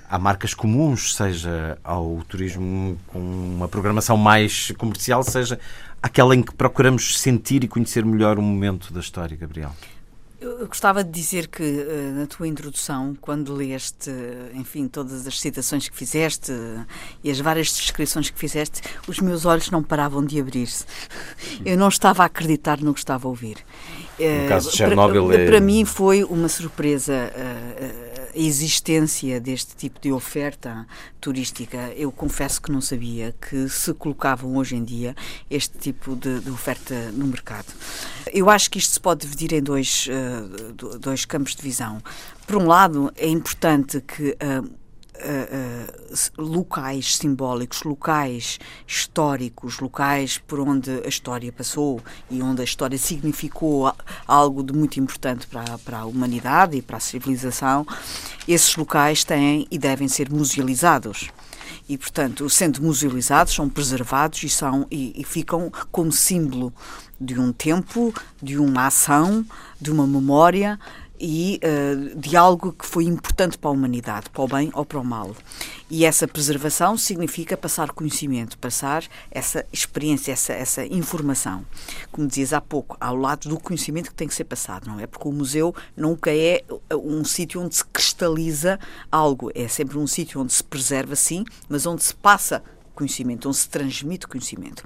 há 0.09 0.19
marcas 0.19 0.55
comuns, 0.55 1.15
seja 1.15 1.79
ao 1.85 2.23
turismo 2.29 2.99
com 3.09 3.19
uma 3.19 3.69
programação 3.69 4.17
mais 4.17 4.73
comercial, 4.79 5.23
seja 5.23 5.59
aquela 6.03 6.35
em 6.35 6.43
que 6.43 6.55
procuramos 6.55 7.19
sentir 7.21 7.65
e 7.65 7.69
conhecer 7.69 8.05
melhor 8.05 8.39
o 8.39 8.43
momento 8.43 8.93
da 8.93 9.01
história, 9.01 9.37
Gabriel. 9.37 9.75
Eu 10.39 10.67
gostava 10.67 11.03
de 11.03 11.11
dizer 11.11 11.49
que 11.49 11.63
eh, 11.63 12.13
na 12.15 12.27
tua 12.27 12.47
introdução, 12.47 13.17
quando 13.21 13.55
leste, 13.55 14.11
enfim, 14.53 14.87
todas 14.87 15.27
as 15.27 15.41
citações 15.41 15.89
que 15.89 15.97
fizeste 15.97 16.53
e 17.25 17.31
as 17.31 17.41
várias 17.41 17.69
descrições 17.73 18.29
que 18.29 18.39
fizeste, 18.39 18.83
os 19.09 19.19
meus 19.19 19.47
olhos 19.47 19.71
não 19.71 19.83
paravam 19.83 20.23
de 20.25 20.39
abrir-se. 20.39 20.85
Eu 21.65 21.79
não 21.79 21.89
estava 21.89 22.23
a 22.23 22.27
acreditar 22.27 22.81
no 22.81 22.93
que 22.93 23.01
estava 23.01 23.27
a 23.27 23.31
ouvir. 23.31 23.57
No 24.19 24.49
caso 24.49 24.71
de 24.71 24.77
Chernobyl, 24.77 25.27
para, 25.27 25.43
é... 25.43 25.47
para 25.47 25.61
mim 25.61 25.85
foi 25.85 26.23
uma 26.25 26.49
surpresa 26.49 27.13
a 28.37 28.39
existência 28.39 29.41
deste 29.41 29.75
tipo 29.75 29.99
de 29.99 30.13
oferta 30.13 30.87
turística, 31.21 31.91
eu 31.97 32.13
confesso 32.13 32.61
que 32.61 32.71
não 32.71 32.83
sabia 32.83 33.35
que 33.41 33.67
se 33.69 33.95
colocavam 33.95 34.57
hoje 34.57 34.77
em 34.77 34.85
dia 34.85 35.17
este 35.51 35.79
tipo 35.79 36.15
de, 36.15 36.41
de 36.41 36.51
oferta 36.51 36.95
no 37.13 37.27
mercado. 37.27 37.67
Eu 38.33 38.51
acho 38.51 38.71
que 38.71 38.79
isto 38.79 38.93
se 38.93 39.01
pode 39.01 39.23
dividir 39.23 39.55
em 39.55 39.63
dois, 39.63 40.07
uh, 40.09 40.99
dois 40.99 41.25
campos 41.25 41.57
de 41.57 41.63
visão. 41.63 42.03
Por 42.47 42.57
um 42.57 42.67
lado, 42.67 43.11
é 43.17 43.29
importante 43.29 44.03
que 44.03 44.33
uh, 44.33 44.71
uh, 45.23 46.43
locais 46.43 47.17
simbólicos, 47.17 47.83
locais 47.83 48.59
históricos, 48.87 49.79
locais 49.81 50.39
por 50.39 50.61
onde 50.61 50.91
a 51.05 51.09
história 51.09 51.53
passou 51.53 52.01
e 52.31 52.43
onde 52.43 52.61
a 52.61 52.65
história 52.65 52.99
significou 52.99 53.93
algo 54.27 54.63
de 54.63 54.73
muito 54.73 55.01
importante 55.01 55.47
para, 55.47 55.79
para 55.79 55.99
a 56.01 56.07
humanidade 56.07 56.77
e 56.77 56.83
para 56.83 56.99
a 56.99 57.01
civilização, 57.01 57.87
esses 58.47 58.77
locais 58.77 59.25
têm 59.25 59.67
e 59.71 59.79
devem 59.79 60.09
ser 60.09 60.31
musealizados. 60.31 61.31
E, 61.89 61.97
portanto, 61.97 62.49
sendo 62.51 62.83
musealizados, 62.83 63.55
são 63.55 63.69
preservados 63.69 64.43
e, 64.43 64.49
são, 64.49 64.87
e, 64.91 65.21
e, 65.21 65.25
ficam 65.25 65.71
como 65.93 66.11
símbolo 66.11 66.73
de 67.21 67.39
um 67.39 67.53
tempo, 67.53 68.13
de 68.43 68.59
uma 68.59 68.89
ação, 68.89 69.45
de 69.81 69.91
uma 69.91 70.07
memória 70.07 70.79
e 71.19 71.61
uh, 71.63 72.19
de 72.19 72.37
algo 72.37 72.73
que 72.73 72.87
foi 72.87 73.05
importante 73.05 73.59
para 73.59 73.71
a 73.71 73.73
humanidade, 73.73 74.31
para 74.31 74.43
o 74.43 74.49
bem 74.49 74.71
ou 74.75 74.85
para 74.85 74.99
o 74.99 75.05
mal. 75.05 75.35
E 75.91 76.05
essa 76.05 76.27
preservação 76.27 76.97
significa 76.99 77.57
passar 77.57 77.93
conhecimento, 77.93 78.59
passar 78.59 79.05
essa 79.31 79.65
experiência, 79.73 80.33
essa, 80.33 80.53
essa 80.53 80.85
informação. 80.85 81.65
Como 82.11 82.27
dizias 82.27 82.53
há 82.53 82.61
pouco, 82.61 82.97
ao 83.01 83.17
lado 83.17 83.49
do 83.49 83.59
conhecimento 83.59 84.11
que 84.11 84.15
tem 84.15 84.29
que 84.29 84.35
ser 84.35 84.45
passado, 84.45 84.87
não 84.89 84.99
é? 84.99 85.07
Porque 85.07 85.29
o 85.29 85.33
museu 85.33 85.75
nunca 85.97 86.35
é 86.35 86.65
um 86.93 87.25
sítio 87.25 87.63
onde 87.63 87.77
se 87.77 87.85
cristaliza 87.85 88.79
algo, 89.11 89.51
é 89.55 89.69
sempre 89.69 89.97
um 89.99 90.07
sítio 90.07 90.41
onde 90.41 90.53
se 90.53 90.65
preserva, 90.65 91.15
sim, 91.15 91.45
mas 91.69 91.87
onde 91.87 92.03
se 92.03 92.15
passa 92.15 92.63
conhecimento, 92.95 93.49
onde 93.49 93.59
se 93.59 93.69
transmite 93.69 94.27
conhecimento. 94.27 94.83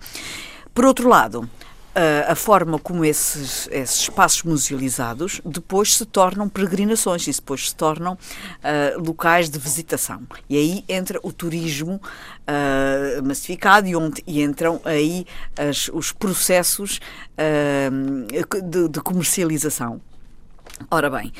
Por 0.74 0.84
outro 0.84 1.08
lado, 1.08 1.48
a, 1.94 2.34
forma 2.34 2.78
como 2.78 3.04
esses, 3.04 3.68
esses, 3.70 4.02
espaços 4.02 4.42
musealizados 4.42 5.40
depois 5.44 5.96
se 5.96 6.06
tornam 6.06 6.48
peregrinações 6.48 7.26
e 7.26 7.32
depois 7.32 7.68
se 7.68 7.74
tornam 7.74 8.14
uh, 8.14 9.04
locais 9.04 9.50
de 9.50 9.58
visitação. 9.58 10.22
E 10.48 10.56
aí 10.56 10.84
entra 10.88 11.18
o 11.22 11.32
turismo 11.32 11.94
uh, 11.94 13.26
massificado 13.26 13.88
e, 13.88 13.96
onde, 13.96 14.22
e 14.26 14.42
entram 14.42 14.80
aí 14.84 15.26
as, 15.58 15.88
os 15.92 16.12
processos 16.12 17.00
uh, 17.36 18.62
de, 18.62 18.88
de 18.88 19.00
comercialização. 19.00 20.00
Ora 20.90 21.10
bem, 21.10 21.32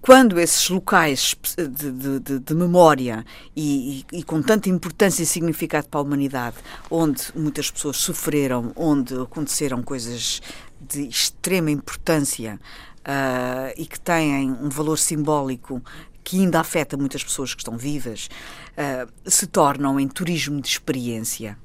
quando 0.00 0.40
esses 0.40 0.68
locais 0.70 1.36
de, 1.56 2.20
de, 2.20 2.38
de 2.38 2.54
memória 2.54 3.24
e, 3.54 4.04
e, 4.12 4.18
e, 4.18 4.22
com 4.22 4.40
tanta 4.40 4.68
importância 4.68 5.22
e 5.22 5.26
significado 5.26 5.88
para 5.88 6.00
a 6.00 6.02
humanidade, 6.02 6.56
onde 6.90 7.24
muitas 7.34 7.70
pessoas 7.70 7.98
sofreram, 7.98 8.72
onde 8.74 9.14
aconteceram 9.14 9.82
coisas 9.82 10.40
de 10.80 11.06
extrema 11.06 11.70
importância 11.70 12.58
uh, 13.00 13.74
e 13.76 13.84
que 13.84 14.00
têm 14.00 14.50
um 14.50 14.70
valor 14.70 14.98
simbólico 14.98 15.82
que 16.24 16.38
ainda 16.40 16.60
afeta 16.60 16.96
muitas 16.96 17.24
pessoas 17.24 17.54
que 17.54 17.60
estão 17.60 17.76
vivas, 17.76 18.28
uh, 18.76 19.30
se 19.30 19.46
tornam 19.46 19.98
em 19.98 20.06
turismo 20.06 20.60
de 20.60 20.68
experiência. 20.68 21.58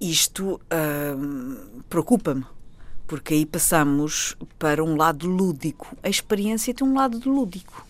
Isto 0.00 0.54
uh, 0.54 1.82
preocupa-me 1.88 2.44
porque 3.10 3.34
aí 3.34 3.44
passamos 3.44 4.36
para 4.56 4.84
um 4.84 4.94
lado 4.94 5.26
lúdico. 5.26 5.96
A 6.00 6.08
experiência 6.08 6.72
tem 6.72 6.86
um 6.86 6.94
lado 6.94 7.28
lúdico. 7.28 7.84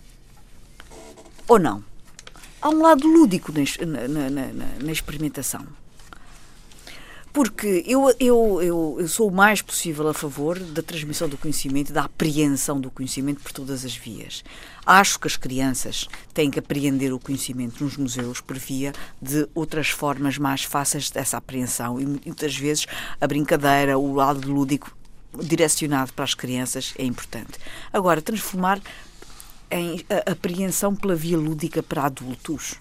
Ou 1.47 1.59
não? 1.59 1.83
Há 2.59 2.69
um 2.69 2.81
lado 2.81 3.07
lúdico 3.07 3.51
na, 3.51 4.07
na, 4.07 4.29
na, 4.31 4.51
na 4.81 4.91
experimentação. 4.91 5.67
Porque 7.31 7.83
eu, 7.85 8.09
eu, 8.19 8.61
eu, 8.63 8.97
eu, 8.99 9.07
sou 9.07 9.29
o 9.29 9.31
mais 9.31 9.61
possível 9.61 10.07
a 10.07 10.13
favor 10.13 10.57
da 10.57 10.81
transmissão 10.81 11.29
do 11.29 11.37
conhecimento, 11.37 11.93
da 11.93 12.05
apreensão 12.05 12.81
do 12.81 12.89
conhecimento 12.89 13.41
por 13.41 13.51
todas 13.51 13.85
as 13.85 13.95
vias. 13.95 14.43
Acho 14.83 15.19
que 15.19 15.27
as 15.27 15.37
crianças 15.37 16.07
têm 16.33 16.49
que 16.49 16.57
apreender 16.57 17.13
o 17.13 17.19
conhecimento 17.19 17.83
nos 17.83 17.95
museus 17.95 18.41
por 18.41 18.57
via 18.57 18.91
de 19.21 19.47
outras 19.53 19.89
formas 19.89 20.39
mais 20.39 20.63
fáceis 20.63 21.11
dessa 21.11 21.37
apreensão. 21.37 22.01
E 22.01 22.07
muitas 22.07 22.57
vezes 22.57 22.87
a 23.21 23.27
brincadeira, 23.27 23.99
o 23.99 24.15
lado 24.15 24.51
lúdico 24.51 24.91
direcionado 25.39 26.13
para 26.13 26.25
as 26.25 26.33
crianças 26.33 26.93
é 26.97 27.03
importante. 27.03 27.59
Agora, 27.91 28.21
transformar 28.21 28.81
em 29.69 30.03
apreensão 30.25 30.95
pela 30.95 31.15
via 31.15 31.37
lúdica 31.37 31.81
para 31.81 32.03
adultos 32.03 32.75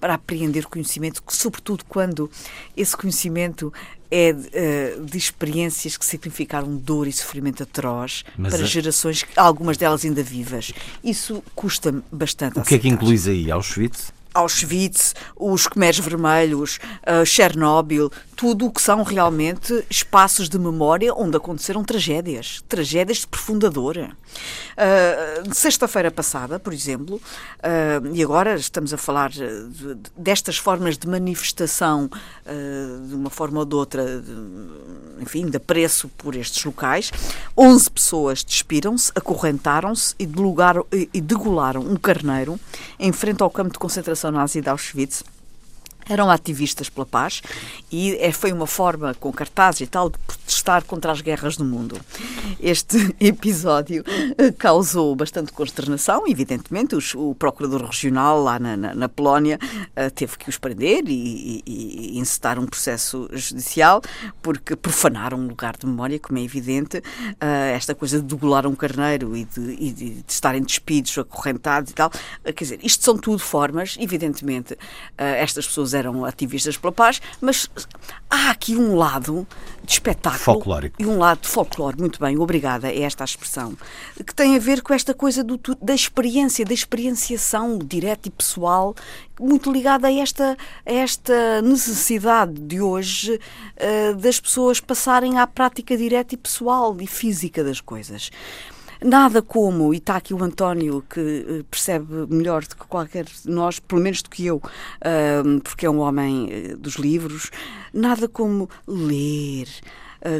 para 0.00 0.14
apreender 0.14 0.66
conhecimento, 0.66 1.22
sobretudo 1.28 1.84
quando 1.84 2.30
esse 2.76 2.96
conhecimento 2.96 3.72
é 4.10 4.32
de, 4.32 4.46
uh, 4.46 5.04
de 5.04 5.18
experiências 5.18 5.96
que 5.96 6.06
significaram 6.06 6.76
dor 6.76 7.06
e 7.06 7.12
sofrimento 7.12 7.62
atroz 7.62 8.24
Mas 8.36 8.54
para 8.54 8.64
a... 8.64 8.66
gerações, 8.66 9.24
algumas 9.36 9.76
delas 9.76 10.04
ainda 10.04 10.22
vivas. 10.22 10.72
Isso 11.02 11.42
custa 11.54 11.92
bastante. 12.10 12.58
O 12.58 12.62
que 12.62 12.76
é 12.76 12.78
que 12.78 12.88
inclui 12.88 13.18
aí? 13.26 13.50
Auschwitz? 13.50 14.12
Auschwitz, 14.38 15.14
os 15.34 15.66
Khmers 15.66 15.98
Vermelhos, 15.98 16.78
uh, 17.02 17.26
Chernobyl, 17.26 18.10
tudo 18.36 18.66
o 18.66 18.70
que 18.70 18.80
são 18.80 19.02
realmente 19.02 19.84
espaços 19.90 20.48
de 20.48 20.56
memória 20.58 21.12
onde 21.12 21.36
aconteceram 21.36 21.82
tragédias, 21.82 22.62
tragédias 22.68 23.18
de 23.18 23.26
profunda 23.26 23.68
dor. 23.68 23.96
Uh, 23.96 25.52
Sexta-feira 25.52 26.10
passada, 26.10 26.60
por 26.60 26.72
exemplo, 26.72 27.16
uh, 27.16 28.14
e 28.14 28.22
agora 28.22 28.54
estamos 28.54 28.94
a 28.94 28.96
falar 28.96 29.30
de, 29.30 29.44
destas 30.16 30.56
formas 30.56 30.96
de 30.96 31.08
manifestação, 31.08 32.08
de 33.08 33.14
uma 33.14 33.30
forma 33.30 33.60
ou 33.60 33.64
de 33.64 33.74
outra, 33.74 34.20
de, 34.20 34.32
enfim, 35.20 35.46
de 35.46 35.56
apreço 35.56 36.08
por 36.16 36.36
estes 36.36 36.64
locais, 36.64 37.10
11 37.56 37.90
pessoas 37.90 38.44
despiram-se, 38.44 39.10
acorrentaram-se 39.14 40.14
e, 40.18 40.28
e 41.12 41.20
degolaram 41.20 41.80
um 41.80 41.96
carneiro 41.96 42.58
em 42.98 43.12
frente 43.12 43.42
ao 43.42 43.50
campo 43.50 43.72
de 43.72 43.78
concentração 43.78 44.27
nazi 44.30 44.60
de 44.60 44.70
Auschwitz 44.70 45.24
eram 46.08 46.30
ativistas 46.30 46.88
pela 46.88 47.06
paz 47.06 47.42
e 47.90 48.16
é, 48.16 48.32
foi 48.32 48.52
uma 48.52 48.66
forma, 48.66 49.14
com 49.14 49.32
cartazes 49.32 49.82
e 49.82 49.86
tal, 49.86 50.10
de 50.10 50.18
protestar 50.18 50.84
contra 50.84 51.12
as 51.12 51.20
guerras 51.20 51.56
do 51.56 51.64
mundo. 51.64 51.98
Este 52.60 53.14
episódio 53.20 54.04
eh, 54.36 54.52
causou 54.52 55.14
bastante 55.14 55.52
consternação, 55.52 56.26
evidentemente. 56.26 56.94
Os, 56.94 57.14
o 57.14 57.34
procurador 57.34 57.84
regional 57.84 58.42
lá 58.42 58.58
na, 58.58 58.76
na, 58.76 58.94
na 58.94 59.08
Polónia 59.08 59.58
uh, 59.62 60.10
teve 60.10 60.36
que 60.36 60.48
os 60.48 60.58
prender 60.58 61.04
e, 61.06 61.12
e, 61.12 61.62
e, 61.66 62.18
incitar 62.18 62.58
um 62.58 62.66
processo 62.66 63.28
judicial 63.32 64.02
porque 64.42 64.76
profanaram 64.76 65.38
um 65.38 65.48
lugar 65.48 65.76
de 65.76 65.86
memória, 65.86 66.18
como 66.18 66.38
é 66.38 66.42
evidente. 66.42 66.98
Uh, 66.98 67.74
esta 67.74 67.94
coisa 67.94 68.20
de 68.20 68.26
degolar 68.26 68.66
um 68.66 68.74
carneiro 68.74 69.36
e 69.36 69.44
de, 69.44 69.60
e 69.78 69.92
de, 69.92 70.10
de 70.10 70.24
estarem 70.32 70.62
despidos, 70.62 71.16
acorrentados 71.18 71.90
e 71.90 71.94
tal. 71.94 72.08
Uh, 72.08 72.52
quer 72.52 72.64
dizer, 72.64 72.80
isto 72.82 73.04
são 73.04 73.16
tudo 73.16 73.38
formas, 73.38 73.96
evidentemente, 73.98 74.76
estas 75.16 75.66
pessoas 75.66 75.94
eram 75.98 76.24
ativistas 76.24 76.76
pela 76.76 76.92
paz, 76.92 77.20
mas 77.40 77.68
há 78.30 78.50
aqui 78.50 78.76
um 78.76 78.94
lado 78.96 79.46
de 79.84 79.92
espetáculo 79.92 80.42
folclórico 80.42 81.02
e 81.02 81.06
um 81.06 81.18
lado 81.18 81.40
de 81.40 81.48
folclore, 81.48 81.98
muito 81.98 82.20
bem, 82.20 82.38
obrigada, 82.38 82.88
é 82.88 83.00
esta 83.00 83.24
a 83.24 83.26
expressão, 83.26 83.76
que 84.26 84.34
tem 84.34 84.56
a 84.56 84.58
ver 84.58 84.82
com 84.82 84.94
esta 84.94 85.14
coisa 85.14 85.42
do, 85.42 85.58
da 85.80 85.94
experiência, 85.94 86.64
da 86.64 86.74
experienciação 86.74 87.78
direta 87.78 88.28
e 88.28 88.30
pessoal, 88.30 88.94
muito 89.40 89.70
ligada 89.70 90.08
a 90.08 90.12
esta, 90.12 90.56
a 90.84 90.92
esta 90.92 91.62
necessidade 91.62 92.52
de 92.52 92.80
hoje 92.80 93.38
uh, 93.76 94.14
das 94.16 94.40
pessoas 94.40 94.80
passarem 94.80 95.38
à 95.38 95.46
prática 95.46 95.96
direta 95.96 96.34
e 96.34 96.38
pessoal 96.38 96.96
e 97.00 97.06
física 97.06 97.62
das 97.62 97.80
coisas. 97.80 98.30
Nada 99.02 99.40
como, 99.40 99.94
e 99.94 99.98
está 99.98 100.16
aqui 100.16 100.34
o 100.34 100.42
António 100.42 101.04
que 101.08 101.20
eh, 101.20 101.64
percebe 101.70 102.26
melhor 102.28 102.64
do 102.64 102.74
que 102.74 102.86
qualquer 102.86 103.24
de 103.26 103.48
nós, 103.48 103.78
pelo 103.78 104.00
menos 104.00 104.22
do 104.22 104.30
que 104.30 104.44
eu, 104.46 104.60
porque 105.62 105.86
é 105.86 105.90
um 105.90 105.98
homem 105.98 106.48
eh, 106.50 106.76
dos 106.76 106.96
livros, 106.96 107.50
nada 107.92 108.28
como 108.28 108.68
ler, 108.86 109.68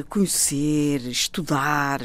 conhecer, 0.09 1.07
estudar, 1.07 2.01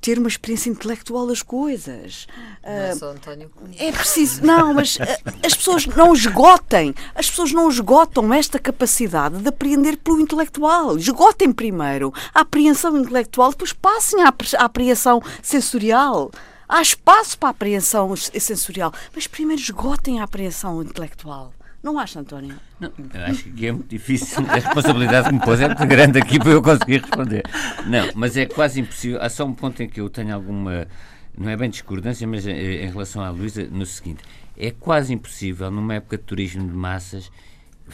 ter 0.00 0.18
uma 0.18 0.28
experiência 0.28 0.70
intelectual 0.70 1.26
das 1.26 1.42
coisas. 1.42 2.26
Não 2.62 2.72
é 2.72 2.94
só 2.94 3.10
António 3.10 3.50
É 3.78 3.92
preciso, 3.92 4.44
não, 4.44 4.74
mas 4.74 4.98
as 5.42 5.54
pessoas 5.54 5.86
não 5.86 6.12
esgotem, 6.12 6.94
as 7.14 7.30
pessoas 7.30 7.52
não 7.52 7.68
esgotam 7.68 8.32
esta 8.34 8.58
capacidade 8.58 9.38
de 9.38 9.48
apreender 9.48 9.96
pelo 9.96 10.20
intelectual. 10.20 10.98
Esgotem 10.98 11.52
primeiro 11.52 12.12
a 12.34 12.40
apreensão 12.40 12.98
intelectual, 12.98 13.50
depois 13.50 13.72
passem 13.72 14.22
à 14.22 14.32
apreensão 14.58 15.22
sensorial. 15.42 16.30
Há 16.68 16.80
espaço 16.80 17.38
para 17.38 17.50
a 17.50 17.52
apreensão 17.52 18.16
sensorial, 18.16 18.92
mas 19.14 19.26
primeiro 19.26 19.60
esgotem 19.60 20.20
a 20.20 20.24
apreensão 20.24 20.82
intelectual. 20.82 21.52
Não 21.84 21.98
acha, 21.98 22.18
António? 22.18 22.56
Não, 22.80 22.90
acho 23.28 23.44
que 23.50 23.66
é 23.66 23.70
muito 23.70 23.90
difícil. 23.90 24.42
A 24.48 24.54
responsabilidade 24.54 25.28
que 25.28 25.34
me 25.34 25.40
pôs 25.40 25.60
é 25.60 25.66
muito 25.66 25.86
grande 25.86 26.18
aqui 26.18 26.38
para 26.38 26.52
eu 26.52 26.62
conseguir 26.62 27.02
responder. 27.02 27.42
Não, 27.86 28.08
mas 28.14 28.38
é 28.38 28.46
quase 28.46 28.80
impossível. 28.80 29.20
Há 29.20 29.28
só 29.28 29.44
um 29.44 29.52
ponto 29.52 29.82
em 29.82 29.88
que 29.88 30.00
eu 30.00 30.08
tenho 30.08 30.34
alguma. 30.34 30.88
Não 31.36 31.50
é 31.50 31.54
bem 31.54 31.68
discordância, 31.68 32.26
mas 32.26 32.46
eh, 32.46 32.84
em 32.84 32.90
relação 32.90 33.22
à 33.22 33.28
Luísa, 33.28 33.68
no 33.70 33.84
seguinte: 33.84 34.24
é 34.56 34.70
quase 34.70 35.12
impossível, 35.12 35.70
numa 35.70 35.92
época 35.92 36.16
de 36.16 36.22
turismo 36.22 36.66
de 36.66 36.74
massas, 36.74 37.30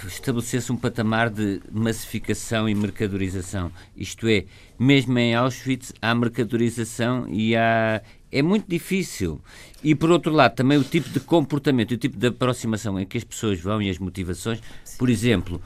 estabelecer-se 0.07 0.71
um 0.71 0.77
patamar 0.77 1.29
de 1.29 1.61
massificação 1.73 2.69
e 2.69 2.75
mercadorização. 2.77 3.73
Isto 3.97 4.29
é, 4.29 4.45
mesmo 4.79 5.19
em 5.19 5.35
Auschwitz 5.35 5.93
há 6.01 6.15
mercadorização 6.15 7.27
e 7.29 7.57
há, 7.57 8.01
é 8.31 8.43
muito 8.43 8.67
difícil. 8.69 9.41
E 9.83 9.95
por 9.95 10.11
outro 10.11 10.33
lado, 10.33 10.55
também 10.55 10.79
o 10.79 10.85
tipo 10.85 11.09
de 11.09 11.21
comportamento, 11.21 11.93
o 11.93 11.97
tipo 11.97 12.17
de 12.17 12.29
aproximação 12.29 12.99
em 12.99 13.07
que 13.07 13.19
as 13.19 13.25
pessoas 13.25 13.61
vão 13.61 13.81
e 13.81 13.91
as 13.91 13.99
motivações. 13.99 14.61
Sim. 14.85 14.99
Por 14.99 15.09
exemplo, 15.09 15.61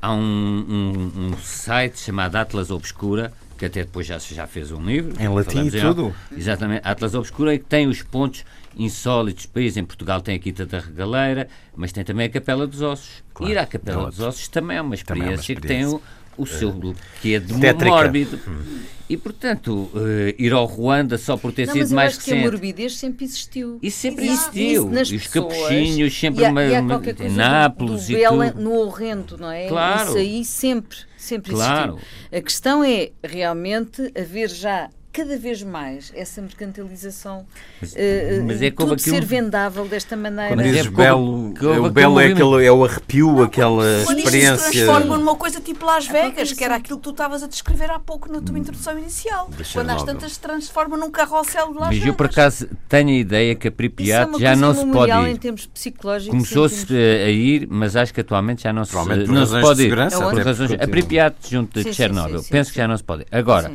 há 0.00 0.12
um, 0.12 0.18
um, 0.18 1.12
um, 1.28 1.36
site 1.38 1.98
chamado 1.98 2.36
Atlas 2.36 2.70
Obscura, 2.70 3.32
que 3.56 3.64
até 3.64 3.84
depois 3.84 4.06
já, 4.06 4.18
já 4.18 4.46
fez 4.46 4.70
um 4.70 4.84
livro. 4.84 5.14
Em 5.20 5.28
latim 5.28 5.66
e 5.66 5.70
tudo. 5.70 6.14
Exatamente, 6.36 6.86
Atlas 6.86 7.14
Obscura, 7.14 7.56
que 7.56 7.64
tem 7.64 7.86
os 7.86 8.02
pontos 8.02 8.44
insólitos. 8.76 9.46
País 9.46 9.76
em 9.76 9.84
Portugal 9.84 10.20
tem 10.20 10.36
a 10.36 10.38
Quinta 10.38 10.66
da 10.66 10.80
Regaleira, 10.80 11.48
mas 11.74 11.92
tem 11.92 12.04
também 12.04 12.26
a 12.26 12.28
Capela 12.28 12.66
dos 12.66 12.82
Ossos. 12.82 13.24
Claro, 13.32 13.52
Ir 13.52 13.58
à 13.58 13.66
Capela 13.66 14.08
é 14.08 14.10
dos 14.10 14.20
Ossos 14.20 14.48
também 14.48 14.76
é 14.76 14.82
uma 14.82 14.94
experiência, 14.94 15.30
é 15.30 15.34
uma 15.34 15.40
experiência. 15.40 15.60
que 15.60 15.68
tem 15.68 15.86
o 15.86 16.02
o 16.36 16.46
seu 16.46 16.94
que 17.20 17.34
é 17.34 17.38
de 17.38 17.52
mórbido. 17.52 18.38
Hum. 18.46 18.82
E, 19.08 19.18
portanto, 19.18 19.90
uh, 19.92 20.34
ir 20.38 20.52
ao 20.52 20.64
Ruanda 20.64 21.18
só 21.18 21.36
por 21.36 21.52
ter 21.52 21.66
não, 21.66 21.74
sido 21.74 21.94
mais 21.94 22.16
recente... 22.16 22.36
Mas 22.36 22.48
a 22.48 22.50
morbidez 22.50 22.96
sempre 22.96 23.24
existiu. 23.26 23.78
Isso 23.82 23.98
sempre 23.98 24.26
Exato. 24.26 24.58
existiu. 24.58 25.02
Isso 25.02 25.14
e 25.14 25.16
os 25.16 25.26
capuchinhos, 25.26 26.18
sempre 26.18 26.42
e 26.42 26.46
há, 26.46 26.50
uma, 26.50 26.64
e 26.64 26.74
há 26.74 26.82
qualquer 26.82 27.14
coisa 27.14 27.36
Nápoles 27.36 28.06
do, 28.06 28.12
do 28.14 28.18
e 28.18 28.26
tudo. 28.26 28.60
no 28.62 28.72
horrendo, 28.72 29.36
não 29.36 29.50
é? 29.50 29.68
Claro. 29.68 30.08
Isso 30.08 30.18
aí 30.18 30.44
sempre, 30.44 30.98
sempre 31.18 31.52
claro. 31.52 31.98
existiu. 31.98 32.38
A 32.38 32.40
questão 32.40 32.82
é, 32.82 33.10
realmente, 33.22 34.10
haver 34.18 34.48
já 34.48 34.88
cada 35.14 35.38
vez 35.38 35.62
mais 35.62 36.12
essa 36.12 36.42
mercantilização 36.42 37.46
mas, 37.80 37.92
uh, 37.92 37.96
mas 38.44 38.60
é 38.60 38.70
como 38.72 38.90
tudo 38.90 39.00
aquilo... 39.00 39.16
ser 39.16 39.24
vendável 39.24 39.86
desta 39.86 40.16
maneira. 40.16 40.56
Quando 40.56 40.62
dizes 40.64 40.86
é 40.86 40.90
belo, 40.90 41.54
o 41.86 41.90
belo 41.90 42.18
é, 42.18 42.26
aquele, 42.26 42.66
é 42.66 42.72
o 42.72 42.84
arrepio, 42.84 43.32
não, 43.32 43.42
aquela 43.44 43.84
quando 44.04 44.18
experiência. 44.18 44.56
Quando 44.56 44.72
se 44.72 44.84
transforma 44.84 45.16
numa 45.16 45.36
coisa 45.36 45.60
tipo 45.60 45.86
Las 45.86 46.08
Vegas, 46.08 46.52
que 46.52 46.64
era 46.64 46.74
aquilo 46.74 46.98
que 46.98 47.04
tu 47.04 47.10
estavas 47.10 47.44
a 47.44 47.46
descrever 47.46 47.92
há 47.92 48.00
pouco 48.00 48.30
na 48.30 48.40
tua 48.40 48.56
hum. 48.56 48.58
introdução 48.58 48.98
inicial. 48.98 49.48
Quando 49.72 49.90
às 49.90 50.02
tantas 50.02 50.32
se 50.32 50.40
transforma 50.40 50.96
num 50.96 51.12
carrossel 51.12 51.72
de 51.72 51.78
Las 51.78 51.88
Vegas. 51.90 51.98
Mas 52.00 52.06
eu 52.08 52.14
por 52.14 52.26
acaso 52.26 52.68
tenho 52.88 53.10
a 53.10 53.12
ideia 53.12 53.54
que 53.54 53.68
a 53.68 53.72
Pripyat 53.72 54.34
é 54.34 54.38
já 54.40 54.56
não 54.56 54.74
se 54.74 54.84
pode 54.86 55.12
ir. 55.12 55.28
em 55.28 55.36
termos 55.36 55.66
psicológicos. 55.66 56.34
Começou-se 56.34 56.92
a 56.92 57.30
ir, 57.30 57.68
mas 57.70 57.94
acho 57.94 58.12
que 58.12 58.20
atualmente 58.20 58.64
já 58.64 58.72
não 58.72 58.84
se, 58.84 58.92
não 58.94 59.46
se 59.46 59.60
pode 59.60 59.82
ir. 59.84 59.90
Por 59.90 59.98
razões, 60.44 60.72
a 60.72 60.88
Pripyat 60.88 61.36
junto 61.48 61.84
de 61.84 61.94
Chernobyl. 61.94 62.42
Penso 62.50 62.72
que 62.72 62.78
já 62.78 62.88
não 62.88 62.96
se 62.96 63.04
pode 63.04 63.22
ir. 63.22 63.26
Agora, 63.30 63.70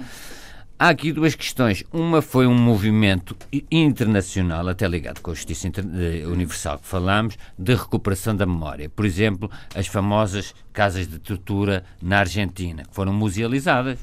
Há 0.81 0.87
aqui 0.87 1.11
duas 1.11 1.35
questões. 1.35 1.83
Uma 1.91 2.21
foi 2.21 2.47
um 2.47 2.57
movimento 2.57 3.35
internacional, 3.69 4.65
até 4.69 4.87
ligado 4.87 5.19
com 5.19 5.29
a 5.29 5.33
Justiça 5.33 5.67
eh, 5.67 6.25
Universal 6.25 6.79
que 6.79 6.87
falámos, 6.87 7.37
de 7.57 7.75
recuperação 7.75 8.33
da 8.33 8.45
memória. 8.45 8.87
Por 8.87 9.05
exemplo, 9.05 9.51
as 9.75 9.87
famosas 9.87 10.55
casas 10.71 11.05
de 11.05 11.19
tortura 11.19 11.83
na 12.01 12.19
Argentina, 12.19 12.83
que 12.85 12.95
foram 12.95 13.11
musealizadas 13.11 13.99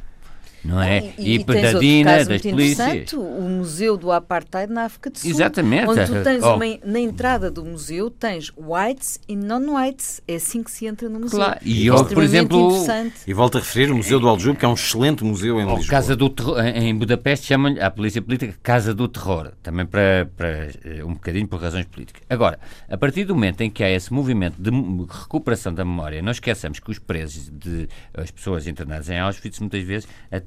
não 0.65 0.83
é? 0.83 1.13
E, 1.19 1.33
e, 1.33 1.35
e 1.37 1.45
pedadina 1.45 2.25
das 2.25 2.43
polícias. 2.43 3.13
O 3.13 3.49
Museu 3.49 3.97
do 3.97 4.11
Apartheid 4.11 4.73
na 4.73 4.85
África 4.85 5.11
do 5.11 5.19
Sul. 5.19 5.31
Exatamente. 5.31 5.89
Onde 5.89 6.07
tu 6.07 6.23
tens 6.23 6.43
oh. 6.43 6.55
uma, 6.55 6.65
na 6.85 7.01
entrada 7.01 7.51
do 7.51 7.65
museu 7.65 8.11
tens 8.11 8.53
whites 8.57 9.21
e 9.29 9.37
non-whites. 9.37 10.21
É 10.27 10.37
assim 10.37 10.63
que 10.63 10.71
se 10.71 10.87
entra 10.87 11.09
no 11.09 11.21
museu. 11.21 11.39
Claro. 11.39 11.61
E 11.63 11.87
eu, 11.87 12.05
por 12.05 12.23
exemplo, 12.23 12.85
e 13.27 13.33
volto 13.33 13.59
a 13.59 13.61
referir 13.61 13.91
o 13.91 13.97
Museu 13.97 14.19
do 14.19 14.29
Aljube, 14.29 14.59
que 14.59 14.65
é 14.65 14.69
um 14.69 14.75
excelente 14.75 15.25
museu 15.25 15.61
em 15.61 15.65
oh, 15.65 15.77
Lisboa. 15.77 15.91
Casa 15.91 16.17
do 16.17 16.29
Terror, 16.29 16.59
em 16.59 16.95
Budapeste 16.95 17.47
chamam-lhe 17.47 17.81
a 17.81 17.91
polícia 17.91 18.21
política 18.21 18.55
Casa 18.63 18.95
do 18.95 19.09
Terror, 19.09 19.53
também 19.63 19.87
para, 19.87 20.29
para 20.37 20.49
eh, 20.85 21.05
um 21.05 21.15
bocadinho 21.15 21.47
por 21.47 21.61
razões 21.61 21.87
políticas. 21.87 22.23
Agora, 22.29 22.59
a 22.89 22.97
partir 22.97 23.25
do 23.25 23.35
momento 23.35 23.61
em 23.61 23.71
que 23.71 23.83
há 23.83 23.91
esse 23.91 24.13
movimento 24.13 24.61
de 24.61 24.71
recuperação 25.09 25.73
da 25.73 25.85
memória, 25.85 26.23
não 26.23 26.33
esqueçamos 26.33 26.81
que 26.81 26.91
os 26.91 26.99
presos, 26.99 27.51
de, 27.51 27.89
as 28.15 28.31
pessoas 28.31 28.67
internadas 28.67 29.09
em 29.09 29.19
Auschwitz, 29.19 29.61
muitas 29.61 29.83
vezes 29.83 30.09
até 30.31 30.46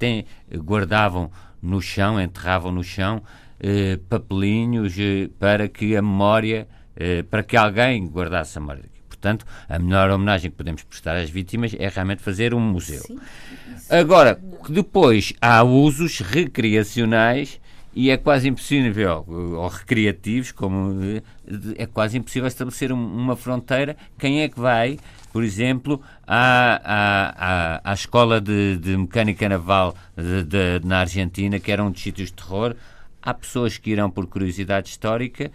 guardavam 0.58 1.32
no 1.62 1.82
chão, 1.82 2.20
enterravam 2.22 2.72
no 2.72 2.84
chão 2.84 3.22
eh, 3.60 4.00
papelinhos 4.08 4.95
eh, 4.97 5.30
para 5.38 5.68
que 5.68 5.95
a 5.95 6.02
memória, 6.02 6.66
eh, 6.95 7.24
para 7.24 7.43
que 7.43 7.58
alguém 7.58 8.08
guardasse 8.08 8.58
a 8.58 8.62
memória. 8.62 8.86
Portanto, 9.10 9.45
a 9.68 9.78
melhor 9.78 10.10
homenagem 10.12 10.50
que 10.50 10.56
podemos 10.56 10.82
prestar 10.84 11.18
às 11.18 11.30
vítimas 11.30 11.76
é 11.78 11.89
realmente 11.89 12.22
fazer 12.22 12.54
um 12.54 12.62
museu. 12.62 13.02
Sim, 13.02 13.20
Agora, 13.89 14.39
depois 14.70 15.34
há 15.41 15.62
usos 15.62 16.20
recreacionais 16.20 17.60
e 17.93 18.10
é 18.12 18.16
quase 18.16 18.47
impossível, 18.47 19.26
ou 19.28 19.68
recreativos, 19.68 20.54
como 20.54 21.22
é 21.76 21.86
quase 21.86 22.18
impossível 22.18 22.47
estabelecer 22.47 22.93
uma 22.93 23.36
fronteira. 23.36 23.97
Quem 24.18 24.41
é 24.41 24.47
que 24.47 24.58
vai, 24.58 24.97
por 25.32 25.44
exemplo, 25.44 26.02
à, 26.26 27.82
à, 27.84 27.92
à, 27.92 27.94
escola 27.94 28.42
de, 28.42 28.78
de 28.78 28.98
mecânica 28.98 29.48
naval 29.48 29.96
de, 30.16 30.44
de, 30.44 30.88
na 30.88 31.00
Argentina, 31.00 31.60
que 31.60 31.72
era 31.72 31.84
um 31.84 31.92
dos 31.92 32.02
sítios 32.02 32.30
de 32.30 32.36
terror? 32.36 32.76
Há 33.22 33.34
pessoas 33.34 33.78
que 33.78 33.92
irão 33.92 34.10
por 34.10 34.26
curiosidade 34.28 34.90
histórica 34.90 35.52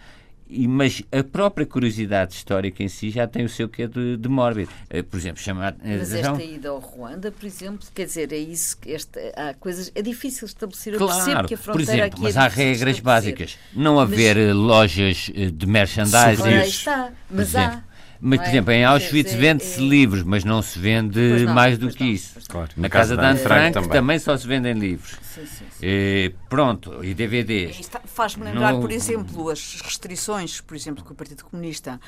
e, 0.47 0.67
mas 0.67 1.01
a 1.11 1.23
própria 1.23 1.65
curiosidade 1.65 2.35
histórica 2.35 2.83
em 2.83 2.87
si 2.87 3.09
já 3.09 3.27
tem 3.27 3.43
o 3.43 3.49
seu 3.49 3.67
quê 3.67 3.87
de, 3.87 4.15
de 4.15 4.29
mórbido. 4.29 4.69
Eh, 4.89 5.01
por 5.01 5.17
exemplo, 5.17 5.41
chamar. 5.41 5.75
Eh, 5.83 5.97
mas 5.97 6.13
esta 6.13 6.43
ida 6.43 6.69
ao 6.69 6.79
Ruanda, 6.79 7.31
por 7.31 7.45
exemplo, 7.45 7.87
quer 7.93 8.05
dizer, 8.05 8.31
é 8.31 8.37
isso 8.37 8.77
que 8.77 8.93
esta, 8.93 9.19
há 9.35 9.53
coisas. 9.55 9.91
É 9.95 10.03
difícil 10.03 10.45
estabelecer. 10.45 10.97
Claro, 10.97 11.47
que 11.47 11.55
a 11.55 11.57
por 11.57 11.81
exemplo, 11.81 12.19
mas 12.21 12.35
é 12.35 12.39
há 12.39 12.47
regras 12.47 12.99
básicas. 12.99 13.57
Não 13.73 13.99
haver 13.99 14.37
mas, 14.37 14.55
lojas 14.55 15.31
de 15.33 15.65
merchandising. 15.65 16.43
Ora, 16.43 16.67
está, 16.67 17.11
mas 17.29 17.55
há. 17.55 17.83
Mas, 18.27 18.39
por 18.39 18.45
é? 18.47 18.49
exemplo, 18.49 18.71
em 18.71 18.83
Auschwitz 18.83 19.33
vende-se 19.33 19.79
livros, 19.79 20.23
mas 20.23 20.43
não 20.43 20.59
se 20.59 20.79
vende 20.79 21.45
não, 21.45 21.53
mais 21.53 21.77
do 21.77 21.91
que 21.91 22.03
não, 22.03 22.09
isso. 22.09 22.39
Claro. 22.49 22.71
Na 22.75 22.89
casa 22.89 23.15
da 23.15 23.29
Anne 23.29 23.37
Frank 23.37 23.73
também. 23.73 23.89
também. 23.91 24.17
só 24.17 24.35
se 24.35 24.47
vendem 24.47 24.73
livros. 24.73 25.15
Sim, 25.21 25.45
sim, 25.45 25.65
sim. 25.69 25.79
E, 25.83 26.33
pronto, 26.49 27.05
e 27.05 27.13
DVDs. 27.13 27.87
Faz-me 28.05 28.45
lembrar, 28.45 28.73
no... 28.73 28.81
por 28.81 28.89
exemplo, 28.89 29.47
as 29.51 29.79
restrições, 29.79 30.59
por 30.59 30.75
exemplo, 30.75 31.05
que 31.05 31.11
o 31.11 31.15
Partido 31.15 31.45
Comunista 31.45 31.99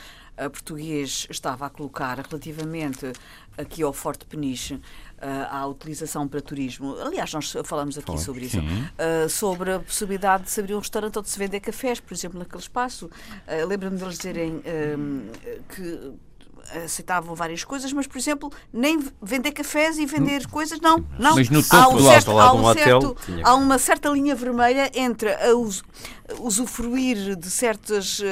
uh, 0.43 0.49
Português 0.49 1.27
estava 1.29 1.67
a 1.67 1.69
colocar 1.69 2.17
relativamente 2.17 3.11
aqui 3.55 3.83
ao 3.83 3.93
Forte 3.93 4.25
Peniche 4.25 4.81
à 5.49 5.65
utilização 5.67 6.27
para 6.27 6.41
turismo. 6.41 6.95
Aliás, 6.99 7.33
nós 7.33 7.53
falamos 7.63 7.97
aqui 7.97 8.17
sobre 8.19 8.45
isso. 8.45 8.59
Uh, 8.59 9.29
sobre 9.29 9.73
a 9.73 9.79
possibilidade 9.79 10.43
de 10.43 10.51
se 10.51 10.59
abrir 10.59 10.75
um 10.75 10.79
restaurante 10.79 11.17
onde 11.17 11.29
se 11.29 11.39
vender 11.39 11.59
cafés, 11.59 11.99
por 11.99 12.13
exemplo, 12.13 12.39
naquele 12.39 12.61
espaço. 12.61 13.07
Uh, 13.07 13.65
Lembro-me 13.67 13.97
deles 13.97 14.17
dizerem 14.17 14.61
que 15.69 16.13
aceitavam 16.83 17.35
várias 17.35 17.63
coisas, 17.63 17.91
mas, 17.93 18.07
por 18.07 18.17
exemplo, 18.17 18.51
nem 18.73 18.99
vender 19.21 19.51
cafés 19.51 19.97
e 19.97 20.05
vender 20.05 20.43
hum. 20.45 20.49
coisas, 20.49 20.79
não. 20.79 21.03
não. 21.17 21.35
Mas 21.35 21.49
no 21.49 21.61
topo 21.61 21.75
há 21.75 21.89
um 21.89 21.99
certo, 21.99 22.39
há, 22.39 22.53
um 22.53 22.73
certo, 22.73 23.17
há 23.43 23.55
uma 23.55 23.77
certa 23.77 24.09
linha 24.09 24.35
vermelha 24.35 24.91
entre 24.95 25.33
a 25.33 25.55
us, 25.55 25.83
usufruir 26.39 27.35
de 27.35 27.49
certas, 27.49 28.19
uh, 28.19 28.23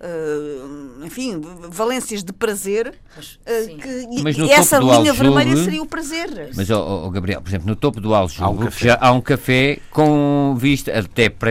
uh, 0.00 1.04
enfim, 1.04 1.40
valências 1.68 2.24
de 2.24 2.32
prazer, 2.32 2.88
uh, 2.88 3.76
que, 3.76 4.22
mas 4.22 4.36
e 4.36 4.50
essa 4.50 4.78
linha 4.78 5.12
vermelha 5.12 5.56
seria 5.56 5.82
o 5.82 5.86
prazer. 5.86 6.50
Mas, 6.54 6.68
oh, 6.70 7.04
oh, 7.06 7.10
Gabriel, 7.10 7.40
por 7.40 7.48
exemplo, 7.48 7.68
no 7.68 7.76
topo 7.76 8.00
do 8.00 8.14
Aljugo 8.14 8.44
há, 8.44 8.50
um 8.50 8.70
já 8.70 8.98
há 9.00 9.12
um 9.12 9.20
café 9.20 9.78
com 9.90 10.56
vista, 10.58 10.96
até 10.98 11.28
para, 11.28 11.50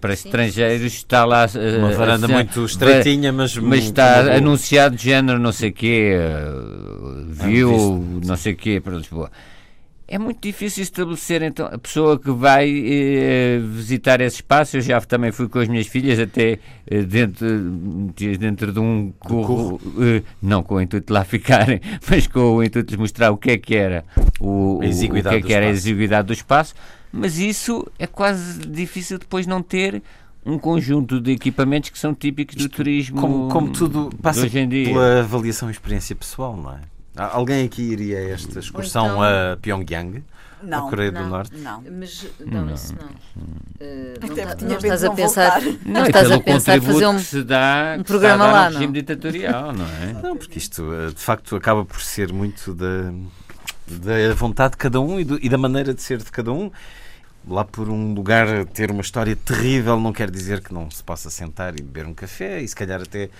para 0.00 0.12
estrangeiros, 0.12 0.92
está 0.92 1.24
lá... 1.24 1.46
uma 1.78 1.92
varanda 1.92 2.26
muito 2.26 2.64
estreitinha, 2.64 3.32
mas... 3.32 3.56
Mas 3.56 3.84
está 3.84 4.36
anunciado 4.36 4.96
de 4.96 5.04
género, 5.04 5.38
não 5.38 5.52
sei 5.52 5.67
sei 5.68 5.72
quê, 5.72 6.16
uh, 6.16 7.24
viu, 7.28 8.20
não 8.24 8.36
sei 8.36 8.54
quê, 8.54 8.80
para 8.80 8.96
Lisboa. 8.96 9.30
É 10.10 10.18
muito 10.18 10.40
difícil 10.40 10.82
estabelecer 10.82 11.42
então 11.42 11.66
a 11.66 11.76
pessoa 11.76 12.18
que 12.18 12.30
vai 12.30 12.66
eh, 12.66 13.60
visitar 13.62 14.22
esse 14.22 14.36
espaço. 14.36 14.78
Eu 14.78 14.80
já 14.80 14.98
também 15.02 15.30
fui 15.30 15.50
com 15.50 15.58
as 15.58 15.68
minhas 15.68 15.86
filhas 15.86 16.18
até 16.18 16.58
eh, 16.86 17.02
dentro, 17.02 17.46
dentro 18.38 18.72
de 18.72 18.80
um 18.80 19.12
curro, 19.18 19.78
eh, 20.00 20.22
não 20.40 20.62
com 20.62 20.76
o 20.76 20.80
intuito 20.80 21.08
de 21.08 21.12
lá 21.12 21.24
ficarem, 21.28 21.78
mas 22.08 22.26
com 22.26 22.56
o 22.56 22.64
intuito 22.64 22.90
de 22.90 22.96
mostrar 22.96 23.30
o 23.30 23.36
que 23.36 23.50
é 23.50 23.58
que 23.58 23.76
era 23.76 24.02
o, 24.40 24.46
o, 24.46 24.78
o 24.78 24.80
que 24.80 25.28
é 25.28 25.42
que 25.42 25.52
era 25.52 25.66
a 25.66 25.68
exiguidade 25.68 26.28
do 26.28 26.32
espaço. 26.32 26.74
Mas 27.12 27.38
isso 27.38 27.86
é 27.98 28.06
quase 28.06 28.60
difícil 28.66 29.18
depois 29.18 29.46
não 29.46 29.62
ter 29.62 30.02
um 30.44 30.58
conjunto 30.58 31.20
de 31.20 31.32
equipamentos 31.32 31.90
que 31.90 31.98
são 31.98 32.14
típicos 32.14 32.56
do 32.56 32.68
turismo. 32.68 33.20
Como, 33.20 33.48
como 33.48 33.72
tudo 33.72 34.10
passa 34.22 34.42
hoje 34.42 34.58
em 34.58 34.68
dia. 34.68 34.86
pela 34.86 35.20
avaliação 35.20 35.68
e 35.68 35.72
experiência 35.72 36.16
pessoal, 36.16 36.56
não 36.56 36.72
é? 36.72 36.80
Alguém 37.16 37.64
aqui 37.66 37.82
iria 37.82 38.18
a 38.18 38.28
esta 38.30 38.60
excursão 38.60 39.06
então, 39.06 39.22
a 39.22 39.56
Pyongyang? 39.60 40.22
Não, 40.62 40.86
a 40.86 40.90
Coreia 40.90 41.12
não, 41.12 41.22
do 41.22 41.28
Norte? 41.28 41.56
Não. 41.56 41.82
Mas 41.98 42.26
não, 42.44 42.64
não. 42.66 42.74
isso 42.74 42.94
não. 42.94 43.06
Uh, 43.06 44.14
não, 44.20 44.34
tá, 44.34 44.66
não 44.66 44.76
estás 44.76 45.04
a 45.04 45.10
pensar, 45.12 45.62
não, 45.62 45.78
não 45.84 46.06
estás 46.06 46.30
a 46.30 46.40
pensar 46.40 46.82
fazer 46.82 47.06
um, 47.06 47.18
se 47.18 47.42
dá, 47.44 47.96
um 47.98 48.02
programa 48.02 48.46
lá, 48.46 48.68
um 48.68 48.72
regime 48.72 48.92
ditatorial, 48.92 49.72
não 49.72 49.86
é? 49.86 50.12
Não, 50.20 50.36
porque 50.36 50.58
isto 50.58 50.92
eh, 50.92 51.08
de 51.08 51.20
facto 51.20 51.54
acaba 51.54 51.84
por 51.84 52.00
ser 52.00 52.32
muito 52.32 52.74
da, 52.74 53.12
da 53.86 54.34
vontade 54.34 54.72
de 54.72 54.78
cada 54.78 55.00
um 55.00 55.20
e, 55.20 55.24
do, 55.24 55.38
e 55.40 55.48
da 55.48 55.58
maneira 55.58 55.94
de 55.94 56.02
ser 56.02 56.18
de 56.18 56.30
cada 56.30 56.52
um 56.52 56.70
lá 57.48 57.64
por 57.64 57.88
um 57.88 58.14
lugar 58.14 58.64
ter 58.66 58.90
uma 58.90 59.00
história 59.00 59.34
terrível 59.34 59.98
não 59.98 60.12
quer 60.12 60.30
dizer 60.30 60.62
que 60.62 60.72
não 60.72 60.90
se 60.90 61.02
possa 61.02 61.30
sentar 61.30 61.78
e 61.78 61.82
beber 61.82 62.06
um 62.06 62.14
café 62.14 62.60
e 62.60 62.68
se 62.68 62.74
calhar 62.74 63.00
até 63.00 63.30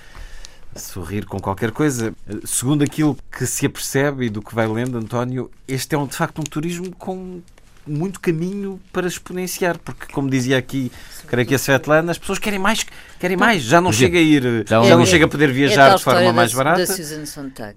sorrir 0.77 1.25
com 1.27 1.41
qualquer 1.41 1.71
coisa. 1.71 2.15
Segundo 2.45 2.83
aquilo 2.85 3.17
que 3.31 3.47
se 3.47 3.67
apercebe 3.67 4.27
e 4.27 4.31
do 4.31 4.43
que 4.43 4.55
vai 4.55 4.67
lendo, 4.67 4.99
António, 4.99 5.51
este 5.67 5.95
é 5.95 5.99
um, 5.99 6.07
de 6.07 6.15
facto 6.15 6.41
um 6.41 6.45
turismo 6.45 6.95
com 6.97 7.41
muito 7.87 8.21
caminho 8.21 8.79
para 8.93 9.07
exponenciar, 9.07 9.79
porque 9.79 10.13
como 10.13 10.29
dizia 10.29 10.59
aqui, 10.59 10.93
creio 11.27 11.49
que 11.49 11.55
a 11.55 11.59
Svetlana, 11.59 12.13
as 12.13 12.19
pessoas 12.19 12.39
querem 12.39 12.59
mais, 12.59 12.85
querem 13.19 13.37
mais, 13.37 13.63
já 13.63 13.81
não 13.81 13.91
chega 13.91 14.19
a 14.19 14.21
ir, 14.21 14.67
já 14.69 14.97
não 14.97 15.07
chega 15.07 15.25
a 15.25 15.29
poder 15.29 15.51
viajar 15.51 15.93
é 15.93 15.97
de 15.97 16.03
forma 16.03 16.33
mais 16.33 16.53
barata. 16.53 16.87
Da 16.87 16.87
Susan 16.87 17.25
Sontag 17.25 17.77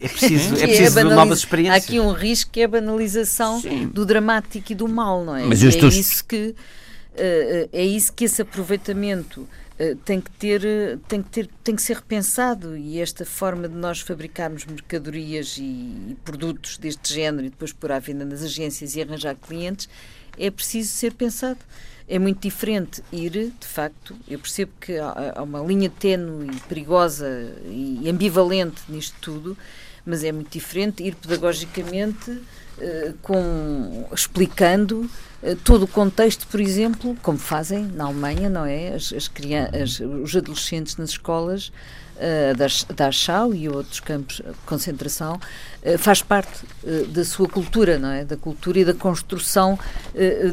é 0.00 0.08
preciso, 0.08 0.54
é 0.56 0.66
preciso 0.66 0.98
é 0.98 1.04
novas 1.04 1.40
experiências. 1.40 1.82
Há 1.82 1.86
aqui 1.86 2.00
um 2.00 2.12
risco 2.12 2.50
que 2.50 2.60
é 2.60 2.64
a 2.64 2.68
banalização 2.68 3.60
Sim. 3.60 3.86
do 3.88 4.06
dramático 4.06 4.72
e 4.72 4.74
do 4.74 4.88
mal, 4.88 5.24
não 5.24 5.36
é? 5.36 5.44
Mas 5.44 5.62
é 5.62 5.68
isso 5.68 6.24
que 6.24 6.48
uh, 6.48 7.68
é 7.72 7.84
isso 7.84 8.12
que 8.12 8.24
esse 8.24 8.40
aproveitamento 8.40 9.42
uh, 9.42 9.96
tem 10.04 10.20
que 10.20 10.30
ter 10.30 10.62
tem 11.06 11.22
que 11.22 11.28
ter 11.28 11.50
tem 11.62 11.76
que 11.76 11.82
ser 11.82 11.96
repensado 11.96 12.76
e 12.76 12.98
esta 12.98 13.26
forma 13.26 13.68
de 13.68 13.74
nós 13.74 14.00
fabricarmos 14.00 14.64
mercadorias 14.64 15.56
e, 15.58 15.62
e 15.62 16.16
produtos 16.24 16.78
deste 16.78 17.12
género 17.12 17.46
e 17.46 17.50
depois 17.50 17.72
pôr 17.72 17.92
à 17.92 17.98
venda 17.98 18.24
nas 18.24 18.42
agências 18.42 18.96
e 18.96 19.02
arranjar 19.02 19.36
clientes 19.36 19.88
é 20.38 20.50
preciso 20.50 20.90
ser 20.92 21.12
pensado 21.12 21.58
é 22.10 22.18
muito 22.18 22.40
diferente 22.40 23.04
ir, 23.12 23.30
de 23.30 23.66
facto, 23.66 24.16
eu 24.28 24.36
percebo 24.40 24.72
que 24.80 24.98
há, 24.98 25.34
há 25.36 25.42
uma 25.44 25.60
linha 25.60 25.88
tenue 25.88 26.50
e 26.50 26.60
perigosa 26.62 27.54
e 27.66 28.10
ambivalente 28.10 28.82
nisto 28.88 29.14
tudo, 29.20 29.56
mas 30.10 30.24
é 30.24 30.32
muito 30.32 30.50
diferente 30.50 31.04
ir 31.04 31.14
pedagogicamente 31.14 32.30
uh, 32.32 33.14
com, 33.22 34.08
explicando 34.12 35.08
uh, 35.42 35.56
todo 35.62 35.84
o 35.84 35.88
contexto, 35.88 36.46
por 36.48 36.60
exemplo, 36.60 37.16
como 37.22 37.38
fazem 37.38 37.84
na 37.84 38.04
Alemanha, 38.06 38.50
não 38.50 38.66
é? 38.66 38.94
As, 38.94 39.12
as 39.12 39.28
crianças, 39.28 40.00
os 40.00 40.34
adolescentes 40.34 40.96
nas 40.96 41.10
escolas 41.10 41.68
uh, 42.16 42.56
da, 42.56 42.66
da 42.94 43.12
Schau 43.12 43.54
e 43.54 43.68
outros 43.68 44.00
campos 44.00 44.36
de 44.36 44.52
concentração, 44.66 45.40
faz 45.98 46.20
parte 46.20 46.66
da 47.08 47.24
sua 47.24 47.48
cultura, 47.48 47.98
não 47.98 48.10
é? 48.10 48.24
Da 48.24 48.36
cultura 48.36 48.80
e 48.80 48.84
da 48.84 48.92
construção 48.92 49.78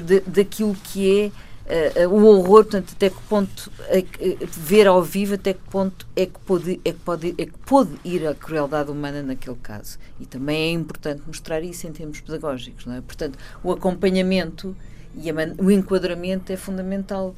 de, 0.05 0.22
daquilo 0.22 0.74
que 0.86 1.20
é 1.26 1.47
uh, 1.68 2.09
o 2.09 2.26
horror, 2.26 2.63
portanto, 2.63 2.93
até 2.95 3.09
que 3.09 3.22
ponto 3.24 3.72
é 3.89 4.01
que, 4.01 4.38
ver 4.45 4.88
ao 4.88 5.03
vivo 5.03 5.36
até 5.36 5.53
que 5.53 5.63
ponto 5.70 6.07
é 6.15 6.26
que 6.26 6.39
pode 6.39 6.80
é 6.84 6.91
que 6.91 6.99
pode 6.99 7.36
é 7.38 7.45
que 7.45 7.57
pode 7.65 7.91
ir 8.03 8.28
a 8.28 8.34
crueldade 8.34 8.89
humana 8.89 9.22
naquele 9.22 9.57
caso 9.57 9.97
e 10.20 10.26
também 10.26 10.70
é 10.70 10.72
importante 10.72 11.24
mostrar 11.28 11.61
isso 11.61 11.88
em 11.88 11.91
termos 11.91 12.22
pedagógicos, 12.22 12.86
não 12.86 12.95
é? 12.95 13.01
Portanto, 13.01 13.38
o 13.63 13.72
acompanhamento 13.72 14.76
e 15.15 15.32
o 15.57 15.72
enquadramento 15.72 16.51
é 16.51 16.57
fundamental 16.57 17.36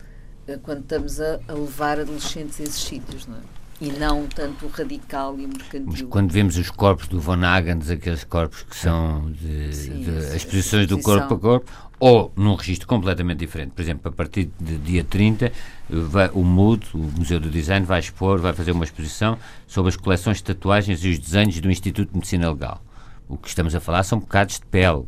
uh, 0.48 0.60
quando 0.60 0.82
estamos 0.82 1.20
a, 1.20 1.40
a, 1.48 1.54
levar 1.54 2.00
adolescentes 2.00 2.60
a 2.60 2.64
esses 2.64 2.82
sítios, 2.82 3.26
não 3.26 3.36
é? 3.36 3.60
E 3.82 3.94
não 3.94 4.28
tanto 4.28 4.66
o 4.66 4.70
radical 4.70 5.40
e 5.40 5.46
o 5.46 5.48
mercantil. 5.48 5.86
Mas 5.86 6.02
quando 6.02 6.32
vemos 6.34 6.58
os 6.58 6.70
corpos 6.70 7.08
do 7.08 7.18
Von 7.22 7.46
Hagens, 7.46 7.90
aqueles 7.90 8.26
corpos 8.26 8.64
que 8.64 8.76
são 8.76 9.32
de, 9.32 9.74
Sim, 9.74 10.04
de 10.04 10.18
as 10.18 10.34
exposições 10.34 10.86
do 10.86 11.00
corpo 11.02 11.34
a 11.34 11.40
corpo, 11.40 11.72
ou 12.00 12.32
num 12.36 12.56
registro 12.56 12.88
completamente 12.88 13.40
diferente. 13.40 13.72
Por 13.72 13.82
exemplo, 13.82 14.10
a 14.10 14.12
partir 14.12 14.50
de 14.60 14.78
dia 14.78 15.04
30, 15.04 15.52
vai, 15.90 16.30
o 16.34 16.44
MUD, 16.44 16.88
o 16.94 16.98
Museu 16.98 17.40
do 17.40 17.50
Design, 17.50 17.86
vai 17.86 18.00
expor, 18.00 18.40
vai 18.40 18.54
fazer 18.54 18.72
uma 18.72 18.86
exposição 18.86 19.38
sobre 19.68 19.90
as 19.90 19.98
coleções 19.98 20.38
de 20.38 20.44
tatuagens 20.44 21.04
e 21.04 21.10
os 21.10 21.20
desenhos 21.20 21.60
do 21.60 21.70
Instituto 21.70 22.10
de 22.10 22.16
Medicina 22.16 22.50
Legal. 22.50 22.82
O 23.28 23.38
que 23.38 23.50
estamos 23.50 23.76
a 23.76 23.80
falar 23.80 24.04
são 24.04 24.20
bocados 24.20 24.60
de 24.60 24.66
pele, 24.68 25.04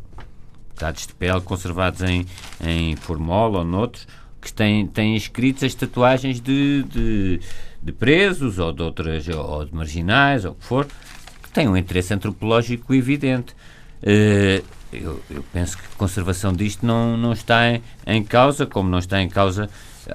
bocados 0.74 1.06
de 1.06 1.14
pele 1.14 1.40
conservados 1.40 2.02
em, 2.02 2.26
em 2.62 2.94
formol 2.96 3.54
ou 3.54 3.64
noutros, 3.64 4.06
que 4.40 4.52
têm, 4.52 4.86
têm 4.86 5.16
escritos 5.16 5.62
as 5.62 5.74
tatuagens 5.74 6.40
de, 6.40 6.82
de, 6.82 7.40
de 7.82 7.92
presos 7.92 8.58
ou 8.58 8.72
de 8.72 8.82
outras, 8.82 9.26
ou 9.28 9.64
de 9.64 9.74
marginais, 9.74 10.44
ou 10.44 10.52
o 10.52 10.54
que 10.56 10.64
for, 10.64 10.86
que 11.42 11.50
têm 11.50 11.68
um 11.68 11.76
interesse 11.76 12.12
antropológico 12.12 12.92
evidente. 12.92 13.54
Uh, 14.02 14.62
eu, 14.92 15.20
eu, 15.30 15.44
penso 15.52 15.76
que 15.76 15.84
a 15.84 15.96
conservação 15.96 16.52
disto 16.52 16.84
não, 16.84 17.16
não 17.16 17.32
está 17.32 17.70
em, 17.70 17.82
em, 18.06 18.22
causa, 18.22 18.66
como 18.66 18.88
não 18.88 18.98
está 18.98 19.22
em 19.22 19.28
causa 19.28 19.68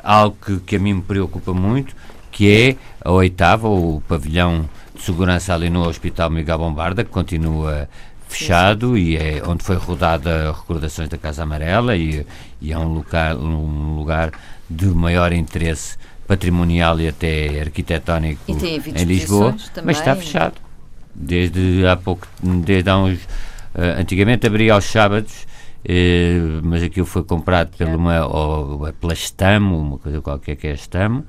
algo 0.03 0.37
que, 0.43 0.59
que 0.59 0.75
a 0.75 0.79
mim 0.79 0.93
me 0.93 1.01
preocupa 1.01 1.53
muito, 1.53 1.95
que 2.31 2.51
é 2.51 2.75
a 3.03 3.11
oitava, 3.11 3.67
o 3.67 4.01
pavilhão 4.07 4.69
de 4.93 5.01
segurança 5.01 5.53
ali 5.53 5.69
no 5.69 5.87
Hospital 5.87 6.29
Miguel 6.29 6.57
Bombarda, 6.57 7.03
que 7.03 7.09
continua 7.09 7.89
fechado 8.27 8.95
sim, 8.95 9.05
sim. 9.05 9.09
e 9.11 9.17
é 9.17 9.43
onde 9.45 9.63
foi 9.63 9.77
rodada 9.77 10.51
Recordações 10.51 11.09
da 11.09 11.17
Casa 11.17 11.43
Amarela 11.43 11.95
e, 11.95 12.25
e 12.61 12.71
é 12.71 12.77
um 12.77 12.93
lugar, 12.93 13.35
um 13.35 13.95
lugar 13.95 14.31
de 14.69 14.87
maior 14.87 15.31
interesse 15.31 15.97
patrimonial 16.27 16.99
e 16.99 17.07
até 17.07 17.61
arquitetónico 17.61 18.41
e 18.47 18.51
em 18.51 19.03
Lisboa, 19.05 19.55
também. 19.73 19.85
mas 19.85 19.97
está 19.97 20.15
fechado. 20.15 20.55
Desde 21.15 21.87
há 21.87 21.95
pouco, 21.95 22.27
desde 22.43 22.89
há 22.89 22.97
uns. 22.97 23.19
Uh, 23.77 24.01
antigamente 24.01 24.47
abria 24.47 24.73
aos 24.73 24.85
sábados, 24.85 25.45
uh, 25.85 26.61
mas 26.63 26.81
aquilo 26.81 27.05
foi 27.05 27.23
comprado 27.23 27.77
pela 27.77 27.95
uma, 27.95 28.25
ou, 28.25 28.91
pela 28.93 29.13
Estamo, 29.13 29.77
uma 29.77 29.99
coisa 29.99 30.19
qualquer 30.19 30.55
que 30.55 30.65
é 30.65 30.73
Estamo. 30.73 31.23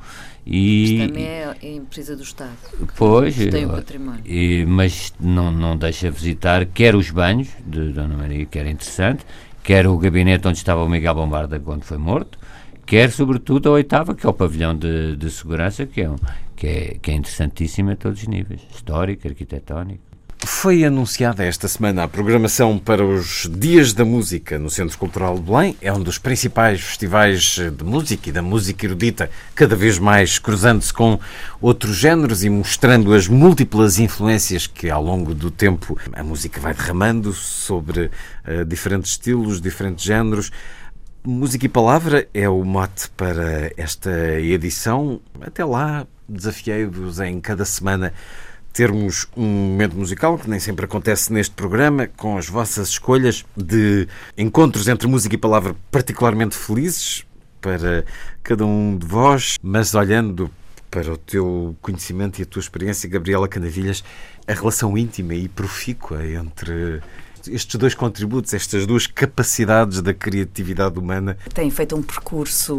E, 0.46 1.02
Estamo 1.02 1.18
é 1.18 1.44
a 1.44 1.66
empresa 1.66 2.16
do 2.16 2.22
Estado. 2.22 2.56
Pois, 2.96 3.36
tem 3.36 3.66
o 3.66 3.68
património. 3.68 4.22
E, 4.24 4.64
mas 4.66 5.12
não, 5.20 5.50
não 5.50 5.76
deixa 5.76 6.10
visitar 6.10 6.64
quer 6.64 6.96
os 6.96 7.10
banhos 7.10 7.48
de 7.66 7.92
Dona 7.92 8.16
Maria, 8.16 8.46
que 8.46 8.58
era 8.58 8.70
interessante, 8.70 9.26
quer 9.62 9.86
o 9.86 9.98
gabinete 9.98 10.48
onde 10.48 10.56
estava 10.56 10.82
o 10.82 10.88
Miguel 10.88 11.14
Bombarda 11.14 11.60
quando 11.60 11.84
foi 11.84 11.98
morto, 11.98 12.38
quer, 12.86 13.10
sobretudo, 13.10 13.68
a 13.68 13.72
oitava, 13.72 14.14
que 14.14 14.24
é 14.24 14.28
o 14.30 14.32
pavilhão 14.32 14.74
de, 14.74 15.14
de 15.16 15.30
segurança, 15.30 15.84
que 15.84 16.00
é, 16.00 16.08
um, 16.08 16.16
que, 16.56 16.66
é, 16.66 16.96
que 17.02 17.10
é 17.10 17.14
interessantíssimo 17.14 17.90
a 17.90 17.96
todos 17.96 18.22
os 18.22 18.26
níveis 18.26 18.62
histórico, 18.74 19.28
arquitetónico. 19.28 20.07
Foi 20.44 20.84
anunciada 20.84 21.44
esta 21.44 21.68
semana 21.68 22.04
a 22.04 22.08
programação 22.08 22.78
para 22.78 23.04
os 23.04 23.48
Dias 23.50 23.92
da 23.92 24.04
Música 24.04 24.58
no 24.58 24.70
Centro 24.70 24.96
Cultural 24.96 25.36
de 25.36 25.42
Belém. 25.42 25.76
É 25.80 25.92
um 25.92 26.02
dos 26.02 26.16
principais 26.16 26.80
festivais 26.80 27.58
de 27.76 27.84
música 27.84 28.28
e 28.28 28.32
da 28.32 28.40
música 28.40 28.86
erudita, 28.86 29.30
cada 29.54 29.74
vez 29.74 29.98
mais 29.98 30.38
cruzando-se 30.38 30.92
com 30.92 31.18
outros 31.60 31.96
géneros 31.96 32.44
e 32.44 32.50
mostrando 32.50 33.12
as 33.12 33.26
múltiplas 33.28 33.98
influências 33.98 34.66
que, 34.66 34.88
ao 34.88 35.02
longo 35.02 35.34
do 35.34 35.50
tempo, 35.50 35.98
a 36.12 36.22
música 36.22 36.60
vai 36.60 36.72
derramando 36.72 37.32
sobre 37.32 38.06
uh, 38.06 38.64
diferentes 38.66 39.12
estilos, 39.12 39.60
diferentes 39.60 40.04
géneros. 40.04 40.50
Música 41.24 41.66
e 41.66 41.68
Palavra 41.68 42.28
é 42.32 42.48
o 42.48 42.64
mote 42.64 43.10
para 43.10 43.70
esta 43.76 44.40
edição. 44.40 45.20
Até 45.40 45.64
lá, 45.64 46.06
desafiei-vos 46.28 47.20
em 47.20 47.40
cada 47.40 47.64
semana 47.64 48.12
termos 48.78 49.26
um 49.36 49.44
momento 49.44 49.96
musical, 49.96 50.38
que 50.38 50.48
nem 50.48 50.60
sempre 50.60 50.84
acontece 50.84 51.32
neste 51.32 51.52
programa, 51.52 52.06
com 52.16 52.38
as 52.38 52.48
vossas 52.48 52.90
escolhas 52.90 53.44
de 53.56 54.06
encontros 54.36 54.86
entre 54.86 55.08
música 55.08 55.34
e 55.34 55.38
palavra 55.38 55.74
particularmente 55.90 56.56
felizes 56.56 57.26
para 57.60 58.04
cada 58.40 58.64
um 58.64 58.96
de 58.96 59.04
vós, 59.04 59.56
mas 59.60 59.96
olhando 59.96 60.48
para 60.88 61.12
o 61.12 61.16
teu 61.16 61.74
conhecimento 61.82 62.38
e 62.38 62.44
a 62.44 62.46
tua 62.46 62.60
experiência, 62.60 63.10
Gabriela 63.10 63.48
Canavilhas, 63.48 64.04
a 64.46 64.52
relação 64.52 64.96
íntima 64.96 65.34
e 65.34 65.48
profícua 65.48 66.24
entre 66.24 67.00
estes 67.46 67.76
dois 67.76 67.94
contributos, 67.94 68.52
estas 68.54 68.86
duas 68.86 69.06
capacidades 69.06 70.00
da 70.00 70.12
criatividade 70.12 70.98
humana. 70.98 71.36
Tem 71.54 71.70
feito 71.70 71.94
um 71.94 72.02
percurso 72.02 72.74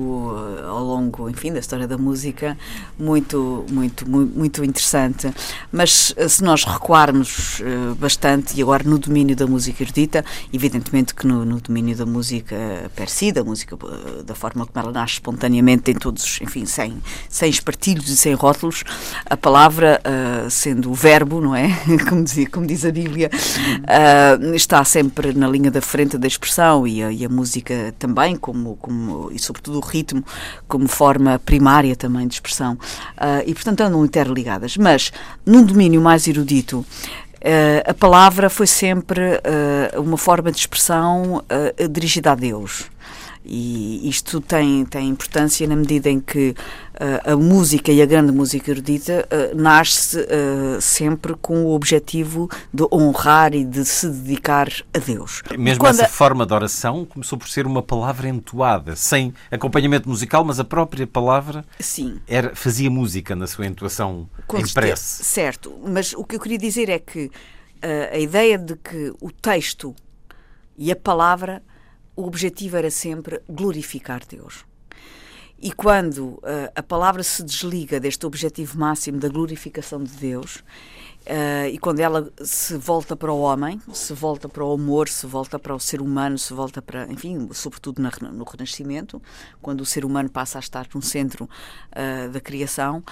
eh, 0.60 0.66
ao 0.66 0.84
longo, 0.84 1.30
enfim, 1.30 1.54
da 1.54 1.60
história 1.60 1.88
da 1.88 1.98
música 1.98 2.58
muito, 2.98 3.66
muito, 3.70 4.10
muito 4.10 4.64
interessante. 4.64 5.32
Mas 5.72 6.14
eh, 6.18 6.28
se 6.28 6.44
nós 6.44 6.64
recuarmos 6.64 7.62
eh, 7.62 7.94
bastante, 7.98 8.58
e 8.58 8.62
agora 8.62 8.84
no 8.84 8.98
domínio 8.98 9.36
da 9.36 9.48
música 9.48 9.84
erudita, 9.84 10.26
evidentemente 10.52 11.14
que 11.14 11.26
no, 11.26 11.46
no 11.46 11.62
domínio 11.62 11.96
da 11.96 12.06
música 12.06 12.56
per 12.96 13.10
si, 13.10 13.32
da 13.32 13.44
música 13.44 13.78
da 14.26 14.36
forma 14.36 14.66
como 14.66 14.80
ela 14.84 14.92
nasce 14.92 15.14
espontaneamente, 15.16 15.92
em 15.92 15.96
todos, 15.96 16.40
enfim, 16.42 16.66
sem, 16.66 17.02
sem 17.30 17.50
espartilhos 17.50 18.10
e 18.10 18.18
sem 18.18 18.34
rótulos, 18.34 18.84
a 19.26 19.38
palavra, 19.38 20.02
sendo 20.50 20.92
o 20.92 20.94
verbo, 20.94 21.40
não 21.42 21.56
é? 21.56 21.70
Como, 22.10 22.24
dizia, 22.24 22.50
como 22.50 22.66
diz 22.66 22.86
a 22.86 22.92
Bíblia, 22.92 23.30
uh, 23.34 24.49
está 24.56 24.84
sempre 24.84 25.34
na 25.34 25.48
linha 25.48 25.72
da 25.72 25.82
frente 25.82 26.18
da 26.18 26.28
expressão 26.28 26.88
e 26.88 27.04
a, 27.04 27.12
e 27.12 27.26
a 27.26 27.30
música 27.30 27.94
também, 27.98 28.36
como, 28.36 28.76
como, 28.78 29.30
e 29.32 29.40
sobretudo 29.40 29.78
o 29.78 29.82
ritmo, 29.82 30.24
como 30.68 30.88
forma 30.88 31.40
primária 31.40 31.96
também 31.96 32.28
de 32.28 32.36
expressão. 32.36 32.74
Uh, 32.74 33.44
e, 33.46 33.54
portanto, 33.54 33.82
andam 33.82 34.04
interligadas. 34.06 34.78
Mas, 34.78 35.12
num 35.46 35.64
domínio 35.64 36.02
mais 36.02 36.28
erudito, 36.28 36.86
Uh, 37.40 37.92
a 37.92 37.94
palavra 37.94 38.50
foi 38.50 38.68
sempre 38.68 39.22
uh, 39.96 40.02
uma 40.02 40.18
forma 40.18 40.52
de 40.52 40.58
expressão 40.58 41.38
uh, 41.38 41.88
dirigida 41.88 42.34
a 42.34 42.36
Deus. 42.36 42.92
E 43.44 44.08
isto 44.08 44.42
tem, 44.42 44.86
tem 44.86 45.08
importância 45.08 45.66
na 45.68 45.76
medida 45.76 46.10
em 46.10 46.20
que 46.20 46.50
uh, 46.50 47.32
a 47.32 47.36
música 47.38 47.92
e 47.92 48.02
a 48.02 48.06
grande 48.06 48.32
música 48.32 48.70
erudita 48.70 49.28
uh, 49.28 49.58
nasce 49.58 50.20
uh, 50.20 50.82
sempre 50.82 51.34
com 51.36 51.66
o 51.66 51.72
objetivo 51.72 52.50
de 52.74 52.84
honrar 52.92 53.56
e 53.56 53.64
de 53.64 53.86
se 53.86 54.10
dedicar 54.10 54.68
a 54.94 55.00
Deus. 55.00 55.42
Mesmo 55.58 55.84
Quando 55.84 55.96
essa 55.96 56.06
a... 56.06 56.10
forma 56.10 56.46
de 56.46 56.54
oração 56.54 57.06
começou 57.06 57.38
por 57.38 57.48
ser 57.48 57.66
uma 57.66 57.82
palavra 57.82 58.28
entoada, 58.28 58.96
sem 58.96 59.34
acompanhamento 59.50 60.10
musical, 60.10 60.44
mas 60.44 60.60
a 60.60 60.66
própria 60.66 61.08
palavra 61.08 61.64
Sim. 61.80 62.20
Era, 62.28 62.54
fazia 62.54 62.90
música 62.90 63.36
na 63.36 63.48
sua 63.48 63.66
entoação 63.66 64.30
com 64.46 64.58
em 64.58 64.68
prece. 64.68 65.24
Certo, 65.24 65.74
mas 65.86 66.14
o 66.14 66.24
que 66.26 66.36
eu 66.36 66.40
queria 66.40 66.58
dizer 66.58 66.90
é 66.90 67.00
que 67.00 67.32
a 68.12 68.18
ideia 68.18 68.58
de 68.58 68.76
que 68.76 69.14
o 69.22 69.32
texto 69.32 69.96
e 70.78 70.92
a 70.92 70.96
palavra 70.96 71.64
o 72.20 72.26
objetivo 72.26 72.76
era 72.76 72.92
sempre 72.92 73.42
glorificar 73.48 74.22
Deus. 74.28 74.66
E 75.58 75.72
quando 75.72 76.26
uh, 76.26 76.42
a 76.76 76.84
palavra 76.84 77.24
se 77.24 77.42
desliga 77.42 77.98
deste 77.98 78.26
objetivo 78.26 78.78
máximo 78.78 79.20
da 79.20 79.30
glorificação 79.30 80.04
de 80.04 80.12
Deus, 80.12 80.62
Uh, 81.30 81.70
e 81.72 81.78
quando 81.78 82.00
ela 82.00 82.28
se 82.42 82.76
volta 82.76 83.16
para 83.16 83.32
o 83.32 83.40
homem, 83.40 83.80
se 83.94 84.14
volta 84.14 84.50
para 84.50 84.66
o 84.66 84.74
amor, 84.74 85.08
se 85.08 85.28
volta 85.28 85.60
para 85.60 85.76
o 85.76 85.80
ser 85.80 86.02
humano, 86.02 86.40
se 86.40 86.52
volta 86.56 86.82
para, 86.82 87.06
enfim, 87.12 87.48
sobretudo 87.54 88.02
na, 88.02 88.10
no 88.32 88.44
Renascimento, 88.44 89.22
quando 89.62 89.82
o 89.82 89.86
ser 89.86 90.04
humano 90.04 90.28
passa 90.28 90.58
a 90.58 90.60
estar 90.60 90.88
no 90.92 91.04
centro 91.04 91.44
uh, 91.46 92.30
da 92.32 92.42
criação, 92.42 93.04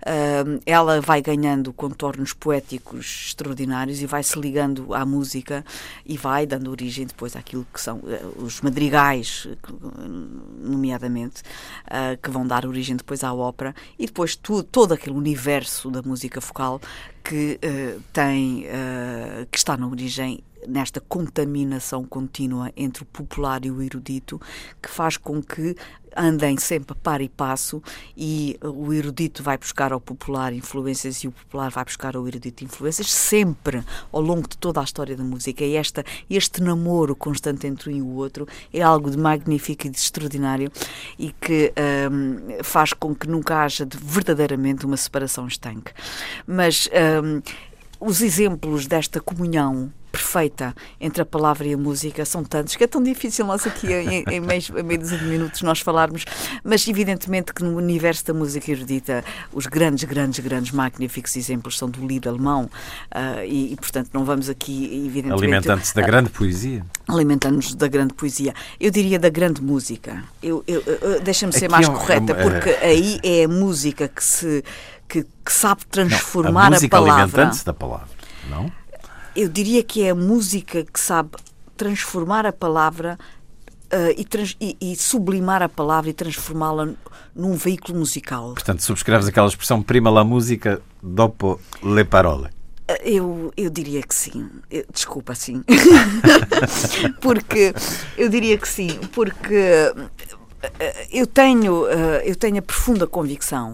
uh, 0.00 0.58
ela 0.64 1.02
vai 1.02 1.20
ganhando 1.20 1.70
contornos 1.70 2.32
poéticos 2.32 3.26
extraordinários 3.26 4.00
e 4.00 4.06
vai 4.06 4.22
se 4.22 4.40
ligando 4.40 4.94
à 4.94 5.04
música 5.04 5.62
e 6.06 6.16
vai 6.16 6.46
dando 6.46 6.70
origem 6.70 7.04
depois 7.04 7.36
àquilo 7.36 7.66
que 7.74 7.80
são 7.80 8.00
os 8.38 8.62
madrigais, 8.62 9.48
nomeadamente, 10.58 11.42
que 12.22 12.30
vão 12.30 12.46
dar 12.46 12.64
origem 12.64 12.96
depois 12.96 13.22
à 13.22 13.34
ópera 13.34 13.74
e 13.98 14.06
depois 14.06 14.34
tu, 14.34 14.62
todo 14.62 14.94
aquele 14.94 15.14
universo 15.14 15.90
da 15.90 16.00
música 16.00 16.40
focal 16.40 16.80
que 17.28 17.58
uh, 17.64 18.00
tem, 18.12 18.66
uh, 18.66 19.46
que 19.50 19.58
está 19.58 19.76
na 19.76 19.88
origem 19.88 20.44
nesta 20.68 21.00
contaminação 21.00 22.04
contínua 22.04 22.72
entre 22.76 23.02
o 23.02 23.06
popular 23.06 23.64
e 23.64 23.70
o 23.70 23.82
erudito, 23.82 24.40
que 24.80 24.88
faz 24.88 25.16
com 25.16 25.42
que 25.42 25.76
andem 26.16 26.56
sempre 26.56 26.96
par 26.96 27.20
e 27.20 27.28
passo 27.28 27.82
e 28.16 28.58
o 28.62 28.92
erudito 28.92 29.42
vai 29.42 29.58
buscar 29.58 29.92
ao 29.92 30.00
popular 30.00 30.52
influências 30.52 31.22
e 31.24 31.28
o 31.28 31.32
popular 31.32 31.70
vai 31.70 31.84
buscar 31.84 32.16
ao 32.16 32.26
erudito 32.26 32.64
influências, 32.64 33.12
sempre 33.12 33.82
ao 34.10 34.20
longo 34.20 34.48
de 34.48 34.56
toda 34.56 34.80
a 34.80 34.84
história 34.84 35.16
da 35.16 35.24
música. 35.24 35.64
E 35.64 35.76
esta, 35.76 36.04
este 36.28 36.62
namoro 36.62 37.14
constante 37.14 37.66
entre 37.66 37.92
um 37.92 37.96
e 37.96 38.02
o 38.02 38.14
outro 38.14 38.46
é 38.72 38.82
algo 38.82 39.10
de 39.10 39.18
magnífico 39.18 39.86
e 39.86 39.90
de 39.90 39.98
extraordinário 39.98 40.70
e 41.18 41.32
que 41.32 41.72
um, 42.10 42.62
faz 42.62 42.92
com 42.92 43.14
que 43.14 43.28
nunca 43.28 43.62
haja 43.62 43.84
de, 43.84 43.96
verdadeiramente 43.98 44.86
uma 44.86 44.96
separação 44.96 45.46
estanque. 45.46 45.92
Mas 46.46 46.88
um, 47.22 47.42
os 48.00 48.20
exemplos 48.20 48.86
desta 48.86 49.20
comunhão 49.20 49.92
perfeita 50.16 50.74
entre 50.98 51.20
a 51.20 51.26
palavra 51.26 51.66
e 51.66 51.74
a 51.74 51.76
música 51.76 52.24
são 52.24 52.42
tantos 52.42 52.74
que 52.74 52.82
é 52.82 52.86
tão 52.86 53.02
difícil 53.02 53.44
nós 53.44 53.66
aqui 53.66 53.92
em, 53.92 54.24
em, 54.26 54.40
meio, 54.40 54.62
em 54.78 54.82
meio 54.82 55.02
de 55.02 55.24
minutos 55.24 55.60
nós 55.60 55.80
falarmos, 55.80 56.24
mas 56.64 56.88
evidentemente 56.88 57.52
que 57.52 57.62
no 57.62 57.76
universo 57.76 58.24
da 58.24 58.32
música 58.32 58.70
erudita 58.70 59.22
os 59.52 59.66
grandes, 59.66 60.04
grandes, 60.04 60.40
grandes, 60.40 60.72
magníficos 60.72 61.36
exemplos 61.36 61.76
são 61.76 61.90
do 61.90 62.04
lied 62.06 62.26
alemão 62.26 62.64
uh, 62.64 63.44
e, 63.44 63.74
e, 63.74 63.76
portanto 63.76 64.10
não 64.14 64.24
vamos 64.24 64.48
aqui 64.48 65.04
evidentemente... 65.06 65.44
Alimentando-se 65.44 65.94
da 65.94 66.02
grande 66.02 66.30
poesia. 66.30 66.84
Alimentando-nos 67.06 67.74
da 67.74 67.88
grande 67.88 68.14
poesia. 68.14 68.54
Eu 68.80 68.90
diria 68.90 69.18
da 69.18 69.28
grande 69.28 69.62
música. 69.62 70.24
Eu, 70.42 70.64
eu, 70.66 70.82
eu 70.82 71.20
Deixa-me 71.20 71.52
ser 71.52 71.68
mais 71.68 71.88
é 71.88 71.92
correta, 71.92 72.34
porque 72.34 72.70
é... 72.70 72.86
aí 72.86 73.20
é 73.22 73.44
a 73.44 73.48
música 73.48 74.08
que 74.08 74.24
se... 74.24 74.64
Que, 75.08 75.22
que 75.22 75.52
sabe 75.52 75.86
transformar 75.86 76.52
não, 76.52 76.60
a, 76.60 76.70
música 76.70 76.96
a 76.96 77.00
palavra. 77.00 77.22
alimentando-se 77.22 77.64
da 77.64 77.72
palavra, 77.72 78.08
não? 78.48 78.70
eu 79.36 79.48
diria 79.48 79.82
que 79.82 80.02
é 80.02 80.10
a 80.10 80.14
música 80.14 80.82
que 80.82 80.98
sabe 80.98 81.30
transformar 81.76 82.46
a 82.46 82.52
palavra 82.52 83.18
uh, 83.92 84.14
e, 84.16 84.24
trans, 84.24 84.56
e, 84.58 84.76
e, 84.80 84.96
sublimar 84.96 85.62
a 85.62 85.68
palavra 85.68 86.08
e 86.08 86.14
transformá-la 86.14 86.88
num 87.34 87.54
veículo 87.54 87.98
musical. 87.98 88.54
Portanto, 88.54 88.82
subscreves 88.82 89.28
aquela 89.28 89.46
expressão 89.46 89.82
prima 89.82 90.08
la 90.08 90.24
música 90.24 90.80
dopo 91.02 91.60
le 91.82 92.04
parole. 92.04 92.48
Eh, 92.88 93.10
eu, 93.10 93.52
eu 93.56 93.68
diria 93.68 94.02
que 94.02 94.14
sim. 94.14 94.48
Eu, 94.70 94.86
desculpa, 94.90 95.34
sim. 95.34 95.62
porque 97.20 97.74
eu 98.16 98.30
diria 98.30 98.56
que 98.56 98.66
sim, 98.66 98.98
porque 99.12 99.92
eh, 100.80 101.08
eu 101.12 101.26
tenho, 101.26 101.86
eu 102.24 102.34
tenho 102.34 102.58
a 102.58 102.62
profunda 102.62 103.06
convicção 103.06 103.72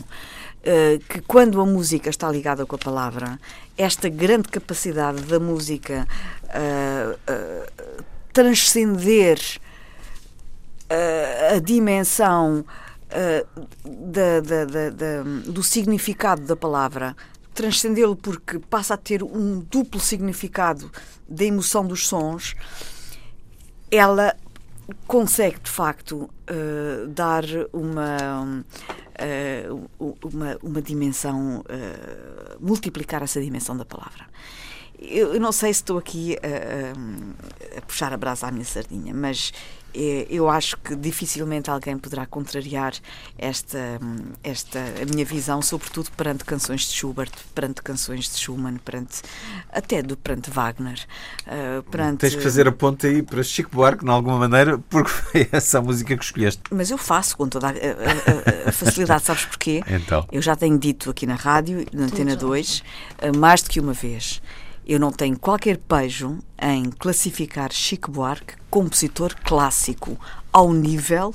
que 1.09 1.21
quando 1.23 1.61
a 1.61 1.67
música 1.67 2.09
está 2.09 2.31
ligada 2.31 2.65
com 2.65 2.77
a 2.77 2.79
palavra, 2.79 3.39
esta 3.77 4.09
grande 4.09 4.49
capacidade 4.49 5.23
da 5.23 5.41
música 5.41 6.07
uh, 6.45 7.15
uh, 7.15 8.05
transcender 8.33 9.39
uh, 10.91 11.57
a 11.57 11.59
dimensão 11.59 12.65
da, 13.85 14.41
da, 14.41 14.65
da, 14.65 15.23
do 15.45 15.63
significado 15.63 16.47
da 16.47 16.57
palavra, 16.57 17.15
transcendê-lo 17.53 18.17
porque 18.17 18.59
passa 18.59 18.95
a 18.95 18.97
ter 18.97 19.23
um 19.23 19.61
duplo 19.61 20.01
significado 20.01 20.91
da 21.29 21.45
emoção 21.45 21.87
dos 21.87 22.09
sons, 22.09 22.55
ela 23.91 24.35
consegue 25.07 25.61
de 25.61 25.71
facto 25.71 26.31
uh, 26.51 27.09
dar 27.09 27.45
uma, 27.73 28.65
uh, 29.69 29.89
uma, 29.99 30.59
uma 30.63 30.83
dimensão, 30.83 31.61
uh, 31.61 32.57
multiplicar 32.61 33.23
essa 33.23 33.41
dimensão 33.41 33.77
da 33.77 33.85
palavra. 33.85 34.27
Eu, 34.99 35.41
não 35.41 35.51
sei 35.51 35.75
se 35.75 35.81
estou 35.81 35.99
aqui 35.99 36.37
a, 36.37 37.77
a, 37.77 37.79
a 37.79 37.83
puxar 37.83 38.13
a 38.13 38.17
brasa 38.17 38.47
à 38.47 38.53
minha 38.53 38.65
sardinha, 38.65 39.13
mas 39.13 39.53
eu 39.95 40.49
acho 40.49 40.77
que 40.79 40.97
dificilmente 40.97 41.71
alguém 41.71 41.99
poderá 41.99 42.27
contrariar 42.27 42.95
esta, 43.39 44.01
esta 44.43 44.79
a 44.79 45.05
minha 45.13 45.25
visão, 45.25 45.61
sobretudo 45.61 46.11
perante 46.17 46.45
canções 46.45 46.83
de 46.83 46.93
Schubert, 46.95 47.31
perante 47.55 47.83
canções 47.83 48.31
de 48.31 48.39
Schumann, 48.39 48.79
perante 48.79 49.23
até 49.71 50.03
do 50.03 50.17
perante 50.17 50.51
Wagner. 50.51 50.99
Uh, 51.47 51.83
perante... 51.85 52.21
Tens 52.21 52.35
que 52.35 52.43
fazer 52.43 52.67
a 52.67 52.73
ponta 52.73 53.07
aí 53.07 53.23
para 53.23 53.43
Chico 53.43 53.71
Buarque, 53.73 54.05
de 54.05 54.11
alguma 54.11 54.39
maneira, 54.39 54.79
porque 54.89 55.11
foi 55.11 55.49
essa 55.53 55.79
a 55.79 55.83
música 55.83 56.17
que 56.17 56.25
escolheste. 56.25 56.63
Mas 56.71 56.91
eu 56.91 56.99
faço 56.99 57.37
com 57.37 57.49
toda 57.49 57.69
a, 57.69 57.71
a, 57.71 58.69
a 58.69 58.73
facilidade, 58.73 59.25
sabes 59.25 59.45
porquê? 59.45 59.83
Então. 59.93 60.27
Eu 60.33 60.41
já 60.41 60.57
tenho 60.57 60.79
dito 60.79 61.11
aqui 61.11 61.27
na 61.27 61.35
rádio, 61.35 61.85
na 61.93 62.05
Antena 62.07 62.35
2, 62.35 62.83
ah, 63.19 63.37
mais 63.37 63.63
do 63.63 63.71
que 63.71 63.79
uma 63.79 63.93
vez. 63.93 64.41
Eu 64.87 64.99
não 64.99 65.13
tenho 65.13 65.39
qualquer 65.39 65.79
pejo 65.79 66.39
em 66.61 66.91
classificar 66.91 67.73
Chico 67.73 68.11
Buarque 68.11 68.55
compositor 68.69 69.35
clássico 69.45 70.19
ao 70.53 70.73
nível 70.73 71.33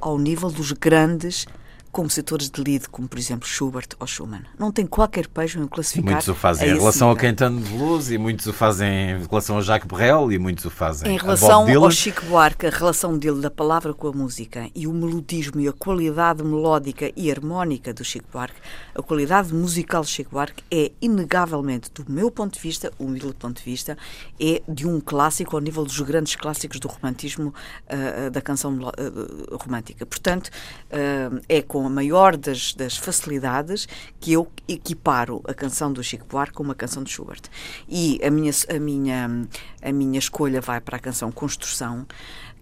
ao 0.00 0.18
nível 0.18 0.50
dos 0.50 0.72
grandes 0.72 1.46
compositores 1.92 2.50
de 2.50 2.62
lead, 2.62 2.88
como 2.88 3.06
por 3.06 3.18
exemplo 3.18 3.46
Schubert 3.46 3.88
ou 4.00 4.06
Schumann. 4.06 4.42
Não 4.58 4.72
tem 4.72 4.86
qualquer 4.86 5.28
pejo 5.28 5.62
em 5.62 5.66
classificar. 5.66 6.12
Muitos 6.12 6.28
o 6.28 6.34
fazem 6.34 6.70
em 6.70 6.78
relação 6.78 7.10
ao 7.10 7.16
Caetano 7.16 7.60
de 7.60 7.70
Blues 7.70 8.10
e 8.10 8.16
muitos 8.16 8.46
o 8.46 8.52
fazem 8.52 9.10
em 9.10 9.26
relação 9.26 9.56
ao 9.56 9.62
Jacques 9.62 9.86
Brel 9.86 10.32
e 10.32 10.38
muitos 10.38 10.64
o 10.64 10.70
fazem 10.70 11.14
em 11.14 11.18
relação 11.18 11.66
ao 11.68 11.90
Chico 11.90 12.24
Buarque, 12.24 12.66
a 12.66 12.70
relação 12.70 13.18
dele 13.18 13.40
da 13.40 13.50
palavra 13.50 13.92
com 13.92 14.08
a 14.08 14.12
música 14.12 14.70
e 14.74 14.86
o 14.86 14.92
melodismo 14.92 15.60
e 15.60 15.68
a 15.68 15.72
qualidade 15.72 16.42
melódica 16.42 17.12
e 17.14 17.30
harmónica 17.30 17.92
do 17.92 18.02
Chico 18.02 18.26
Buarque, 18.32 18.56
a 18.94 19.02
qualidade 19.02 19.52
musical 19.52 20.00
do 20.00 20.08
Chico 20.08 20.30
Buarque 20.30 20.64
é 20.70 20.90
inegavelmente, 21.00 21.90
do 21.92 22.10
meu 22.10 22.30
ponto 22.30 22.54
de 22.54 22.60
vista, 22.60 22.90
humilde 22.98 23.34
ponto 23.42 23.58
de 23.58 23.64
vista, 23.64 23.98
é 24.40 24.62
de 24.68 24.86
um 24.86 25.00
clássico 25.00 25.56
ao 25.56 25.60
nível 25.60 25.84
dos 25.84 25.98
grandes 26.00 26.36
clássicos 26.36 26.80
do 26.80 26.88
romantismo 26.88 27.52
uh, 27.88 28.30
da 28.30 28.40
canção 28.40 28.74
uh, 28.74 29.56
romântica. 29.56 30.06
Portanto, 30.06 30.48
uh, 30.48 31.40
é 31.48 31.60
com 31.60 31.81
com 31.82 31.86
a 31.88 31.90
maior 31.90 32.36
das, 32.36 32.74
das 32.74 32.96
facilidades 32.96 33.88
que 34.20 34.32
eu 34.32 34.48
equiparo 34.68 35.42
a 35.44 35.52
canção 35.52 35.92
do 35.92 36.02
Chico 36.02 36.24
Buarque 36.26 36.54
com 36.54 36.62
uma 36.62 36.76
canção 36.76 37.02
de 37.02 37.10
Schubert. 37.10 37.42
E 37.88 38.20
a 38.22 38.30
minha, 38.30 38.52
a 38.68 38.78
minha, 38.78 39.48
a 39.82 39.92
minha 39.92 40.18
escolha 40.18 40.60
vai 40.60 40.80
para 40.80 40.96
a 40.96 41.00
canção 41.00 41.32
Construção, 41.32 42.06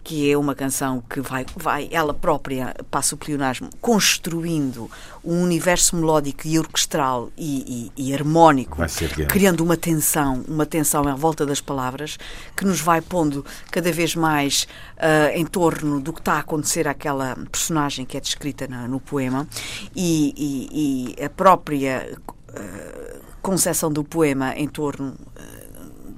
que 0.03 0.31
é 0.31 0.37
uma 0.37 0.55
canção 0.55 1.03
que 1.07 1.21
vai, 1.21 1.45
vai 1.55 1.87
ela 1.91 2.13
própria, 2.13 2.73
passa 2.89 3.15
o 3.15 3.17
pleonasmo, 3.17 3.69
construindo 3.79 4.89
um 5.23 5.41
universo 5.43 5.95
melódico 5.95 6.47
e 6.47 6.57
orquestral 6.57 7.29
e, 7.37 7.91
e, 7.95 8.09
e 8.09 8.13
harmónico, 8.13 8.77
criando 9.27 9.61
uma 9.61 9.77
tensão, 9.77 10.43
uma 10.47 10.65
tensão 10.65 11.07
em 11.07 11.15
volta 11.15 11.45
das 11.45 11.61
palavras, 11.61 12.17
que 12.57 12.65
nos 12.65 12.81
vai 12.81 13.01
pondo 13.01 13.45
cada 13.69 13.91
vez 13.91 14.15
mais 14.15 14.67
uh, 14.97 15.35
em 15.35 15.45
torno 15.45 15.99
do 15.99 16.11
que 16.11 16.19
está 16.19 16.33
a 16.33 16.39
acontecer 16.39 16.87
àquela 16.87 17.35
personagem 17.51 18.05
que 18.05 18.17
é 18.17 18.19
descrita 18.19 18.67
na, 18.67 18.87
no 18.87 18.99
poema, 18.99 19.47
e, 19.95 21.15
e 21.17 21.23
a 21.23 21.29
própria 21.29 22.17
uh, 22.49 23.21
concepção 23.41 23.91
do 23.91 24.03
poema 24.03 24.55
em 24.55 24.67
torno 24.67 25.09
uh, 25.09 25.60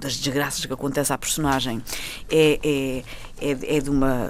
das 0.04 0.18
desgraças 0.18 0.66
que 0.66 0.74
acontecem 0.74 1.14
à 1.14 1.18
personagem 1.18 1.82
é, 2.30 2.60
é, 2.64 3.04
é, 3.42 3.78
é 3.78 3.80
de 3.80 3.90
uma, 3.90 4.30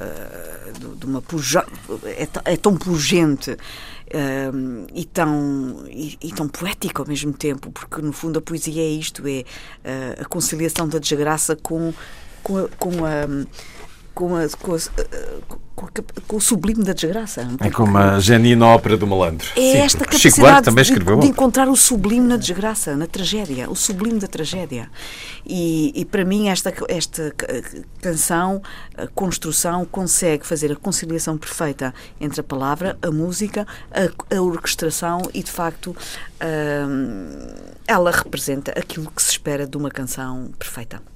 de 0.98 1.06
uma 1.06 1.22
puja, 1.22 1.66
é, 2.04 2.28
é 2.46 2.58
tão 2.58 2.78
pungente 2.78 3.58
um, 4.54 4.86
e, 4.94 5.06
tão, 5.06 5.86
e, 5.90 6.18
e, 6.22 6.32
tão 6.32 6.48
poético 6.48 7.02
ao 7.02 7.08
mesmo 7.08 7.34
tempo, 7.34 7.72
porque 7.72 8.02
no 8.02 8.14
fundo 8.14 8.38
a 8.38 8.42
poesia 8.42 8.82
é 8.82 8.90
isto, 8.90 9.24
é 9.28 9.42
uh, 9.42 10.22
a 10.22 10.26
conciliação 10.26 10.88
da 10.88 11.00
desgraça 11.00 11.56
com, 11.56 11.92
com 12.44 12.58
a, 12.60 12.68
com 12.78 13.06
a 13.06 13.28
com, 14.14 14.36
a, 14.36 14.48
com, 14.62 14.76
a, 14.76 14.80
com, 15.76 15.86
a, 15.86 16.22
com, 16.28 16.38
o 16.38 16.42
sublime 16.42 16.84
da 16.84 16.94
desgraça. 16.94 17.48
É 17.60 17.70
como 17.70 17.98
a 17.98 18.20
genuína 18.20 18.68
ópera 18.68 18.96
do 18.96 19.08
malandro. 19.08 19.48
É 19.56 19.60
Sim, 19.60 19.78
esta 19.78 20.06
capacidade 20.06 20.66
também 20.66 20.82
escreveu. 20.82 21.16
De, 21.16 21.22
de, 21.22 21.28
encontrar 21.28 21.68
o 21.68 21.76
sublime 21.76 22.28
na 22.28 22.38
desgraça, 22.38 22.96
na 22.96 23.08
tragédia, 23.08 23.70
o 23.70 23.76
sublime 23.76 24.20
da 24.20 24.28
tragédia. 24.28 24.90
E, 25.46 25.92
e 25.96 26.06
para 26.06 26.24
mim 26.24 26.48
esta, 26.48 26.74
esta 26.88 27.34
canção, 28.02 28.62
construção, 29.16 29.86
consegue 29.86 30.46
fazer 30.46 30.72
a 30.72 30.76
conciliação 30.76 31.38
perfeita 31.38 31.94
entre 32.20 32.40
a 32.40 32.44
palavra, 32.44 32.98
a 33.02 33.12
música, 33.12 33.68
a, 33.92 34.36
a 34.36 34.42
orquestração 34.42 35.22
e, 35.34 35.42
de 35.42 35.52
facto, 35.52 35.96
hum, 36.42 37.56
ela 37.88 38.12
representa 38.12 38.72
aquilo 38.78 39.10
que 39.12 39.22
se 39.22 39.32
espera 39.32 39.66
de 39.66 39.76
uma 39.76 39.90
canção 39.90 40.52
perfeita 40.58 41.13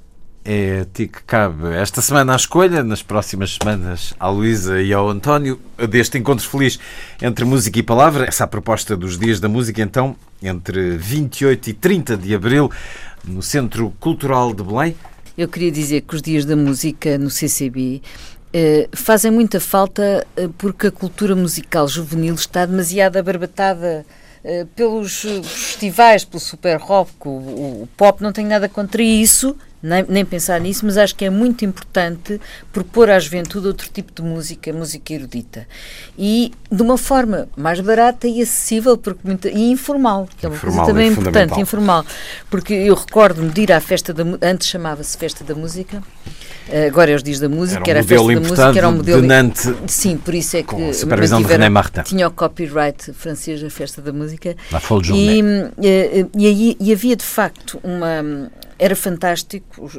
é 0.50 0.80
a 0.80 0.86
ti 0.86 1.10
que 1.10 1.22
cabe 1.24 1.76
esta 1.76 2.02
semana 2.02 2.32
a 2.32 2.38
escolha, 2.38 2.82
nas 2.82 3.04
próximas 3.04 3.58
semanas 3.62 4.14
à 4.18 4.30
Luísa 4.30 4.82
e 4.82 4.94
ao 4.94 5.10
António, 5.10 5.60
deste 5.90 6.18
encontro 6.18 6.48
feliz 6.48 6.80
entre 7.22 7.44
música 7.44 7.78
e 7.78 7.84
palavra. 7.84 8.26
Essa 8.26 8.44
é 8.44 8.46
a 8.46 8.48
proposta 8.48 8.96
dos 8.96 9.20
Dias 9.20 9.42
da 9.42 9.50
Música, 9.50 9.82
então, 9.82 10.16
entre 10.42 10.96
28 10.96 11.70
e 11.70 11.74
30 11.74 12.16
de 12.16 12.34
abril, 12.34 12.72
no 13.26 13.44
Centro 13.44 13.94
Cultural 14.00 14.54
de 14.54 14.64
Belém. 14.64 14.96
Eu 15.38 15.50
queria 15.50 15.70
dizer 15.70 16.02
que 16.02 16.16
os 16.16 16.22
Dias 16.22 16.46
da 16.46 16.56
Música 16.56 17.18
no 17.18 17.30
CCB 17.30 18.02
eh, 18.54 18.88
fazem 18.94 19.30
muita 19.30 19.60
falta 19.60 20.26
eh, 20.38 20.48
porque 20.58 20.88
a 20.88 20.92
cultura 20.92 21.36
musical 21.36 21.90
juvenil 21.90 22.36
está 22.36 22.66
demasiado 22.66 23.18
abarbatada 23.18 24.06
eh, 24.46 24.66
pelos 24.74 25.26
festivais, 25.44 26.24
pelo 26.24 26.40
super 26.40 26.78
rock, 26.78 27.12
o, 27.26 27.32
o, 27.32 27.90
pop, 27.98 28.24
não 28.24 28.32
tenho 28.32 28.48
nada 28.48 28.70
contra 28.70 29.04
isso, 29.04 29.54
nem, 29.82 30.06
nem, 30.08 30.26
pensar 30.26 30.60
nisso, 30.60 30.86
mas 30.86 30.98
acho 30.98 31.16
que 31.16 31.26
é 31.26 31.30
muito 31.30 31.64
importante 31.64 32.40
propor 32.74 33.10
à 33.10 33.20
juventude 33.20 33.68
outro 33.68 33.90
tipo 33.90 34.12
de 34.14 34.28
música, 34.28 34.74
música 34.74 35.14
erudita. 35.14 35.68
E 36.18 36.52
de 36.72 36.82
uma 36.82 36.98
forma 36.98 37.48
mais 37.56 37.80
barata 37.80 38.28
e 38.28 38.42
acessível 38.42 38.98
porque 38.98 39.22
muito, 39.24 39.48
e 39.48 39.72
informal, 39.72 40.28
que 40.38 40.46
é 40.46 40.50
uma 40.50 40.56
informal 40.56 40.86
coisa 40.86 40.92
também 40.92 41.10
é 41.10 41.12
importante, 41.12 41.60
informal. 41.60 42.06
Porque 42.50 42.74
eu 42.74 42.96
recordo-me 42.96 43.50
de 43.50 43.62
ir 43.62 43.72
à 43.72 43.80
festa 43.80 44.14
da 44.14 44.24
antes 44.42 44.68
chamava-se 44.68 45.18
Festa 45.18 45.44
da 45.44 45.54
Música. 45.54 46.02
Eh, 46.70 46.88
agora 46.88 47.12
é 47.12 47.16
os 47.16 47.24
dias 47.24 47.40
da 47.40 47.48
música, 47.48 47.80
era, 47.80 47.86
um 47.86 47.92
era 47.92 48.00
a 48.00 48.04
festa 48.04 48.34
da 48.34 48.40
música, 48.40 48.78
era 48.78 48.90
um 48.90 48.96
modelo. 48.98 49.22
De 49.22 49.28
Nantes, 49.28 49.74
sim, 49.88 50.18
por 50.18 50.34
isso 50.34 50.58
é 50.58 50.64
que 50.64 50.70
com 50.70 50.90
a 50.90 50.94
supervisão 50.94 51.42
de 51.42 51.48
René 51.48 51.70
Martin. 51.70 52.02
tinha 52.02 52.28
o 52.28 52.32
copyright 52.32 53.14
francês 53.14 53.62
da 53.62 53.70
festa 53.70 54.02
da 54.02 54.12
música. 54.12 54.56
La 54.72 54.80
Folle 54.80 55.12
e, 55.14 55.42
e, 55.82 56.28
e, 56.36 56.78
e 56.80 56.92
havia 56.92 57.16
de 57.16 57.24
facto 57.24 57.80
uma 57.84 58.50
era 58.80 58.96
fantástico, 58.96 59.90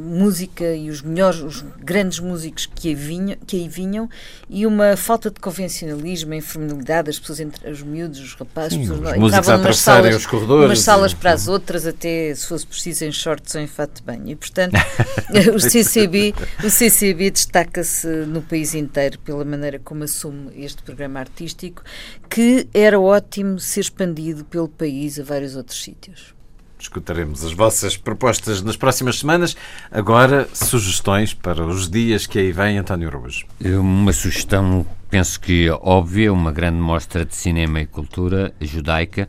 música 0.00 0.74
e 0.74 0.90
os 0.90 1.02
melhores, 1.02 1.40
os 1.40 1.64
grandes 1.78 2.20
músicos 2.20 2.66
que 2.66 2.88
aí 2.88 2.94
vinham, 2.94 3.36
que 3.46 3.56
aí 3.56 3.68
vinham 3.68 4.08
e 4.48 4.64
uma 4.64 4.96
falta 4.96 5.30
de 5.30 5.40
convencionalismo, 5.40 6.32
informalidade, 6.34 7.10
as 7.10 7.18
pessoas 7.18 7.40
entre 7.40 7.68
os 7.68 7.82
miúdos, 7.82 8.20
os 8.20 8.34
rapazes, 8.34 8.74
Sim, 8.74 8.80
pessoas, 8.80 9.00
os 9.00 9.18
músicos 9.18 9.48
a 9.48 9.54
atravessarem 9.54 10.14
os 10.14 10.26
corredores. 10.26 10.66
Umas 10.66 10.80
salas 10.80 11.12
para 11.12 11.32
as 11.32 11.48
outras, 11.48 11.86
até 11.86 12.32
se 12.34 12.46
fosse 12.46 12.66
preciso 12.66 13.04
em 13.04 13.12
shorts 13.12 13.54
ou 13.54 13.60
em 13.60 13.66
fato 13.66 13.96
de 13.96 14.02
banho. 14.02 14.28
E, 14.28 14.36
portanto, 14.36 14.74
o 15.54 15.58
CCB, 15.58 16.34
o 16.64 16.70
CCB 16.70 17.30
destaca-se 17.30 18.06
no 18.06 18.42
país 18.42 18.74
inteiro 18.74 19.18
pela 19.18 19.44
maneira 19.44 19.80
como 19.80 20.04
assume 20.04 20.52
este 20.56 20.82
programa 20.82 21.18
artístico, 21.20 21.82
que 22.30 22.68
era 22.72 23.00
ótimo 23.00 23.58
ser 23.58 23.80
expandido 23.80 24.44
pelo 24.44 24.68
país 24.68 25.18
a 25.18 25.24
vários 25.24 25.56
outros 25.56 25.82
sítios. 25.82 26.37
Escutaremos 26.78 27.44
as 27.44 27.52
vossas 27.52 27.96
propostas 27.96 28.62
nas 28.62 28.76
próximas 28.76 29.18
semanas. 29.18 29.56
Agora, 29.90 30.48
sugestões 30.52 31.34
para 31.34 31.64
os 31.64 31.88
dias 31.88 32.26
que 32.26 32.38
aí 32.38 32.52
vem, 32.52 32.78
António 32.78 33.08
Araújo. 33.08 33.46
Uma 33.60 34.12
sugestão, 34.12 34.86
penso 35.10 35.40
que 35.40 35.68
óbvia, 35.70 36.32
uma 36.32 36.52
grande 36.52 36.78
mostra 36.78 37.24
de 37.24 37.34
cinema 37.34 37.80
e 37.80 37.86
cultura 37.86 38.52
judaica 38.60 39.28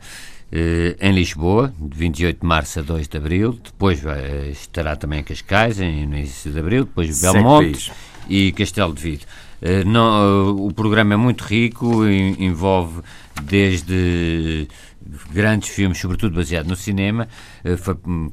em 0.52 1.12
Lisboa, 1.12 1.72
de 1.78 1.96
28 1.96 2.40
de 2.40 2.46
março 2.46 2.80
a 2.80 2.82
2 2.82 3.08
de 3.08 3.16
abril. 3.16 3.58
Depois 3.62 4.00
vai, 4.00 4.50
estará 4.50 4.96
também 4.96 5.20
em 5.20 5.24
Cascais, 5.24 5.80
em, 5.80 6.06
no 6.06 6.16
início 6.16 6.50
de 6.52 6.58
abril. 6.58 6.84
Depois 6.84 7.20
Belmonte 7.20 7.92
e 8.28 8.52
Castelo 8.52 8.94
de 8.94 9.02
Vido. 9.02 9.26
Não, 9.86 10.56
o 10.56 10.72
programa 10.72 11.14
é 11.14 11.16
muito 11.16 11.42
rico, 11.44 12.06
envolve 12.06 13.02
desde 13.42 14.66
grandes 15.32 15.68
filmes, 15.68 15.98
sobretudo 15.98 16.36
baseado 16.36 16.66
no 16.66 16.76
cinema, 16.76 17.28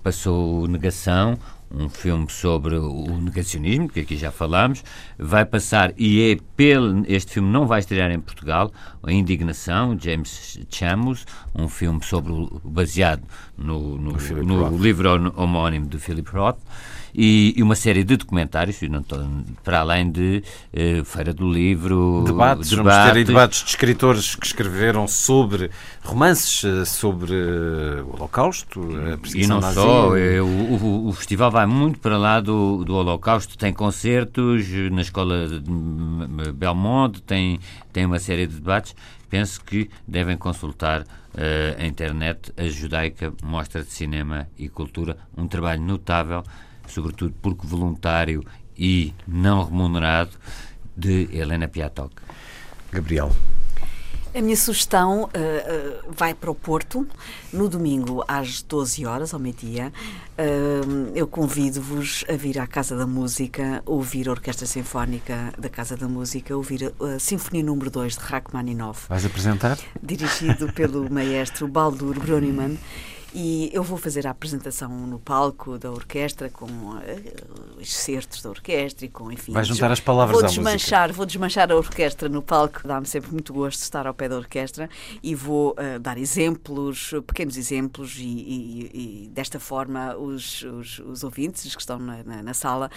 passou 0.03 0.67
Negação, 0.67 1.37
um 1.71 1.89
filme 1.89 2.29
sobre 2.29 2.75
o 2.75 3.17
negacionismo, 3.19 3.89
que 3.89 3.99
aqui 3.99 4.15
já 4.15 4.31
falámos, 4.31 4.83
vai 5.17 5.45
passar, 5.45 5.93
e 5.97 6.31
é 6.31 6.37
pelo, 6.55 7.03
este 7.07 7.33
filme 7.33 7.49
não 7.49 7.67
vai 7.67 7.79
estrear 7.79 8.11
em 8.11 8.19
Portugal, 8.19 8.71
A 9.03 9.11
Indignação, 9.11 9.97
James 9.99 10.59
Chamos, 10.69 11.25
um 11.53 11.67
filme 11.67 12.03
sobre 12.03 12.33
baseado 12.63 13.23
no, 13.57 13.97
no, 13.97 14.13
no 14.43 14.77
livro 14.77 15.09
homónimo 15.35 15.87
de 15.87 15.97
Philip 15.97 16.29
Roth, 16.31 16.59
e, 17.13 17.53
e, 17.55 17.63
uma 17.63 17.75
série 17.75 18.03
de 18.03 18.17
documentários, 18.17 18.79
para 19.63 19.79
além 19.79 20.09
de 20.11 20.43
uh, 20.73 21.05
Feira 21.05 21.33
do 21.33 21.49
Livro, 21.49 22.23
debates, 22.25 22.69
debates. 22.69 22.71
Vamos 22.71 23.11
ter 23.11 23.17
aí 23.17 23.23
debates 23.23 23.63
de 23.63 23.69
escritores 23.69 24.35
que 24.35 24.45
escreveram 24.45 25.07
sobre 25.07 25.69
romances 26.03 26.63
eh, 26.63 26.85
sobre 26.85 27.33
uh, 27.33 28.05
o 28.05 28.15
Holocausto, 28.15 28.81
a 28.81 29.37
E 29.37 29.45
não 29.47 29.61
só, 29.61 30.09
o, 30.09 30.15
o, 30.15 31.07
o, 31.07 31.13
festival 31.13 31.51
vai 31.51 31.65
muito 31.65 31.99
para 31.99 32.17
lá 32.17 32.39
do, 32.39 32.83
do 32.83 32.95
Holocausto, 32.95 33.57
tem 33.57 33.73
concertos 33.73 34.65
na 34.91 35.01
Escola 35.01 35.47
de 35.47 36.51
Belmonte, 36.53 37.21
tem, 37.21 37.59
tem 37.91 38.05
uma 38.05 38.19
série 38.19 38.47
de 38.47 38.55
debates. 38.55 38.95
Penso 39.29 39.61
que 39.63 39.89
devem 40.07 40.37
consultar 40.37 41.01
uh, 41.01 41.05
a 41.81 41.85
internet, 41.85 42.51
a 42.55 42.63
Judaica 42.67 43.33
Mostra 43.43 43.83
de 43.83 43.91
Cinema 43.91 44.47
e 44.57 44.69
Cultura, 44.69 45.17
um 45.35 45.47
trabalho 45.47 45.81
notável 45.81 46.43
sobretudo 46.87 47.33
porque 47.41 47.65
voluntário 47.65 48.43
e 48.77 49.13
não 49.27 49.63
remunerado, 49.63 50.31
de 50.95 51.29
Helena 51.31 51.67
Piatok. 51.67 52.13
Gabriel. 52.91 53.31
A 54.35 54.41
minha 54.41 54.55
sugestão 54.55 55.23
uh, 55.23 55.27
uh, 55.27 56.13
vai 56.15 56.33
para 56.33 56.51
o 56.51 56.53
Porto, 56.53 57.07
no 57.51 57.67
domingo 57.67 58.23
às 58.27 58.61
12 58.61 59.03
horas, 59.05 59.33
ao 59.33 59.39
meio-dia. 59.39 59.91
Uh, 60.37 61.11
eu 61.15 61.27
convido-vos 61.27 62.23
a 62.29 62.33
vir 62.33 62.59
à 62.59 62.67
Casa 62.67 62.95
da 62.95 63.07
Música, 63.07 63.81
ouvir 63.83 64.27
a 64.27 64.31
Orquestra 64.31 64.67
Sinfónica 64.67 65.51
da 65.57 65.69
Casa 65.69 65.97
da 65.97 66.07
Música, 66.07 66.55
ouvir 66.55 66.93
a 66.99 67.17
Sinfonia 67.17 67.63
número 67.63 67.89
2 67.89 68.15
de 68.15 68.19
Rachmaninoff. 68.19 69.07
Vais 69.09 69.25
apresentar? 69.25 69.79
Dirigido 70.03 70.71
pelo 70.71 71.11
maestro 71.11 71.67
Baldur 71.67 72.19
Broniman. 72.19 72.77
E 73.33 73.69
eu 73.73 73.83
vou 73.83 73.97
fazer 73.97 74.25
a 74.25 74.31
apresentação 74.31 74.89
no 74.89 75.19
palco 75.19 75.77
da 75.77 75.91
orquestra 75.91 76.49
com 76.49 76.65
uh, 76.65 77.01
excertos 77.79 78.41
da 78.41 78.49
orquestra 78.49 79.05
e 79.05 79.09
com, 79.09 79.31
enfim. 79.31 79.51
Vai 79.51 79.65
juntar 79.65 79.91
as 79.91 79.99
palavras 79.99 80.37
vou 80.37 80.45
à 80.45 80.47
desmanchar, 80.47 81.01
música. 81.01 81.17
Vou 81.17 81.25
desmanchar 81.25 81.71
a 81.71 81.75
orquestra 81.75 82.29
no 82.29 82.41
palco, 82.41 82.87
dá-me 82.87 83.05
sempre 83.05 83.31
muito 83.31 83.53
gosto 83.53 83.81
estar 83.81 84.07
ao 84.07 84.13
pé 84.13 84.29
da 84.29 84.37
orquestra 84.37 84.89
e 85.21 85.35
vou 85.35 85.71
uh, 85.71 85.99
dar 85.99 86.17
exemplos, 86.17 87.13
pequenos 87.27 87.57
exemplos, 87.57 88.15
e, 88.17 88.23
e, 88.23 89.25
e 89.25 89.27
desta 89.29 89.59
forma 89.59 90.15
os, 90.15 90.63
os, 90.63 90.99
os, 90.99 91.23
ouvintes 91.23 91.75
que 91.75 91.81
estão 91.81 91.99
na, 91.99 92.23
na, 92.23 92.41
na 92.41 92.53
sala 92.53 92.89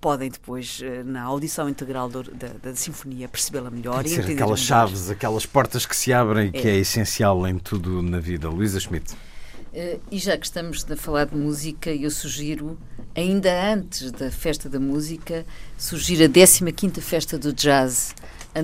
podem 0.00 0.30
depois, 0.30 0.80
uh, 0.80 1.04
na 1.04 1.22
audição 1.22 1.68
integral 1.68 2.08
do, 2.08 2.22
da, 2.22 2.48
da, 2.62 2.74
sinfonia, 2.74 3.28
percebê-la 3.28 3.70
melhor. 3.70 4.02
Tem 4.02 4.12
e 4.12 4.16
ser 4.16 4.32
aquelas 4.32 4.60
chaves, 4.60 5.10
aquelas 5.10 5.44
portas 5.44 5.84
que 5.84 5.94
se 5.94 6.12
abrem, 6.12 6.48
é. 6.48 6.50
que 6.50 6.68
é 6.68 6.76
essencial 6.76 7.46
em 7.46 7.58
tudo 7.58 8.00
na 8.00 8.18
vida. 8.18 8.48
Luísa 8.48 8.80
Schmidt. 8.80 9.14
Uh, 9.74 10.00
e 10.08 10.18
já 10.18 10.38
que 10.38 10.46
estamos 10.46 10.86
a 10.88 10.96
falar 10.96 11.24
de 11.24 11.34
música, 11.34 11.90
eu 11.92 12.08
sugiro, 12.08 12.78
ainda 13.12 13.72
antes 13.72 14.12
da 14.12 14.30
Festa 14.30 14.68
da 14.68 14.78
Música, 14.78 15.44
sugiro 15.76 16.24
a 16.24 16.28
15ª 16.28 17.00
Festa 17.00 17.36
do 17.36 17.52
Jazz 17.52 18.14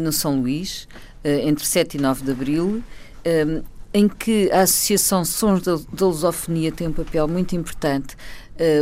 no 0.00 0.12
São 0.12 0.40
Luís, 0.40 0.86
uh, 1.24 1.28
entre 1.28 1.66
7 1.66 1.96
e 1.96 2.00
9 2.00 2.22
de 2.22 2.30
Abril, 2.30 2.84
um, 3.26 3.62
em 3.92 4.08
que 4.08 4.52
a 4.52 4.60
Associação 4.60 5.24
Sons 5.24 5.62
da, 5.62 6.06
Lusofonia 6.06 6.70
tem 6.70 6.86
um 6.86 6.92
papel 6.92 7.26
muito 7.26 7.56
importante. 7.56 8.16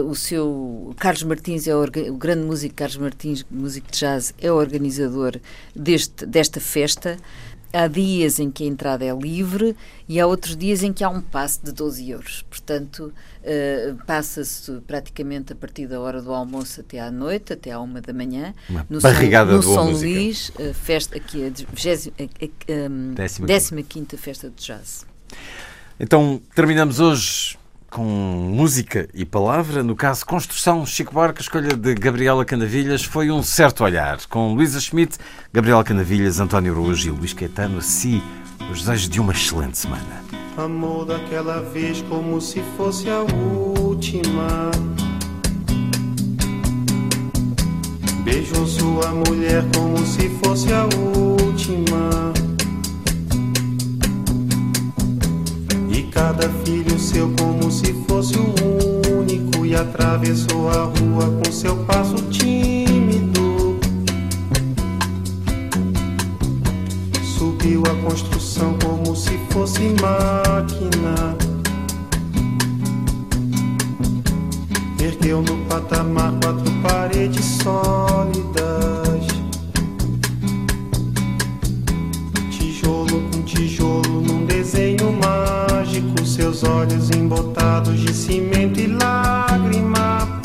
O 0.05 0.15
seu 0.15 0.93
Carlos 0.99 1.23
Martins 1.23 1.69
é 1.69 1.75
o, 1.75 1.83
o, 1.83 2.17
grande 2.19 2.43
músico 2.43 2.75
Carlos 2.75 2.97
Martins, 2.97 3.47
músico 3.49 3.91
de 3.91 4.01
jazz, 4.01 4.35
é 4.39 4.53
o 4.53 4.57
organizador 4.57 5.41
deste, 5.75 6.27
desta 6.27 6.61
festa. 6.61 7.17
Há 7.73 7.87
dias 7.87 8.39
em 8.39 8.51
que 8.51 8.65
a 8.65 8.67
entrada 8.67 9.05
é 9.05 9.15
livre 9.15 9.77
e 10.09 10.19
há 10.19 10.27
outros 10.27 10.57
dias 10.57 10.83
em 10.83 10.93
que 10.93 11.05
há 11.05 11.11
um 11.11 11.21
passe 11.21 11.63
de 11.63 11.71
12 11.71 12.11
euros. 12.11 12.43
Portanto, 12.49 13.13
uh, 13.43 14.05
passa-se 14.07 14.73
praticamente 14.87 15.53
a 15.53 15.57
partir 15.57 15.87
da 15.87 16.01
hora 16.01 16.23
do 16.23 16.33
almoço 16.33 16.81
até 16.81 16.99
à 16.99 17.11
noite, 17.11 17.53
até 17.53 17.73
à 17.73 17.81
uma 17.81 18.01
da 18.01 18.13
manhã. 18.13 18.55
Uma 18.71 18.87
no 18.89 19.01
barrigada 19.01 19.61
São, 19.61 19.85
no 19.85 19.85
São 19.93 19.93
Luís, 19.93 20.49
uh, 20.51 20.73
festa, 20.73 21.19
aqui 21.19 21.45
a, 21.45 21.51
15 23.47 23.83
quinta 23.83 24.17
Festa 24.17 24.49
de 24.49 24.65
Jazz. 24.65 25.05
Então, 26.01 26.41
terminamos 26.55 27.01
hoje 27.01 27.58
com 27.91 28.05
música 28.05 29.09
e 29.15 29.25
palavra. 29.25 29.83
No 29.83 29.97
caso, 29.97 30.25
construção, 30.25 30.85
Chico 30.85 31.15
Barca, 31.15 31.41
escolha 31.41 31.77
de 31.77 31.95
Gabriela 31.95 32.45
Canavilhas, 32.45 33.05
foi 33.05 33.31
um 33.31 33.43
certo 33.43 33.85
olhar. 33.85 34.19
Com 34.29 34.55
Luísa 34.55 34.81
Schmidt, 34.81 35.19
Gabriela 35.53 35.83
Canavilhas, 35.85 36.41
António 36.41 36.73
Araújo 36.73 37.09
e 37.09 37.11
Luís 37.11 37.33
Caetano, 37.33 37.79
assim, 37.79 38.23
os 38.71 38.81
desejos 38.81 39.09
de 39.09 39.21
uma 39.21 39.33
excelente 39.33 39.79
semana. 39.79 40.25
Amor 40.57 41.07
daquela 41.07 41.61
vez 41.61 42.03
como 42.09 42.41
se 42.41 42.61
fosse 42.77 43.09
a 43.09 43.21
última. 43.21 44.71
Beijou 48.25 48.67
sua 48.67 49.13
mulher 49.13 49.65
como 49.75 49.99
se 50.05 50.29
fosse 50.41 50.73
a 50.73 50.85
última. 50.85 52.48
Cada 56.19 56.49
filho 56.65 56.99
seu 56.99 57.33
como 57.39 57.71
se 57.71 57.95
fosse 58.09 58.35
o 58.37 59.21
único 59.21 59.65
e 59.65 59.77
atravessou 59.77 60.69
a 60.69 60.83
rua 60.83 61.31
com 61.31 61.53
seu 61.53 61.77
passo 61.85 62.17
tímido. 62.29 63.79
Subiu 67.23 67.85
a 67.87 67.95
construção 68.05 68.77
como 68.83 69.15
se 69.15 69.39
fosse 69.51 69.95
máquina. 70.03 71.37
Ergueu 75.01 75.41
no 75.41 75.57
patamar 75.67 76.33
quatro 76.43 76.73
paredes 76.83 77.45
sólidas. 77.63 79.25
Tijolo 82.51 83.23
com 83.31 83.43
tijolo 83.43 83.99
desenho 84.29 84.38
mágico 85.99 86.25
seus 86.25 86.63
olhos 86.63 87.11
embotados 87.11 87.99
de 87.99 88.13
cimento 88.15 88.79
e 88.81 88.87
lágrima. 88.87 90.41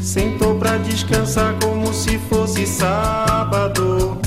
Sentou 0.00 0.56
pra 0.56 0.78
descansar 0.78 1.54
como 1.62 1.92
se 1.92 2.18
fosse 2.18 2.66
sábado. 2.66 4.18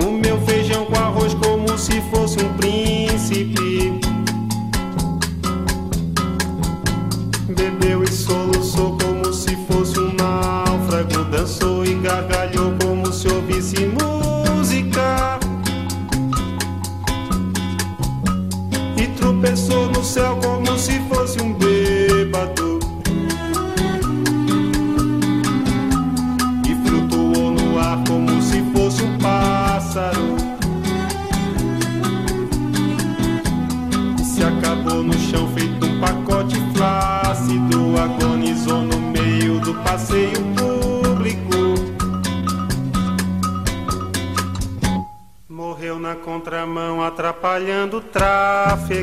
Comeu 0.00 0.40
feijão 0.42 0.86
com 0.86 0.96
arroz 0.96 1.34
como 1.34 1.76
se 1.76 2.00
fosse 2.10 2.38
um 2.38 2.52
príncipe. 2.54 2.67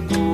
take 0.02 0.25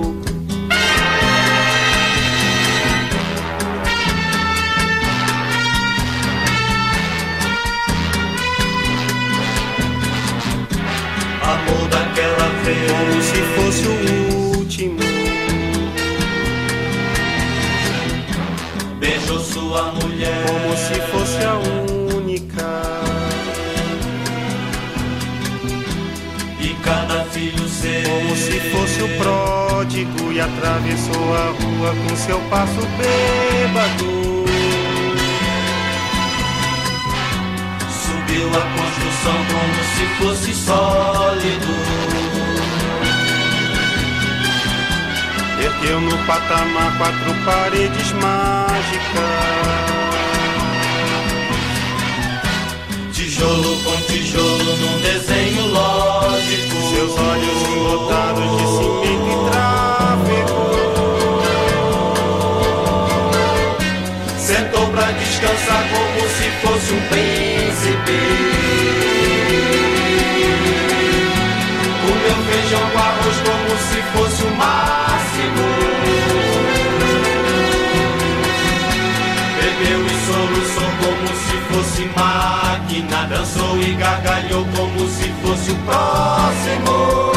fosse 85.52 85.72
o 85.72 85.76
próximo. 85.76 87.32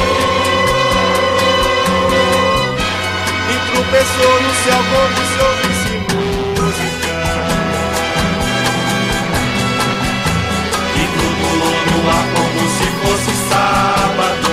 E 3.51 3.55
tropeçou 3.73 4.35
no 4.43 4.53
céu 4.63 4.81
quando 4.91 5.21
se 5.31 5.39
ouvisse 5.49 5.93
música. 6.15 7.15
E 10.95 11.05
grudou 11.13 11.59
no 11.87 11.99
ar 12.09 12.27
como 12.35 12.63
se 12.71 12.87
fosse 13.03 13.33
sábado. 13.51 14.51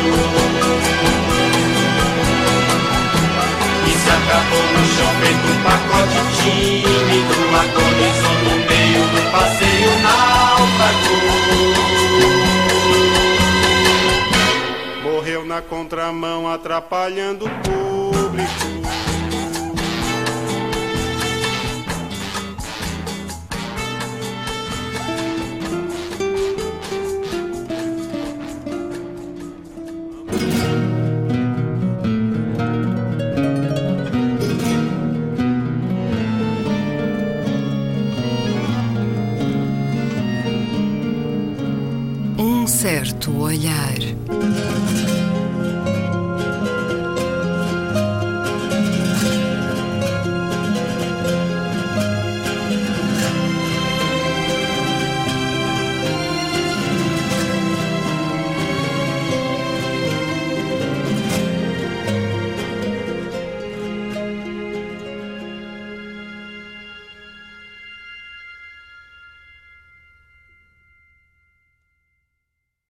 E 3.86 3.92
se 3.92 4.10
acabou 4.10 4.66
no 4.74 4.84
chão 4.96 5.12
feito 5.22 5.46
um 5.48 5.58
pacote 5.62 6.20
tímido. 6.42 7.36
Agonizou 7.62 8.38
no 8.44 8.56
meio 8.66 9.04
do 9.08 9.22
passeio 9.32 9.92
náufrago. 10.02 11.31
na 15.52 15.62
contramão, 15.62 16.50
atrapalhando 16.50 17.46
o 17.46 17.50
público. 17.50 18.71